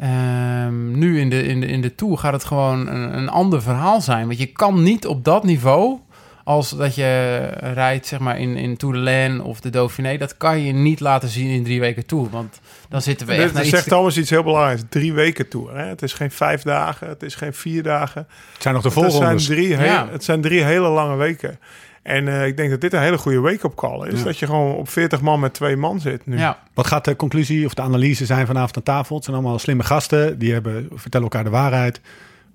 [0.00, 3.62] ehm, nu in de, in, de, in de Tour gaat het gewoon een, een ander
[3.62, 4.26] verhaal zijn.
[4.26, 5.98] Want je kan niet op dat niveau,
[6.44, 7.36] als dat je
[7.74, 11.00] rijdt zeg maar in, in Tour de Laine of de Dauphiné, dat kan je niet
[11.00, 12.30] laten zien in drie weken Tour.
[12.30, 14.82] Want dan zitten we echt Dit naar iets zegt te- Thomas iets heel belangrijks.
[14.88, 15.76] Drie weken tour.
[15.76, 15.84] Hè?
[15.84, 17.08] Het is geen vijf dagen.
[17.08, 18.26] Het is geen vier dagen.
[18.52, 20.08] Het zijn nog de Het zijn, drie Ja.
[20.10, 21.58] het zijn drie hele lange weken.
[22.02, 24.18] En eh, ik denk dat dit een hele goede wake-up call is.
[24.18, 24.24] Ja.
[24.24, 26.38] Dat je gewoon op 40 man met twee man zit nu.
[26.38, 29.14] Ja, Wat gaat de conclusie of de analyse zijn vanavond aan tafel?
[29.16, 32.00] Het zijn allemaal slimme gasten, die hebben, vertellen elkaar de waarheid.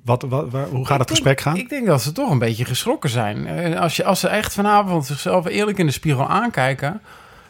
[0.05, 1.55] Wat, wat, waar- hoe gaat het gesprek gaan?
[1.55, 3.47] Ik denk dat ze toch een beetje geschrokken zijn.
[3.47, 7.01] Eh, Als, je, als ze echt vanavond zichzelf eerlijk in de spiegel aankijken,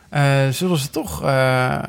[0.10, 1.82] eh, zullen ze toch, eh, eh,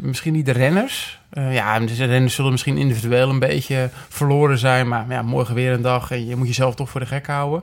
[0.00, 1.20] misschien niet de renners.
[1.30, 4.88] eh, ja, de renners zullen misschien individueel een beetje verloren zijn.
[4.88, 7.62] Maar ja, morgen weer een dag en je moet jezelf toch voor de gek houden.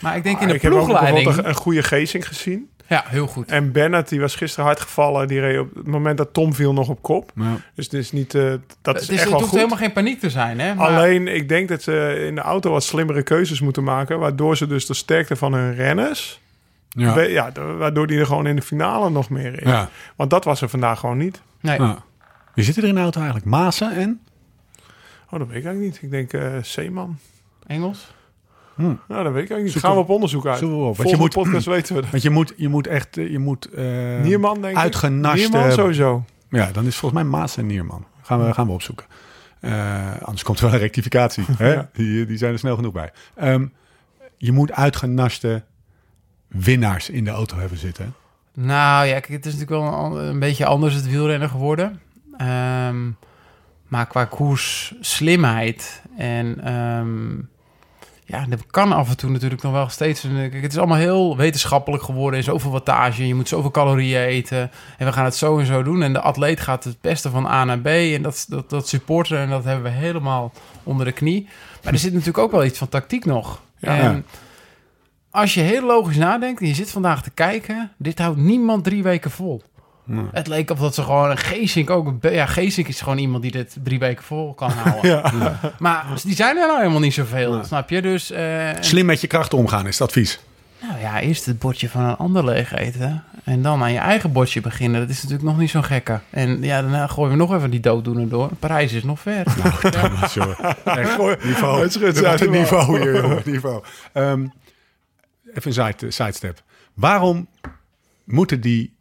[0.00, 1.36] Maar ik denk in Ah, de ik heb ook ploegleiding...
[1.36, 2.70] een, een goede Geesing gezien.
[2.86, 3.50] Ja, heel goed.
[3.50, 5.28] En Bennett, die was gisteren hard gevallen.
[5.28, 7.32] Die reed op het moment dat Tom viel nog op kop.
[7.34, 7.56] Ja.
[7.74, 9.58] Dus het is niet, eh, dat is het, is, echt het wel hoeft goed.
[9.58, 10.74] helemaal geen paniek te zijn, hè?
[10.74, 14.18] Maar, Alleen, ik denk dat ze in de auto wat slimmere keuzes moeten maken.
[14.18, 16.40] Waardoor ze dus de sterkte van hun renners...
[16.88, 17.14] Ja.
[17.14, 19.68] we- Ja, waardoor die er gewoon in de finale nog meer is.
[19.68, 19.88] Ja.
[20.16, 21.40] Want dat was er vandaag gewoon niet.
[21.60, 21.78] nee.
[21.80, 22.02] Ja.
[22.54, 23.50] Wie zitten er in de auto eigenlijk?
[23.50, 24.20] Maassen en?
[25.30, 26.02] Oh, dat weet ik eigenlijk niet.
[26.02, 27.18] Ik denk eh Zeeman.
[27.66, 28.12] Engels?
[28.74, 29.72] Nou, dat weet ik eigenlijk niet.
[29.72, 30.58] Zoek Gaan we op- onderzoek uit.
[30.58, 30.96] zoeken we op.
[30.96, 32.10] Want Volgende je moet- podcast weten we dat.
[32.10, 33.70] Want je moet, je moet echt, eh, je moet...
[33.70, 33.84] eh,
[34.22, 34.80] Nierman, denk ik.
[34.82, 36.24] uitgenaste- Nierman sowieso.
[36.50, 38.04] Ja, dan is volgens mij Maas en Nierman.
[38.22, 39.06] Gaan we, gaan we opzoeken.
[39.60, 41.44] Eh, anders komt er wel een rectificatie.
[41.56, 41.72] hè?
[41.74, 41.88] Ja.
[41.92, 43.12] Die, die zijn er snel genoeg bij.
[43.34, 43.66] Ehm,
[44.38, 45.64] je moet uitgenaste
[46.48, 48.14] winnaars in de auto hebben zitten.
[48.54, 52.00] Nou ja, kijk, het is natuurlijk wel een beetje anders het wielrennen geworden.
[52.36, 53.10] Ehm,
[53.88, 57.30] maar qua koers slimheid en ehm,
[58.32, 60.20] ja, er kan af en toe natuurlijk nog wel steeds...
[60.20, 62.38] Kijk, het is allemaal heel wetenschappelijk geworden.
[62.38, 64.70] En zoveel wattage, je moet zoveel calorieën eten.
[64.98, 66.02] En we gaan het zo en zo doen.
[66.02, 67.86] En de atleet gaat het beste van A naar B.
[67.86, 70.52] En dat, dat, dat supporten en dat hebben we helemaal
[70.82, 71.48] onder de knie.
[71.84, 73.60] Maar er zit natuurlijk ook wel iets van tactiek nog.
[73.78, 73.98] Ja.
[73.98, 74.24] en
[75.30, 79.02] als je heel logisch nadenkt en je zit vandaag te kijken, dit houdt niemand drie
[79.02, 79.62] weken vol.
[80.04, 80.24] Nee.
[80.32, 82.14] Het leek op dat ze gewoon een Geesink ook...
[82.20, 85.10] Ja, Geesink is gewoon iemand die dit drie weken vol kan houden.
[85.40, 85.54] Ja.
[85.78, 88.02] Maar die zijn er nou helemaal niet zoveel, snap je?
[88.02, 90.40] Dus, eh, Slim met je krachten omgaan is het advies.
[90.80, 93.24] nou ja, eerst het bordje van een ander leeg eten.
[93.44, 95.00] En dan aan je eigen bordje beginnen.
[95.00, 96.20] Dat is natuurlijk nog niet zo'n gekke.
[96.30, 98.50] En ja, daarna gooien we nog even die dooddoener door.
[98.58, 99.44] Parijs is nog ver.
[99.90, 100.28] Ja.
[100.28, 100.54] Sorry.
[100.84, 101.82] Echt, niveau.
[101.82, 103.42] Het schudt uit niveau hier, jongen.
[103.44, 103.82] Niveau.
[104.12, 104.46] Ehm,
[105.54, 106.62] even een side, sidestep.
[106.94, 107.48] Waarom
[108.24, 108.94] moeten die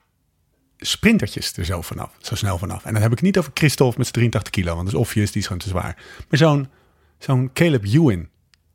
[0.85, 2.85] sprintertjes er zo vanaf, zo snel vanaf?
[2.85, 5.31] En dan heb ik niet over Christophe met zijn 83 kilo, want dat is obvious,
[5.31, 5.95] die is gewoon te zwaar.
[6.29, 6.69] Maar zo'n
[7.19, 8.27] zo'n Caleb Ewan.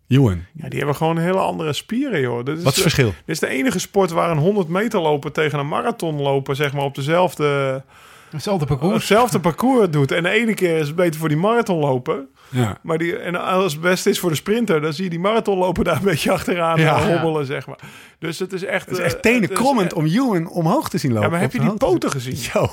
[0.09, 0.45] Ewan.
[0.55, 2.45] Ja, die hebben gewoon hele andere spieren, joh.
[2.45, 3.09] Dit is, Wat is het verschil?
[3.25, 6.73] dit is de enige sport waar een 100 meter lopen tegen een marathon lopen, zeg
[6.73, 7.83] maar, op dezelfde,
[8.31, 8.95] Hetzelfde parcours.
[8.95, 10.11] hetzelfde parcours doet.
[10.12, 12.29] En de ene keer is het beter voor die marathon lopen.
[12.51, 12.79] Ja.
[12.83, 15.85] Maar die, en als het beste is voor de sprinter, dan zie je die marathonloper
[15.85, 16.97] daar een beetje achteraan Ja.
[16.97, 17.79] eh, hobbelen, zeg maar.
[18.18, 18.85] Dus het is echt...
[18.85, 21.24] Het is eh, echt tenenkrommend om Ewan omhoog te zien lopen.
[21.27, 22.37] Ja, maar heb je die poten gezien?
[22.53, 22.68] Yo.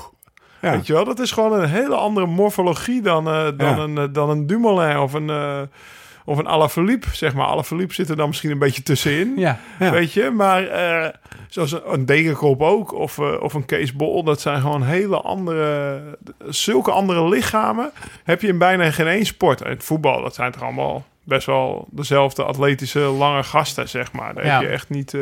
[0.60, 0.70] Ja.
[0.70, 3.76] Weet je wel, dat is gewoon een hele andere morfologie dan, eh, dan, Ja.
[4.02, 5.30] een, dan een Dumoulin of een,
[6.24, 7.46] of een Alaphilippe, zeg maar.
[7.46, 9.32] Alaphilippe zit er dan misschien een beetje tussenin.
[9.36, 9.58] Ja.
[9.78, 9.90] Ja.
[9.90, 11.08] Weet je, maar eh,
[11.48, 15.20] zoals een, een Degenkop ook, of, eh, of een Kees Bol, dat zijn gewoon hele
[15.20, 16.00] andere,
[16.48, 17.90] zulke andere lichamen
[18.24, 19.62] heb je in bijna geen één sport.
[19.62, 24.34] En het voetbal, dat zijn toch allemaal best wel dezelfde atletische lange gasten, zeg maar.
[24.34, 24.52] Daar Ja.
[24.52, 25.20] heb je echt niet, eh,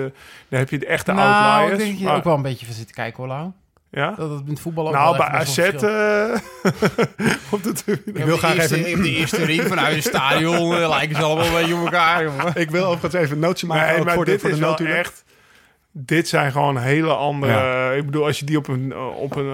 [0.48, 1.84] daar heb je de echte Nou, ik outliers.
[1.84, 3.53] denk je maar- ook wel een beetje van zit te kijken, hoor.
[3.93, 4.14] Ja?
[4.16, 5.82] Dat het in het voetbal ook Nou, bij AZ verschilt.
[5.82, 6.34] eh,
[7.55, 8.18] op de tribune.
[8.18, 8.86] Ik wil graag even...
[8.86, 12.24] In de eerste ring vanuit het stadion eh, lijken ze allemaal een beetje op elkaar,
[12.24, 12.53] jongen.
[12.55, 13.95] Ik wil overigens even een nootje maken.
[13.95, 14.97] Nee, maar voor de, dit voor de is wel noodhulen.
[14.97, 15.24] echt...
[15.95, 17.53] Dit zijn gewoon hele andere...
[17.53, 17.90] Ja.
[17.93, 18.97] Ik bedoel, als je die op een...
[18.97, 19.47] Op een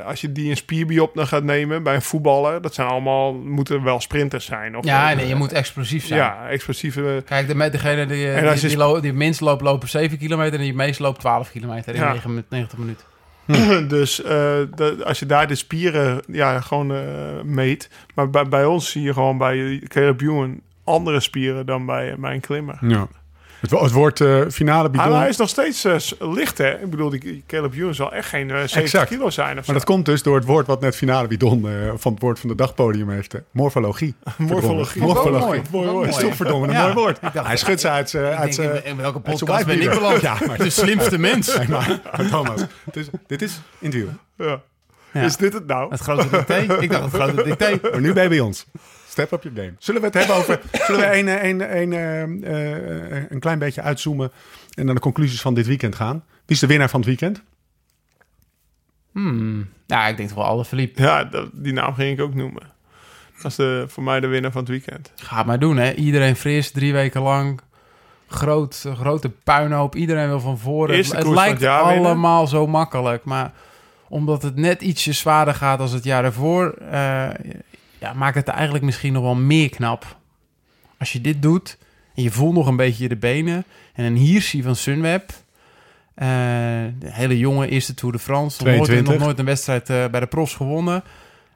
[0.00, 2.62] eh, als je die een spierbiop dan gaat nemen bij een voetballer...
[2.62, 3.32] Dat zijn allemaal...
[3.32, 4.76] Moeten wel sprinters zijn.
[4.76, 6.20] Of, Ja, nee, je moet explosief zijn.
[6.20, 7.22] Ja, explosieve...
[7.26, 11.20] Kijk, de, met degene die, die, minst loopt, lopen 7 kilometer en die meest loopt
[11.20, 12.12] 12 kilometer in Ja.
[12.12, 13.04] 9 min- 90 minuten.
[13.88, 14.60] dus eh,
[15.04, 17.90] als je daar de spieren ja, gewoon eh, meet.
[18.14, 22.40] Maar bij, bij ons zie je gewoon bij Caleb Ewan andere spieren dan bij, een
[22.40, 22.78] klimmer.
[22.80, 23.08] Ja.
[23.60, 25.08] Het, wo- het woord eh, finale bidon.
[25.08, 26.70] Maar hij is nog steeds s- licht, hè?
[26.82, 29.08] Ik bedoel, die Caleb Ewan zal echt geen eh 70 Exact.
[29.08, 29.72] kilo zijn of zo.
[29.72, 32.38] Maar dat komt dus door het woord wat net finale bidon eh, van het woord
[32.38, 33.34] van de dagpodium heeft.
[33.50, 34.14] morfologie.
[34.38, 35.02] Morfologie.
[35.02, 35.46] Morfologie.
[35.46, 35.62] Mooi.
[35.70, 35.92] Mooi woord.
[35.94, 36.08] Mooi.
[36.08, 36.82] Is toch verdomme een Ja.
[36.82, 37.18] mooi woord.
[37.32, 38.74] Dacht- Hij schudt ze uit zijn...
[38.74, 40.20] In, in welke podcast ben ik beland?
[40.20, 41.56] Ja, maar De slimste mens.
[41.56, 42.60] Nee, maar, maar Thomas,
[43.26, 44.08] dit is interview.
[44.36, 44.60] Ja.
[45.12, 45.22] Ja.
[45.22, 45.90] Is dit het nou?
[45.90, 46.54] Het grote dicté.
[46.80, 47.78] Ik dacht het grote dicté.
[47.90, 48.66] Maar nu ben je bij ons.
[49.16, 49.74] Step up your game.
[49.78, 50.60] Zullen we het hebben over...
[50.86, 54.32] Zullen we een, eh, een, een, eh, eh, een klein beetje uitzoomen...
[54.74, 56.24] en naar de conclusies van dit weekend gaan?
[56.26, 57.42] Wie is de winnaar van het weekend?
[59.12, 59.68] Hmm.
[59.86, 60.98] Ja, ik denk toch wel alle verliep.
[60.98, 62.62] Ja, dat, die naam ging ik ook noemen.
[63.42, 65.12] Dat is de, voor mij de winnaar van het weekend.
[65.16, 65.92] Ga het maar doen, hè.
[65.92, 67.60] Iedereen fris, drie weken lang.
[68.28, 69.94] Groot, grote puinhoop.
[69.94, 70.88] Iedereen wil van voren.
[70.88, 72.04] Het, Eerste het lijkt het jaar winnen.
[72.04, 73.24] allemaal zo makkelijk.
[73.24, 73.52] Maar
[74.08, 76.70] omdat het net ietsje zwaarder gaat als het jaar ervoor...
[76.70, 77.28] eh,
[77.98, 80.16] ja, maakt het eigenlijk misschien nog wel meer knap.
[80.98, 81.78] Als je dit doet
[82.14, 83.64] en je voelt nog een beetje de benen...
[83.94, 85.30] en een Hirschi van Sunweb...
[86.14, 86.26] eh,
[86.98, 88.64] de hele jonge eerste Tour de France.
[88.64, 89.14] Nog nooit, 22.
[89.14, 91.02] nog nooit een wedstrijd eh, bij de profs gewonnen.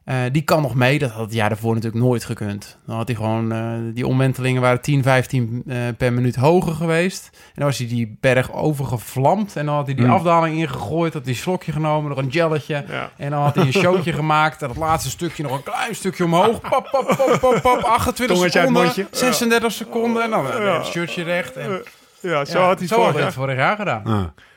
[0.05, 0.98] Eh, die kan nog mee.
[0.98, 2.78] Dat had het jaar daarvoor natuurlijk nooit gekund.
[2.86, 3.53] Dan had hij gewoon...
[3.53, 7.30] eh, die omwentelingen waren 10, 15 eh, per minuut hoger geweest.
[7.32, 9.57] En dan was hij die berg overgevlamd.
[9.57, 10.14] En dan had hij die Hmm.
[10.14, 11.12] afdaling ingegooid.
[11.12, 12.84] Had hij een slokje genomen, nog een jelletje.
[12.88, 13.11] Ja.
[13.16, 14.62] En dan had hij een showtje gemaakt.
[14.62, 16.61] En het laatste stukje nog een klein stukje omhoog.
[16.70, 17.82] Pap, pap, pap, pap, pap.
[17.82, 18.82] 28 Tongetje uit het seconden.
[18.82, 19.07] mondje.
[19.11, 20.22] 36 seconden.
[20.22, 20.76] En dan Ja.
[20.78, 21.57] het shirtje recht.
[21.57, 21.82] En,
[22.20, 23.42] Ja, zo ja, had hij zo had het hij het voor.
[23.44, 24.03] vorig jaar gedaan.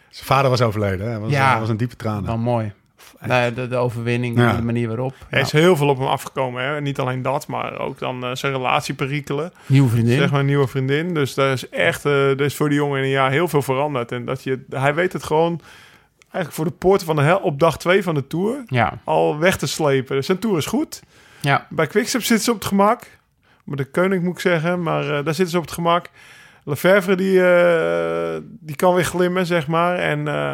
[0.09, 1.05] Zijn vader was overleden.
[1.07, 1.11] Hè?
[1.13, 1.51] Dat was, Ja.
[1.51, 2.23] dat was een diepe tranen.
[2.23, 2.71] Dan mooi.
[3.19, 4.49] Nee, de, de overwinning Ja.
[4.49, 5.13] en de manier waarop.
[5.29, 6.63] Er is heel veel op hem afgekomen.
[6.63, 6.81] Hè?
[6.81, 9.53] Niet alleen dat, maar ook dan eh, zijn relatieperikelen.
[9.65, 10.17] Nieuwe vriendin.
[10.17, 11.13] Zeg maar een nieuwe vriendin.
[11.13, 13.61] Dus daar is echt, eh er is voor die jongen in een jaar heel veel
[13.61, 14.11] veranderd.
[14.11, 15.61] En dat je, hij weet het gewoon
[16.21, 19.37] eigenlijk voor de poorten van de hel op dag twee van de Tour Ja, al
[19.39, 20.15] weg te slepen.
[20.15, 21.01] Dus zijn Tour is goed.
[21.41, 21.67] ja.
[21.69, 23.07] Bij Quickstep zitten ze op het gemak.
[23.63, 26.09] Maar de koning moet ik zeggen, maar eh, daar zitten ze op het gemak.
[26.65, 29.95] Lefevre die, eh, die kan weer glimmen, zeg maar.
[29.97, 30.53] En eh,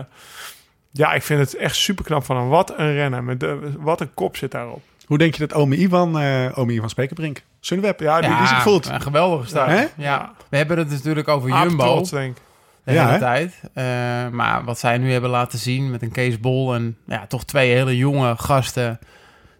[0.91, 2.47] ja, ik vind het echt super knap van hem.
[2.47, 3.23] Wat een renner.
[3.23, 4.81] Met de, wat een kop zit daarop.
[5.05, 8.61] Hoe denk je dat Ome Ivan, eh Ome Ivan Spekerbrink, Sunweb, ja, die, die zich
[8.61, 8.85] voelt?
[8.89, 9.69] Een geweldige start.
[9.69, 9.85] Hè?
[9.95, 10.33] Ja.
[10.49, 12.43] We hebben het natuurlijk over Aap Jumbo trots, denk ik.
[12.83, 13.19] de Ja, hele hè?
[13.19, 13.59] tijd.
[13.73, 13.83] Eh,
[14.33, 17.71] maar wat zij nu hebben laten zien met een Kees Bol en ja, toch twee
[17.71, 18.99] hele jonge gasten,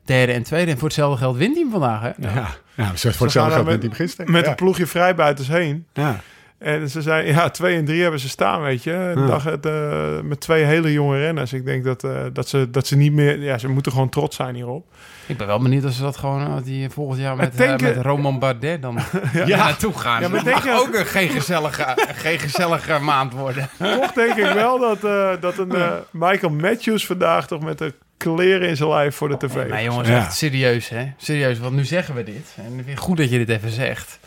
[0.06, 0.72] derde en tweede.
[0.72, 2.10] En voor hetzelfde geld wint hij hem vandaag, hè?
[2.18, 4.28] Ja, ja voor hetzelfde geld met- met die beginsteek.
[4.30, 4.50] Met ja.
[4.50, 5.86] een ploegje vrijbuiters heen.
[5.94, 6.20] Ja.
[6.60, 8.92] En ze zijn, ja, twee en drie hebben ze staan, weet je.
[8.92, 9.28] Een Ja.
[9.28, 11.54] dag het, eh, met twee hele jonge renners.
[11.54, 13.40] Ik denk dat, eh, dat, ze, dat ze niet meer...
[13.42, 14.86] Ja, ze moeten gewoon trots zijn hierop.
[15.26, 17.82] Ik ben wel benieuwd of ze dat gewoon als die volgend jaar met, eh, met
[17.82, 19.00] eh, Roman Bardet dan
[19.34, 19.46] ja.
[19.46, 19.58] Ja.
[19.58, 20.22] naartoe gaan.
[20.22, 21.86] Ja, maar dat denk mag je- ook een geen gezellige,
[22.26, 23.70] geen gezellige maand worden.
[23.78, 27.94] Toch denk ik wel dat, eh, dat een eh, Michael Matthews vandaag toch met de
[28.18, 29.70] kleren in zijn lijf voor de tv.
[29.70, 30.18] Nee jongens, Ja.
[30.18, 31.12] echt serieus hè.
[31.18, 32.54] Serieus, want nu zeggen we dit.
[32.56, 34.20] En ik vind het goed dat je dit even zegt.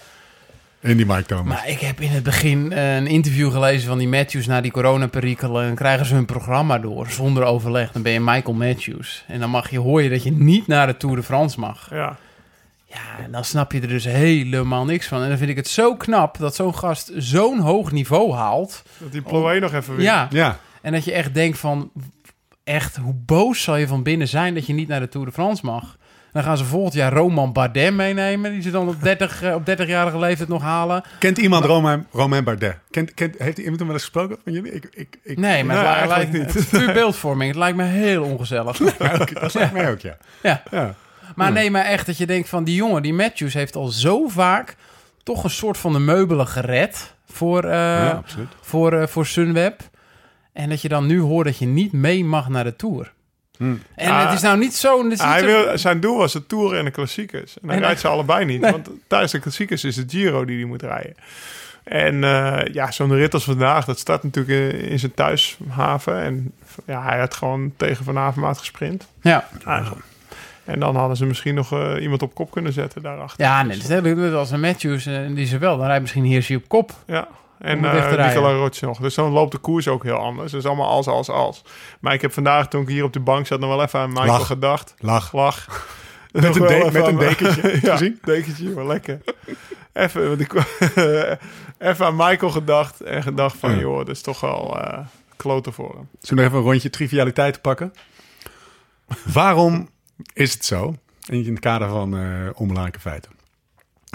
[0.82, 1.46] En die Mike Thomas.
[1.46, 4.70] Maar ik heb in het begin eh, een interview gelezen van die Matthews na die
[4.70, 5.68] coronaperikelen.
[5.68, 7.92] En krijgen ze hun programma door zonder overleg.
[7.92, 9.24] Dan ben je Michael Matthews.
[9.26, 11.88] En dan mag je, hoor je dat je niet naar de Tour de France mag.
[11.90, 12.16] Ja.
[12.84, 15.22] Ja, en dan snap je er dus helemaal niks van.
[15.22, 18.82] En dan vind ik het zo knap dat zo'n gast zo'n hoog niveau haalt.
[18.98, 20.08] Dat die Ploé nog even wint.
[20.08, 21.90] Ja, Ja, en dat je echt denkt van...
[22.64, 25.32] Echt, hoe boos zal je van binnen zijn dat je niet naar de Tour de
[25.32, 25.96] France mag?
[26.32, 28.52] Dan gaan ze volgend jaar Roman Bardet meenemen.
[28.52, 31.02] Die ze dan op 30, eh, op 30-jarige leeftijd nog halen.
[31.18, 32.78] kent iemand Romain, Romain Bardet?
[32.90, 34.72] Kent, kent, heeft iemand hem wel eens gesproken van jullie?
[34.72, 36.54] Ik, ik, ik, Nee, maar het, eigenlijk lijkt, niet.
[36.54, 37.50] het is puur beeldvorming.
[37.50, 38.78] Het lijkt me heel ongezellig.
[38.98, 40.16] Ja, dat lijkt mij ook, ja.
[40.42, 40.62] Ja.
[40.70, 40.94] ja.
[41.36, 44.28] Maar nee, maar echt dat je denkt van die jongen, die Matthews heeft al zo
[44.28, 44.76] vaak
[45.22, 48.18] toch een soort van de meubelen gered voor, eh,
[48.60, 49.80] voor, eh, voor Sunweb.
[50.52, 53.12] En dat je dan nu hoort dat je niet mee mag naar de Tour.
[53.62, 53.74] Hm.
[53.94, 55.02] En Ah, het is nou niet zo...
[55.02, 57.56] Niet Hij zo- wil, zijn doel was de Tour en de klassiekers.
[57.60, 58.60] En hij En rijdt ze allebei niet.
[58.60, 58.70] Nee.
[58.70, 61.14] Want tijdens de klassiekers is het Giro die hij moet rijden.
[61.84, 66.22] En eh, ja, zo'n rit als vandaag, dat start natuurlijk in, zijn thuishaven.
[66.22, 66.52] En
[66.86, 69.06] ja, hij had gewoon tegen Van Avermaat gesprint.
[69.20, 70.04] Ja, Eigenlijk.
[70.64, 73.44] En dan hadden ze misschien nog eh, iemand op kop kunnen zetten daarachter.
[73.44, 74.32] ja leuk.
[74.34, 76.92] Als een Matthews, eh, die ze wel, dan rijdt misschien Hirschi op kop.
[77.06, 77.28] Ja.
[77.62, 78.26] En uh, rijden.
[78.26, 78.98] Nicola Roche nog.
[78.98, 80.52] Dus dan loopt de koers ook heel anders.
[80.52, 81.62] Is allemaal als, als, als.
[82.00, 84.08] Maar ik heb vandaag, toen ik hier op de bank zat, nog wel even aan
[84.08, 84.46] Michael Lach.
[84.46, 84.94] gedacht.
[84.98, 85.32] Lach.
[85.32, 85.66] Lach.
[86.32, 87.78] Met een, de- met een dekentje.
[87.82, 88.18] ja, gezien?
[88.22, 89.20] dekentje, maar lekker.
[89.92, 90.52] Even, want ik,
[91.78, 93.78] even aan Michael gedacht en gedacht van, Ja.
[93.78, 94.98] joh, dat is toch wel eh
[95.36, 96.08] kloten voor hem.
[96.20, 97.92] Zullen we even een rondje trivialiteit pakken?
[99.32, 99.88] Waarom
[100.32, 100.94] is het zo,
[101.26, 103.30] in het kader van eh onbelangrijke feiten,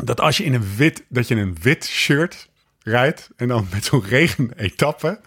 [0.03, 2.49] dat als je in een wit, dat je in een wit shirt
[2.87, 5.19] rijdt en dan met zo'n regenetappe,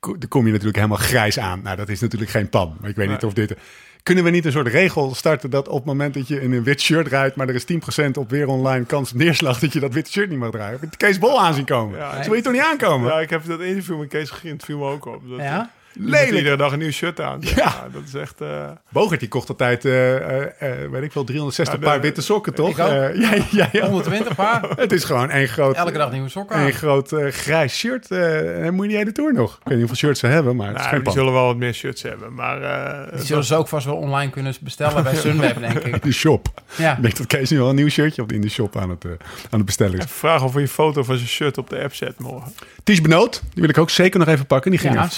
[0.00, 1.62] dan kom je natuurlijk helemaal grijs aan.
[1.62, 2.76] Nou, dat is natuurlijk geen pan.
[2.80, 3.56] Maar ik weet niet of dit...
[4.02, 6.62] Kunnen we niet een soort regel starten dat op het moment dat je in een
[6.62, 7.64] wit shirt rijdt, maar er is
[8.04, 10.80] 10% op weer online kans op neerslag dat je dat witte shirt niet mag dragen?
[10.80, 11.98] Heb je Kees Bol aanzien komen?
[11.98, 13.12] Ja, Zo wil je toch niet aankomen?
[13.12, 15.28] Ja, ik heb dat interview met Kees Gegint, viel me ook op.
[15.28, 15.70] Dat, Ja?
[15.98, 16.30] Lelijk.
[16.32, 17.38] iedere dag een nieuw shirt aan.
[17.46, 17.52] Ja.
[17.56, 17.88] Ja.
[17.92, 18.40] dat is echt...
[18.40, 20.42] eh, Bogert die kocht altijd, eh, eh,
[20.82, 22.68] eh, weet ik wel, 360 Ja, de- paar witte sokken, toch?
[22.68, 22.88] Ik ook.
[22.90, 23.84] Eh, ja, ja, ja.
[23.90, 24.62] 120 paar.
[24.76, 28.10] Het is gewoon één groot, Elke dag nieuwe sokken één groot grijs shirt.
[28.10, 29.52] eh en moet je die hele tour nog.
[29.52, 32.02] Ik weet niet hoeveel shirts ze hebben, maar nou, die zullen wel wat meer shirts
[32.02, 32.34] hebben.
[32.34, 36.02] Maar eh, Die zullen ze ook vast wel online kunnen bestellen bij Sunweb, denk ik.
[36.02, 36.48] De shop.
[36.76, 36.96] Ja.
[36.96, 39.04] Ik denk dat Kees nu wel een nieuw shirtje op in de shop aan het,
[39.04, 39.16] aan
[39.50, 40.04] het bestellen is.
[40.08, 42.52] vraag of je een foto van zijn shirt op de app zet morgen.
[42.84, 44.70] Ties Benoot, die wil ik ook zeker nog even pakken.
[44.70, 45.10] Die ging Ja, er.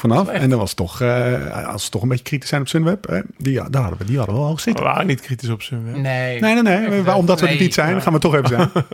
[0.00, 0.24] Vanaf.
[0.26, 0.42] Slecht.
[0.42, 3.52] En dat was toch, eh, als ze toch een beetje kritisch zijn op Sunweb, die,
[3.52, 4.84] ja, daar hadden we, die hadden we al We zitten.
[4.84, 6.40] waren niet kritisch op zijn Nee.
[6.40, 6.86] Nee, nee, nee.
[6.86, 7.54] Even maar omdat we nee.
[7.54, 8.70] het niet zijn, gaan we toch even zijn.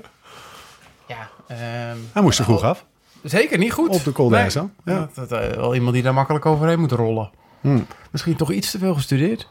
[1.08, 2.84] Ja, ehm, Hij moest er vroeg af.
[3.22, 3.88] Zeker niet goed.
[3.88, 4.46] Op de Col Nee.
[4.50, 4.68] ja.
[4.84, 7.30] Dat, dat, eh, wel iemand die daar makkelijk overheen moet rollen.
[7.60, 7.86] Hmm.
[8.10, 9.48] Misschien toch iets te veel gestudeerd.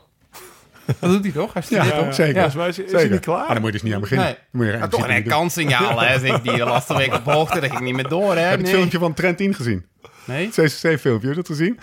[0.99, 1.53] Dat doet hij toch?
[1.53, 2.13] Hij studeert Ja, toch?
[2.13, 2.41] zeker.
[2.41, 2.51] Ja.
[2.55, 2.99] Mij is, is Zeker.
[2.99, 3.41] hij niet klaar?
[3.41, 4.25] Ah, dan moet je dus niet aan beginnen.
[4.25, 4.35] Nee.
[4.35, 6.19] Dan moet je Ja, toch een kanssignaal, hè?
[6.19, 8.39] Zeg ik die de laatste week op hoogte, dat ik niet meer door, hè?
[8.41, 8.73] Heb je het Nee.
[8.73, 9.85] filmpje van Trent 10 gezien?
[10.25, 10.45] Nee?
[10.45, 11.79] Het CCC-filmpje, heb je dat gezien?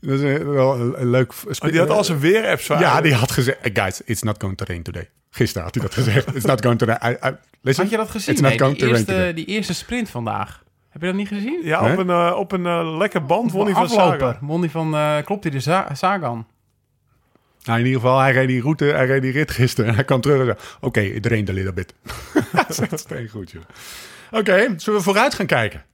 [0.00, 1.32] Dat is een, wel een, een leuk...
[1.58, 2.66] Oh, die had al zijn weer-apps.
[2.66, 3.58] Ja, die had gezegd...
[3.60, 5.08] "Hey, Guys, it's not going to rain today.
[5.30, 6.34] Gisteren had hij dat gezegd.
[6.34, 7.12] It's not going to rain.
[7.22, 7.30] I, I,
[7.60, 8.32] listen, Had je dat gezien?
[8.32, 9.32] It's not Nee, going die, to eerste, today.
[9.34, 10.62] die eerste sprint vandaag.
[10.88, 11.60] Heb je dat niet gezien?
[11.62, 14.18] Ja, op een, eh, op een eh, lekker band won hij van Afloper.
[14.18, 14.38] Saga.
[14.40, 15.60] Won van, eh, klopt hij de
[15.94, 16.46] Sagan?
[17.64, 19.90] Nou, in ieder geval, hij reed die route, hij reed die rit gisteren.
[19.90, 21.94] En hij kwam terug en zei, oké, it rained a little bit.
[22.90, 23.62] dat is goed, joh.
[24.30, 25.84] Oké, zullen we vooruit gaan kijken?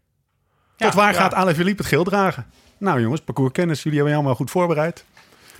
[0.84, 1.18] Tot waar ja.
[1.20, 2.46] gaat Alain Philippe het geel dragen?
[2.78, 5.04] Nou jongens, parcourskennis, jullie hebben je allemaal goed voorbereid.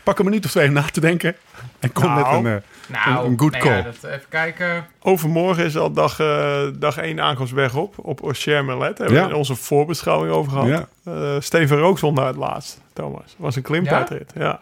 [0.02, 1.36] Pak een minuut of twee om na te denken.
[1.78, 3.76] En kom Nou, met een, eh, Nou, een, een good nou call.
[3.76, 4.86] ja, dat, even kijken.
[5.00, 7.94] Overmorgen is al dag, eh dag 1 aankomstweg op.
[7.98, 8.96] Op Auxerre-Merlet.
[8.96, 9.36] Daar hebben we Ja.
[9.38, 10.66] onze voorbeschouwing over gehad.
[10.68, 10.86] Ja.
[11.04, 11.78] Eh, Steven
[12.14, 13.34] daar het laatst, Thomas.
[13.36, 14.58] was een klimtijdrit, ja.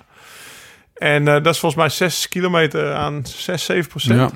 [0.95, 4.33] En eh, dat is volgens mij 6 kilometer aan 6, 7 procent.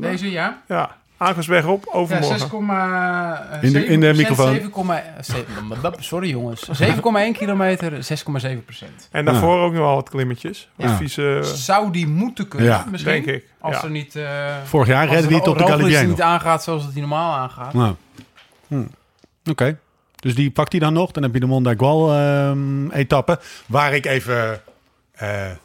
[0.00, 0.96] Deze, ja?
[1.22, 2.38] Aankomstweg op, overmorgen.
[2.38, 4.54] 6, eh, In de- in de 7%, microfoon.
[4.54, 6.68] 7,1 sorry jongens.
[6.70, 9.08] 7,1 kilometer, 6,7 procent.
[9.10, 10.68] en daarvoor ook nog wel wat klimmetjes.
[10.76, 10.96] Ja.
[10.96, 12.84] vieze, Zou die moeten kunnen, Ja.
[12.90, 13.12] misschien?
[13.12, 13.44] denk ik.
[13.60, 13.82] Als Ja.
[13.82, 14.16] er niet...
[14.16, 14.24] eh
[14.64, 17.72] Vorig jaar als redde die op de Galibier niet aangaat zoals het hij normaal aangaat.
[17.72, 17.94] Nou.
[18.68, 18.82] Hm.
[19.50, 19.78] Oké.
[20.16, 21.10] Dus die pakt hij dan nog.
[21.10, 23.38] Dan heb je de Mondagual ehm etappe.
[23.66, 24.60] Waar ik even,
[25.12, 25.56] eh, eh,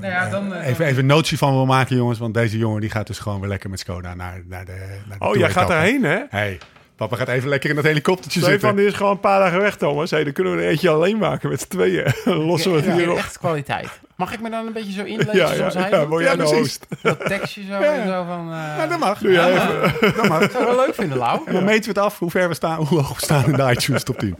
[0.00, 2.18] Nou ja, dan, eh, even, even notie van wil maken, jongens.
[2.18, 5.18] Want deze jongen die gaat dus gewoon weer lekker met Skoda naar, naar de naar
[5.18, 6.18] de Oh, jij gaat daarheen, hè?
[6.28, 6.58] Hey,
[6.96, 8.76] papa gaat even lekker in dat helikoptertje Stefan zitten.
[8.76, 10.10] die is gewoon een paar dagen weg, Thomas.
[10.10, 12.12] Hey, dan kunnen we er eentje alleen maken met z'n tweeën.
[12.48, 13.16] Lossen we het Ja, hier op.
[13.16, 13.88] echt kwaliteit.
[14.16, 16.86] Mag ik me dan een beetje zo inlezen Ja, zoals hij ja, jij de host?
[17.02, 18.52] Dat tekstje zo en zo van...
[18.52, 19.18] eh Ja, dat mag.
[19.18, 20.14] Doe jij Ja, even.
[20.16, 20.50] dat mag.
[20.50, 21.40] zou ik wel leuk vinden, Lau.
[21.46, 23.52] En dan meten we het af hoe ver we staan, hoe hoog we staan in
[23.52, 24.36] de iTunes top 10.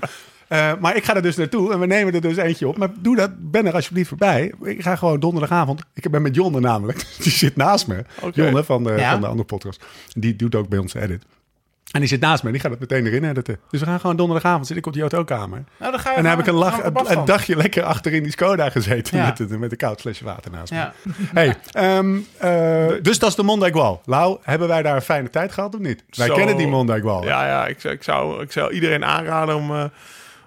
[0.48, 2.76] Eh, maar ik ga er dus naartoe en we nemen er dus eentje op.
[2.78, 4.52] Maar doe dat, ben er alsjeblieft voorbij.
[4.62, 5.82] Ik ga gewoon donderdagavond.
[5.94, 7.04] Ik ben met Jonne namelijk.
[7.22, 8.04] Die zit naast me.
[8.32, 9.10] Jonne van de, Ja.
[9.10, 9.84] van de andere podcast.
[10.12, 11.24] Die doet ook bij ons edit.
[11.90, 13.58] En die zit naast me en die gaat het meteen erin editen.
[13.70, 14.76] Dus we gaan gewoon donderdagavond zitten.
[14.76, 15.64] Ik op die autokamer.
[15.78, 18.22] Nou, dan ga je En dan heb ik een, lach, een, dagje lekker achter in
[18.22, 19.18] die Skoda gezeten.
[19.18, 19.26] Ja.
[19.26, 20.76] Met, een- met een koud flesje water naast me.
[20.78, 20.92] Ja.
[21.32, 24.02] Hey, ehm, eh, dus dat is de Mondagual.
[24.04, 26.04] Lau, hebben wij daar een fijne tijd gehad of niet?
[26.10, 26.34] Wij Zo.
[26.34, 27.24] kennen die Mondagual.
[27.24, 29.84] Ja, ja ik, zou- ik, zou, ik zou iedereen aanraden om, eh,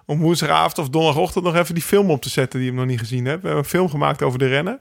[0.08, 3.00] om woensdagavond of donderdagochtend nog even die film op te zetten die hem nog niet
[3.00, 3.42] gezien hebt.
[3.42, 4.80] We hebben een film gemaakt over de rennen.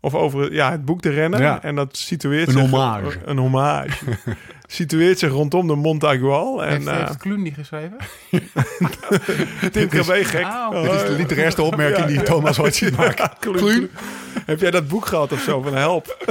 [0.00, 1.40] Of over ja, het boek De Rennen.
[1.40, 1.62] Ja.
[1.62, 2.60] En dat situeert Een zich...
[2.60, 3.18] hommage.
[3.24, 4.04] Een hommage.
[4.66, 6.64] situeert zich rondom de Montagual.
[6.64, 7.96] En Heeft, eh heeft Kloen die geschreven?
[9.72, 10.44] Tim Krabbe, gek.
[10.44, 10.82] Oh.
[10.82, 13.30] Dit is de literairste opmerking die Thomas ooit ziet maken.
[13.38, 13.56] Kloen.
[13.56, 13.90] Kloen.
[14.46, 16.16] Heb jij dat boek gehad of zo van Help?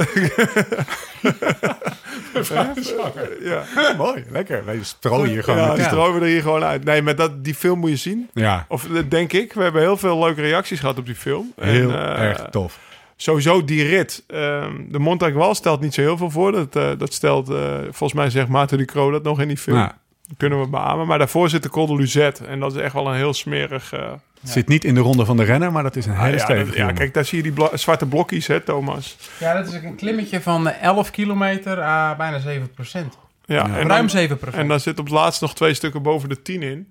[3.42, 3.64] ja,
[3.96, 4.64] Mooi, lekker.
[4.64, 5.58] Wij strooien hier gewoon.
[5.58, 6.84] ja die strooien er hier gewoon uit.
[6.84, 8.28] Nee, maar dat, die film moet je zien.
[8.34, 9.52] ja, Of eh, denk ik.
[9.52, 11.52] We hebben heel veel leuke reacties gehad op die film.
[11.56, 12.78] En, heel eh, erg tof.
[13.22, 14.22] Sowieso die rit.
[14.26, 16.52] Ehm, de Montagual stelt niet zo heel veel voor.
[16.52, 19.76] Dat, eh, dat stelt, eh, volgens mij zegt Maarten Ducro dat nog in die film.
[19.76, 19.98] Ja.
[20.36, 21.06] Kunnen we beamen.
[21.06, 22.44] Maar daarvoor zit de Col de Luzette.
[22.44, 23.92] En dat is echt wel een heel smerig...
[23.92, 24.12] eh,
[24.42, 26.66] zit niet in de ronde van de renner, maar dat is een hele ja, stevige
[26.66, 29.16] dat- ja, kijk, daar zie je die zwarte blokjes, hè, Thomas.
[29.38, 33.18] Ja, dat is een klimmetje van eh, 11 kilometer à bijna 7 procent.
[33.44, 33.62] Ja, Ja.
[33.64, 34.62] En, Ruim dan, 7 procent.
[34.62, 36.88] en dan zit op het laatst nog twee stukken boven de 10 in.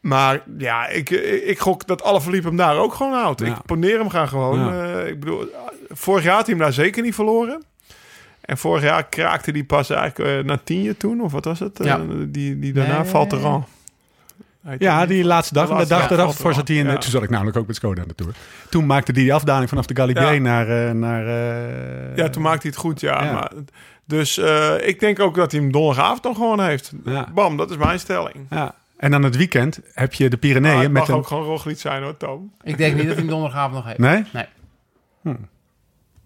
[0.00, 1.10] Maar ja, ik,
[1.46, 3.40] ik, gok dat alle verliep hem daar ook gewoon houdt.
[3.40, 3.46] Ja.
[3.46, 4.58] Ik poneer hem gaan gewoon.
[4.58, 4.94] Ja.
[5.00, 5.44] Eh, ik bedoel,
[5.88, 7.62] vorig jaar had hij hem daar zeker niet verloren.
[8.40, 11.58] En vorig jaar kraakte die pas eigenlijk eh, na tien jaar toen, of wat was
[11.58, 11.78] het?
[11.82, 11.98] Ja.
[11.98, 13.10] Eh, die, die daarna Nee.
[13.10, 13.62] valt er
[14.66, 15.66] Heet Ja, die- laatste dag.
[15.68, 16.86] De En de laatste dag eraf voor er zat hij in.
[16.86, 18.32] Toen zat ik namelijk ook met Skoda aan de Tour.
[18.70, 20.40] Toen maakte hij die afdaling vanaf de Galibier Ja.
[20.40, 20.94] naar...
[20.94, 23.24] naar eh, Ja, toen maakte hij het goed, ja.
[23.24, 23.32] Ja.
[23.32, 23.52] Maar,
[24.04, 26.92] dus eh, ik denk ook dat hij hem donderdagavond dan gewoon heeft.
[27.04, 27.28] Ja.
[27.34, 28.34] Bam, dat is mijn stelling.
[28.50, 28.74] Ja.
[28.98, 31.14] En dan het weekend heb je de Pyreneeën het met mag een...
[31.14, 32.52] ook gewoon Roglic zijn hoor, Tom.
[32.62, 33.98] Ik denk niet dat hij hem donderdagavond nog heeft.
[33.98, 34.24] Nee?
[34.32, 35.36] Nee.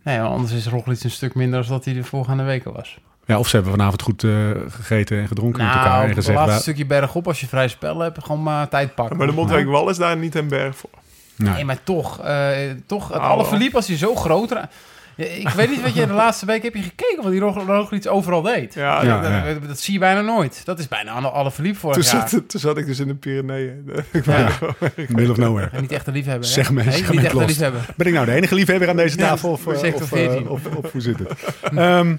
[0.05, 2.99] Nee, want anders is Roglic een stuk minder dan dat hij de voorgaande weken was.
[3.27, 5.89] Ja, of ze hebben vanavond goed eh, gegeten en gedronken met elkaar.
[5.89, 8.69] Nou, En het gezegd, laatste "Wa- stukje bergop, als je vrij spel hebt, gewoon maar
[8.69, 9.17] tijd pakken.
[9.17, 10.91] Maar de Montreal Wal is daar niet een berg voor.
[11.37, 11.53] nee.
[11.53, 12.47] Nee, maar toch, eh,
[12.87, 13.51] toch het Nou, alle wel.
[13.51, 14.51] verliep als hij zo groot...
[14.51, 14.69] ra- Ja,
[15.17, 18.07] ik weet niet wat je de laatste week heb je gekeken wat die Rog- Roglic
[18.09, 18.75] overal deed.
[18.75, 19.45] Ja, Ja, dat- ja.
[19.55, 20.65] Dat, dat zie je bijna nooit.
[20.65, 22.29] Dat is bijna alle, alle verliep vorig toen, jaar.
[22.29, 23.91] zat, toen zat ik dus in de Pyreneeën.
[24.25, 24.49] Ja.
[24.97, 25.69] Middle of nowhere.
[25.73, 26.45] En niet echt een liefhebber.
[26.47, 26.53] hè?
[26.55, 27.87] Zeg me, nee, zeg me niet echt een liefhebber.
[27.97, 29.51] Ben ik nou de enige liefhebber aan deze Ja, tafel?
[29.51, 30.49] of, voor eh, of, eh, 14.
[30.49, 31.33] of, of hoe zit het?
[31.75, 32.17] Ehm,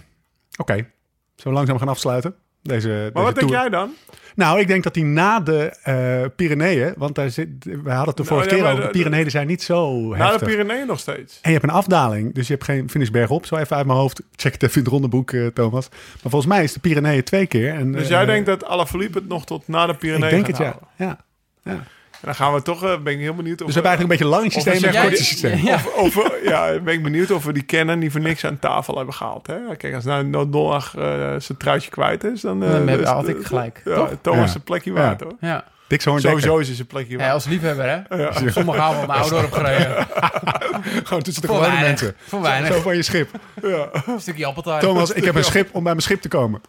[0.57, 0.87] Oké, zullen
[1.35, 2.35] we langzaam gaan afsluiten?
[2.63, 3.89] Deze, Maar deze wat denk jij dan?
[4.35, 8.17] Nou, ik denk dat hij na de eh Pyreneeën, want daar zit, we hadden het
[8.17, 10.47] de vorige Nou, ja, keer over, de de- Pyreneeën zijn niet zo Na de heftig.
[10.47, 11.39] Pyreneeën nog steeds.
[11.41, 13.45] En je hebt een afdaling, dus je hebt geen finish bergop.
[13.45, 14.21] Zo even uit mijn hoofd.
[14.35, 15.89] Check het even in het rondeboek, eh, Thomas.
[15.89, 15.99] Maar
[16.31, 17.73] volgens mij is de Pyreneeën twee keer.
[17.73, 20.45] En, Dus eh, jij denkt dat Alaphilippe het nog tot na de Ik Pyreneeën denk
[20.55, 21.05] gaat het, ja.
[21.05, 21.19] houden?
[21.63, 21.83] ja.
[22.23, 24.01] En dan gaan we toch, eh, ben ik heel benieuwd of Dus we hebben eigenlijk
[24.01, 25.65] een beetje een lang systeem Of en een kort systeem.
[25.65, 25.73] Ja.
[25.95, 28.95] Of, of, ja, ben ik benieuwd of we die kennen die voor niks aan tafel
[28.95, 29.47] hebben gehaald.
[29.47, 29.75] Hè?
[29.77, 31.03] Kijk, als nou donderdag eh
[31.37, 32.63] zijn truitje kwijt is, dan...
[32.63, 34.09] eh, is- had ik gelijk, Ja, toch?
[34.21, 34.47] Thomas Ja.
[34.47, 34.97] zijn plekje Ja.
[34.99, 35.33] waard, hoor.
[35.39, 35.63] Ja.
[35.87, 37.33] Dik zo'n Sowieso is zijn plekje ja, waard.
[37.33, 38.25] als liefhebber, hè?
[38.27, 40.07] Op Zondagavond naar Oudorp gereden.
[41.07, 41.87] Gewoon tussen de gewone weinig.
[41.87, 42.15] mensen.
[42.19, 42.81] Voor Zo weinig.
[42.81, 43.29] van je schip.
[43.61, 44.81] Een stukje appeltaart.
[44.81, 46.61] Thomas, ik heb een schip om bij mijn schip te komen.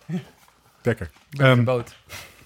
[0.82, 1.10] Dekker.
[1.30, 1.94] Ehm, de boot.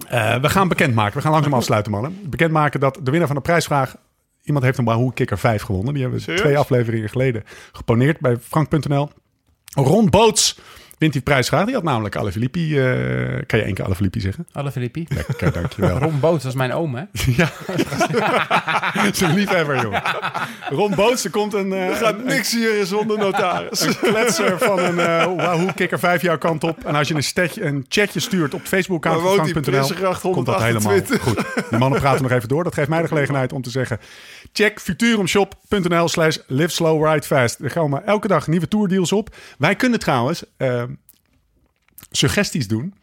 [0.06, 1.16] Eh, we gaan bekendmaken.
[1.16, 2.20] We gaan langzaam afsluiten, mannen.
[2.30, 3.96] Bekendmaken dat de winnaar van de prijsvraag...
[4.42, 5.94] Iemand heeft een Wahoo Kikker 5 gewonnen.
[5.94, 9.10] Die hebben we twee afleveringen geleden geponeerd bij Frank.nl.
[9.74, 10.58] Ron Boots
[10.98, 11.64] wint die prijsvraag.
[11.64, 12.78] Die had namelijk Filippi...
[12.80, 14.46] eh, kan je één keer Ale Filippi zeggen?
[14.52, 15.06] Alle Filippi.
[15.08, 15.98] Lekker, dankjewel.
[16.08, 17.02] Ron Boots, dat is mijn oom, hè?
[17.36, 17.50] ja.
[19.12, 19.96] Zijn liefhebber, joh.
[20.70, 21.72] Ron Boots, er komt een...
[21.72, 23.80] eh, Er gaat niks hier zonder notaris.
[23.80, 26.84] een kletser van een eh Wahoo Kikker 5 jouw kant op.
[26.84, 28.66] En als je een, stetje, een chatje stuurt op
[29.20, 31.22] van Frank.nl, Prinsengracht komt dat helemaal 128?
[31.22, 31.70] goed.
[31.70, 32.64] Die mannen praten nog even door.
[32.64, 33.98] Dat geeft mij de gelegenheid om te zeggen...
[34.52, 37.60] check futurumshop.nl slash live slow ride fast.
[37.60, 39.36] Er komen elke dag nieuwe tourdeals op.
[39.58, 40.82] Wij kunnen trouwens eh,
[42.10, 42.94] suggesties doen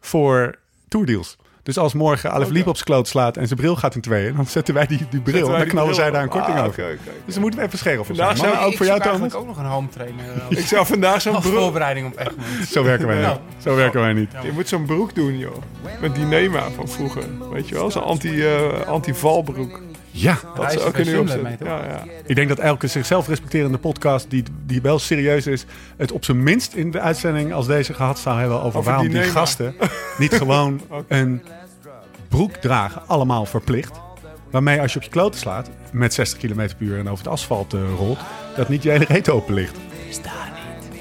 [0.00, 1.36] voor tourdeals.
[1.62, 4.36] Dus als morgen Alef Liep op zijn kloot slaat en zijn bril gaat in tweeën...
[4.36, 6.98] dan zetten wij die, die bril en dan knallen zij daar een korting Ah, over.
[7.24, 8.50] Dus dan moeten we even scherp voor Vandaag zijn.
[8.52, 9.20] Zijn ook voor jou, ik Thomas?
[9.20, 10.42] eigenlijk ook nog een home trainer.
[10.48, 11.54] Als, Ik zou vandaag zo'n broek...
[11.54, 12.68] voorbereiding op Egmond.
[12.68, 13.38] Zo werken wij niet.
[13.62, 14.30] Zo werken wij niet.
[14.42, 15.56] Je moet zo'n broek doen, joh.
[16.00, 17.24] Met die Nema van vroeger.
[17.52, 17.90] Weet je wel?
[17.90, 19.80] Zo'n anti, eh, anti-valbroek.
[20.20, 21.66] Ja, Dat zou kunnen Sunderland opzetten.
[21.66, 22.04] Ja, ja.
[22.26, 25.64] ik denk dat elke zichzelf respecterende podcast die, die wel serieus is,
[25.96, 29.08] het op zijn minst in de uitzending als deze gehad zou hebben over, Over waarom
[29.08, 29.74] die gasten
[30.18, 31.42] niet gewoon een
[32.28, 34.00] broek dragen, allemaal verplicht.
[34.50, 37.32] Waarmee als je op je kloten slaat met 60 km per uur en over het
[37.32, 38.18] asfalt eh, rolt,
[38.56, 39.76] dat niet je hele reet open ligt.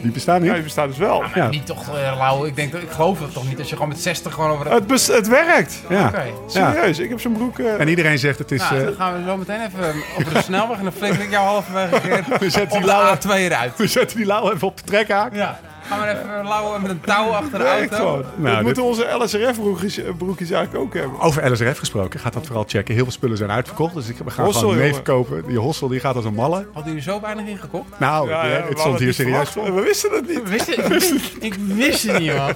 [0.02, 0.48] Die bestaan niet.
[0.50, 1.24] Ja, die bestaat dus wel.
[1.36, 1.48] Ja.
[1.50, 3.90] Niet toch, eh, Lau, ik, denk, dat- ik geloof dat toch niet als je gewoon
[3.90, 4.72] met 60 gewoon over de...
[4.72, 5.82] Het, bes- het werkt.
[5.90, 6.12] Ja.
[6.48, 7.60] Serieus, ik heb zo'n broek...
[7.60, 8.60] eh, En iedereen zegt het is.
[8.62, 11.32] Nou, eh, dan gaan we zo meteen even over de snelweg en dan flikker ik
[11.32, 13.78] jou halverwege een keer we, zetten op die lauwe, de A2 eruit.
[13.78, 15.34] we zetten die lauw even op de trekhaak.
[15.36, 15.60] Ja.
[15.90, 17.96] Gaan we even lauwen met een touw achter de auto.
[17.96, 18.24] gewoon.
[18.36, 21.20] Nou, dit- moeten onze LSRF-broekjes eh, broekjes eigenlijk ook hebben.
[21.20, 22.94] Over LSRF gesproken, gaat dat vooral checken.
[22.94, 25.44] Heel veel spullen zijn uitverkocht, dus ik, we gaan Hossel, gewoon mee verkopen.
[25.48, 26.56] Die hossel die gaat als een malle.
[26.74, 28.00] Hadden jullie zo weinig ingekocht?
[28.00, 29.76] Nou, Ja, ja, ja, we het stond hier serieus voor.
[29.76, 30.50] We wisten het niet.
[30.50, 32.54] Wist ik, wist, ik wist het niet, man.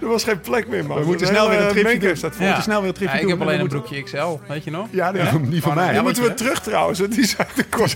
[0.00, 0.98] Er was geen plek meer, man.
[0.98, 2.16] We moeten snel weer een tripje Menke doen.
[2.16, 3.30] staat We moeten snel weer een Ja, tripje ik doen.
[3.30, 4.86] heb alleen We een moeten- broekje XL, weet je nog?
[4.90, 5.86] Ja, die, niet van mij.
[5.86, 7.94] Die Ja, moeten we terug trouwens, want die zijn te kort.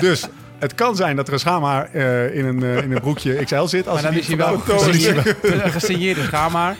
[0.00, 0.26] Dus
[0.62, 3.64] het kan zijn dat er een schaamhaar eh, in, een, eh, in een broekje XL
[3.64, 3.88] zit.
[3.88, 4.52] Als Maar dan is hij wel
[5.42, 6.76] een gesigneerde schaamhaar.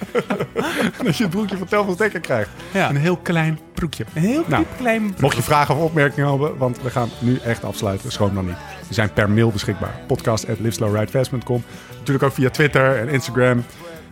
[1.06, 2.50] als je het broekje van Thomas Dekker krijgt.
[2.72, 2.88] Ja.
[2.88, 4.04] Een heel klein broekje.
[4.14, 5.14] Een heel Nou, klein.
[5.20, 8.12] Mocht je vragen of opmerkingen hebben, want we gaan nu echt afsluiten.
[8.12, 8.56] Schroom dan niet.
[8.88, 9.94] We zijn per mail beschikbaar.
[10.06, 11.64] Podcast at liveslowridefast.com.
[11.98, 13.64] Natuurlijk ook via Twitter en Instagram.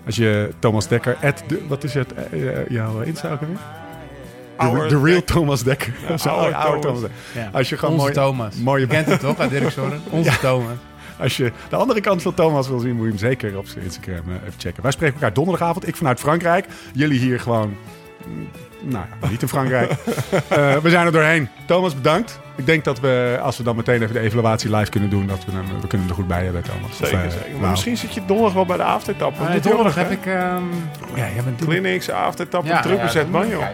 [0.06, 3.79] Als je Thomas Dekker, at de, wat is het, eh, jouw Insta ook alweer?
[4.60, 5.24] De, Our de real.
[5.24, 5.92] Thomas Dekker.
[6.08, 6.80] Ja, Zo, our our Thomas.
[6.82, 7.18] Thomas Dekker.
[7.42, 7.50] Ja.
[7.52, 8.56] Als je gewoon Onze mooi, Thomas.
[8.56, 9.74] mooie- Je kent hem toch uit Dirk?
[10.10, 10.76] Onze Thomas.
[11.18, 13.84] Als je de andere kant van Thomas wil zien, moet je hem zeker op zijn
[13.84, 14.82] Instagram eh, even checken.
[14.82, 15.88] Wij spreken elkaar donderdagavond.
[15.88, 16.66] Ik vanuit Frankrijk.
[16.92, 17.76] Jullie hier gewoon,
[18.26, 18.48] mm,
[18.82, 19.92] nou ja, niet in Frankrijk.
[20.48, 21.48] Eh, we zijn er doorheen.
[21.66, 22.40] Thomas, bedankt.
[22.56, 25.44] Ik denk dat we, als we dan meteen even de evaluatie live kunnen doen, dat
[25.44, 26.90] we hem, we kunnen hem er goed bij hebben, Thomas.
[26.90, 27.50] Of, Zeker, eh, zeker.
[27.50, 30.26] Maar nou, misschien zit je donderdag wel bij de ook donderdag heb ik...
[30.26, 30.62] ehm
[31.14, 33.64] ja, jij bent Clinics, avondetappe, ja, bezet dat man, joh.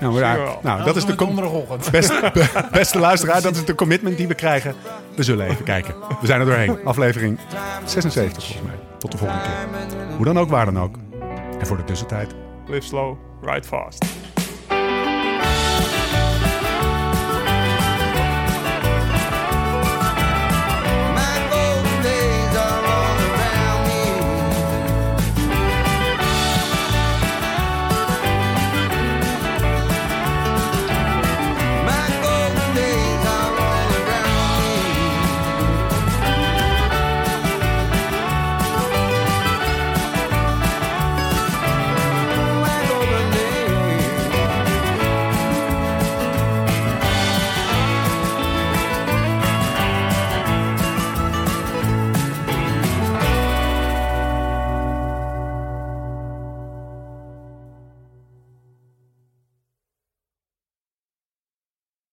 [0.00, 0.58] Nou, je wel.
[0.62, 1.90] nou dat is de donderdagochtend.
[1.90, 3.42] beste, be- beste luisteraar.
[3.42, 4.74] Dat is de commitment die we krijgen.
[5.14, 5.94] We zullen even kijken.
[6.20, 6.78] We zijn er doorheen.
[6.84, 7.38] Aflevering
[7.84, 8.78] 76 volgens mij.
[8.98, 10.16] Tot de volgende keer.
[10.16, 10.94] Hoe dan ook, waar dan ook.
[11.58, 12.34] En voor de tussentijd.
[12.66, 14.04] Live slow, ride fast.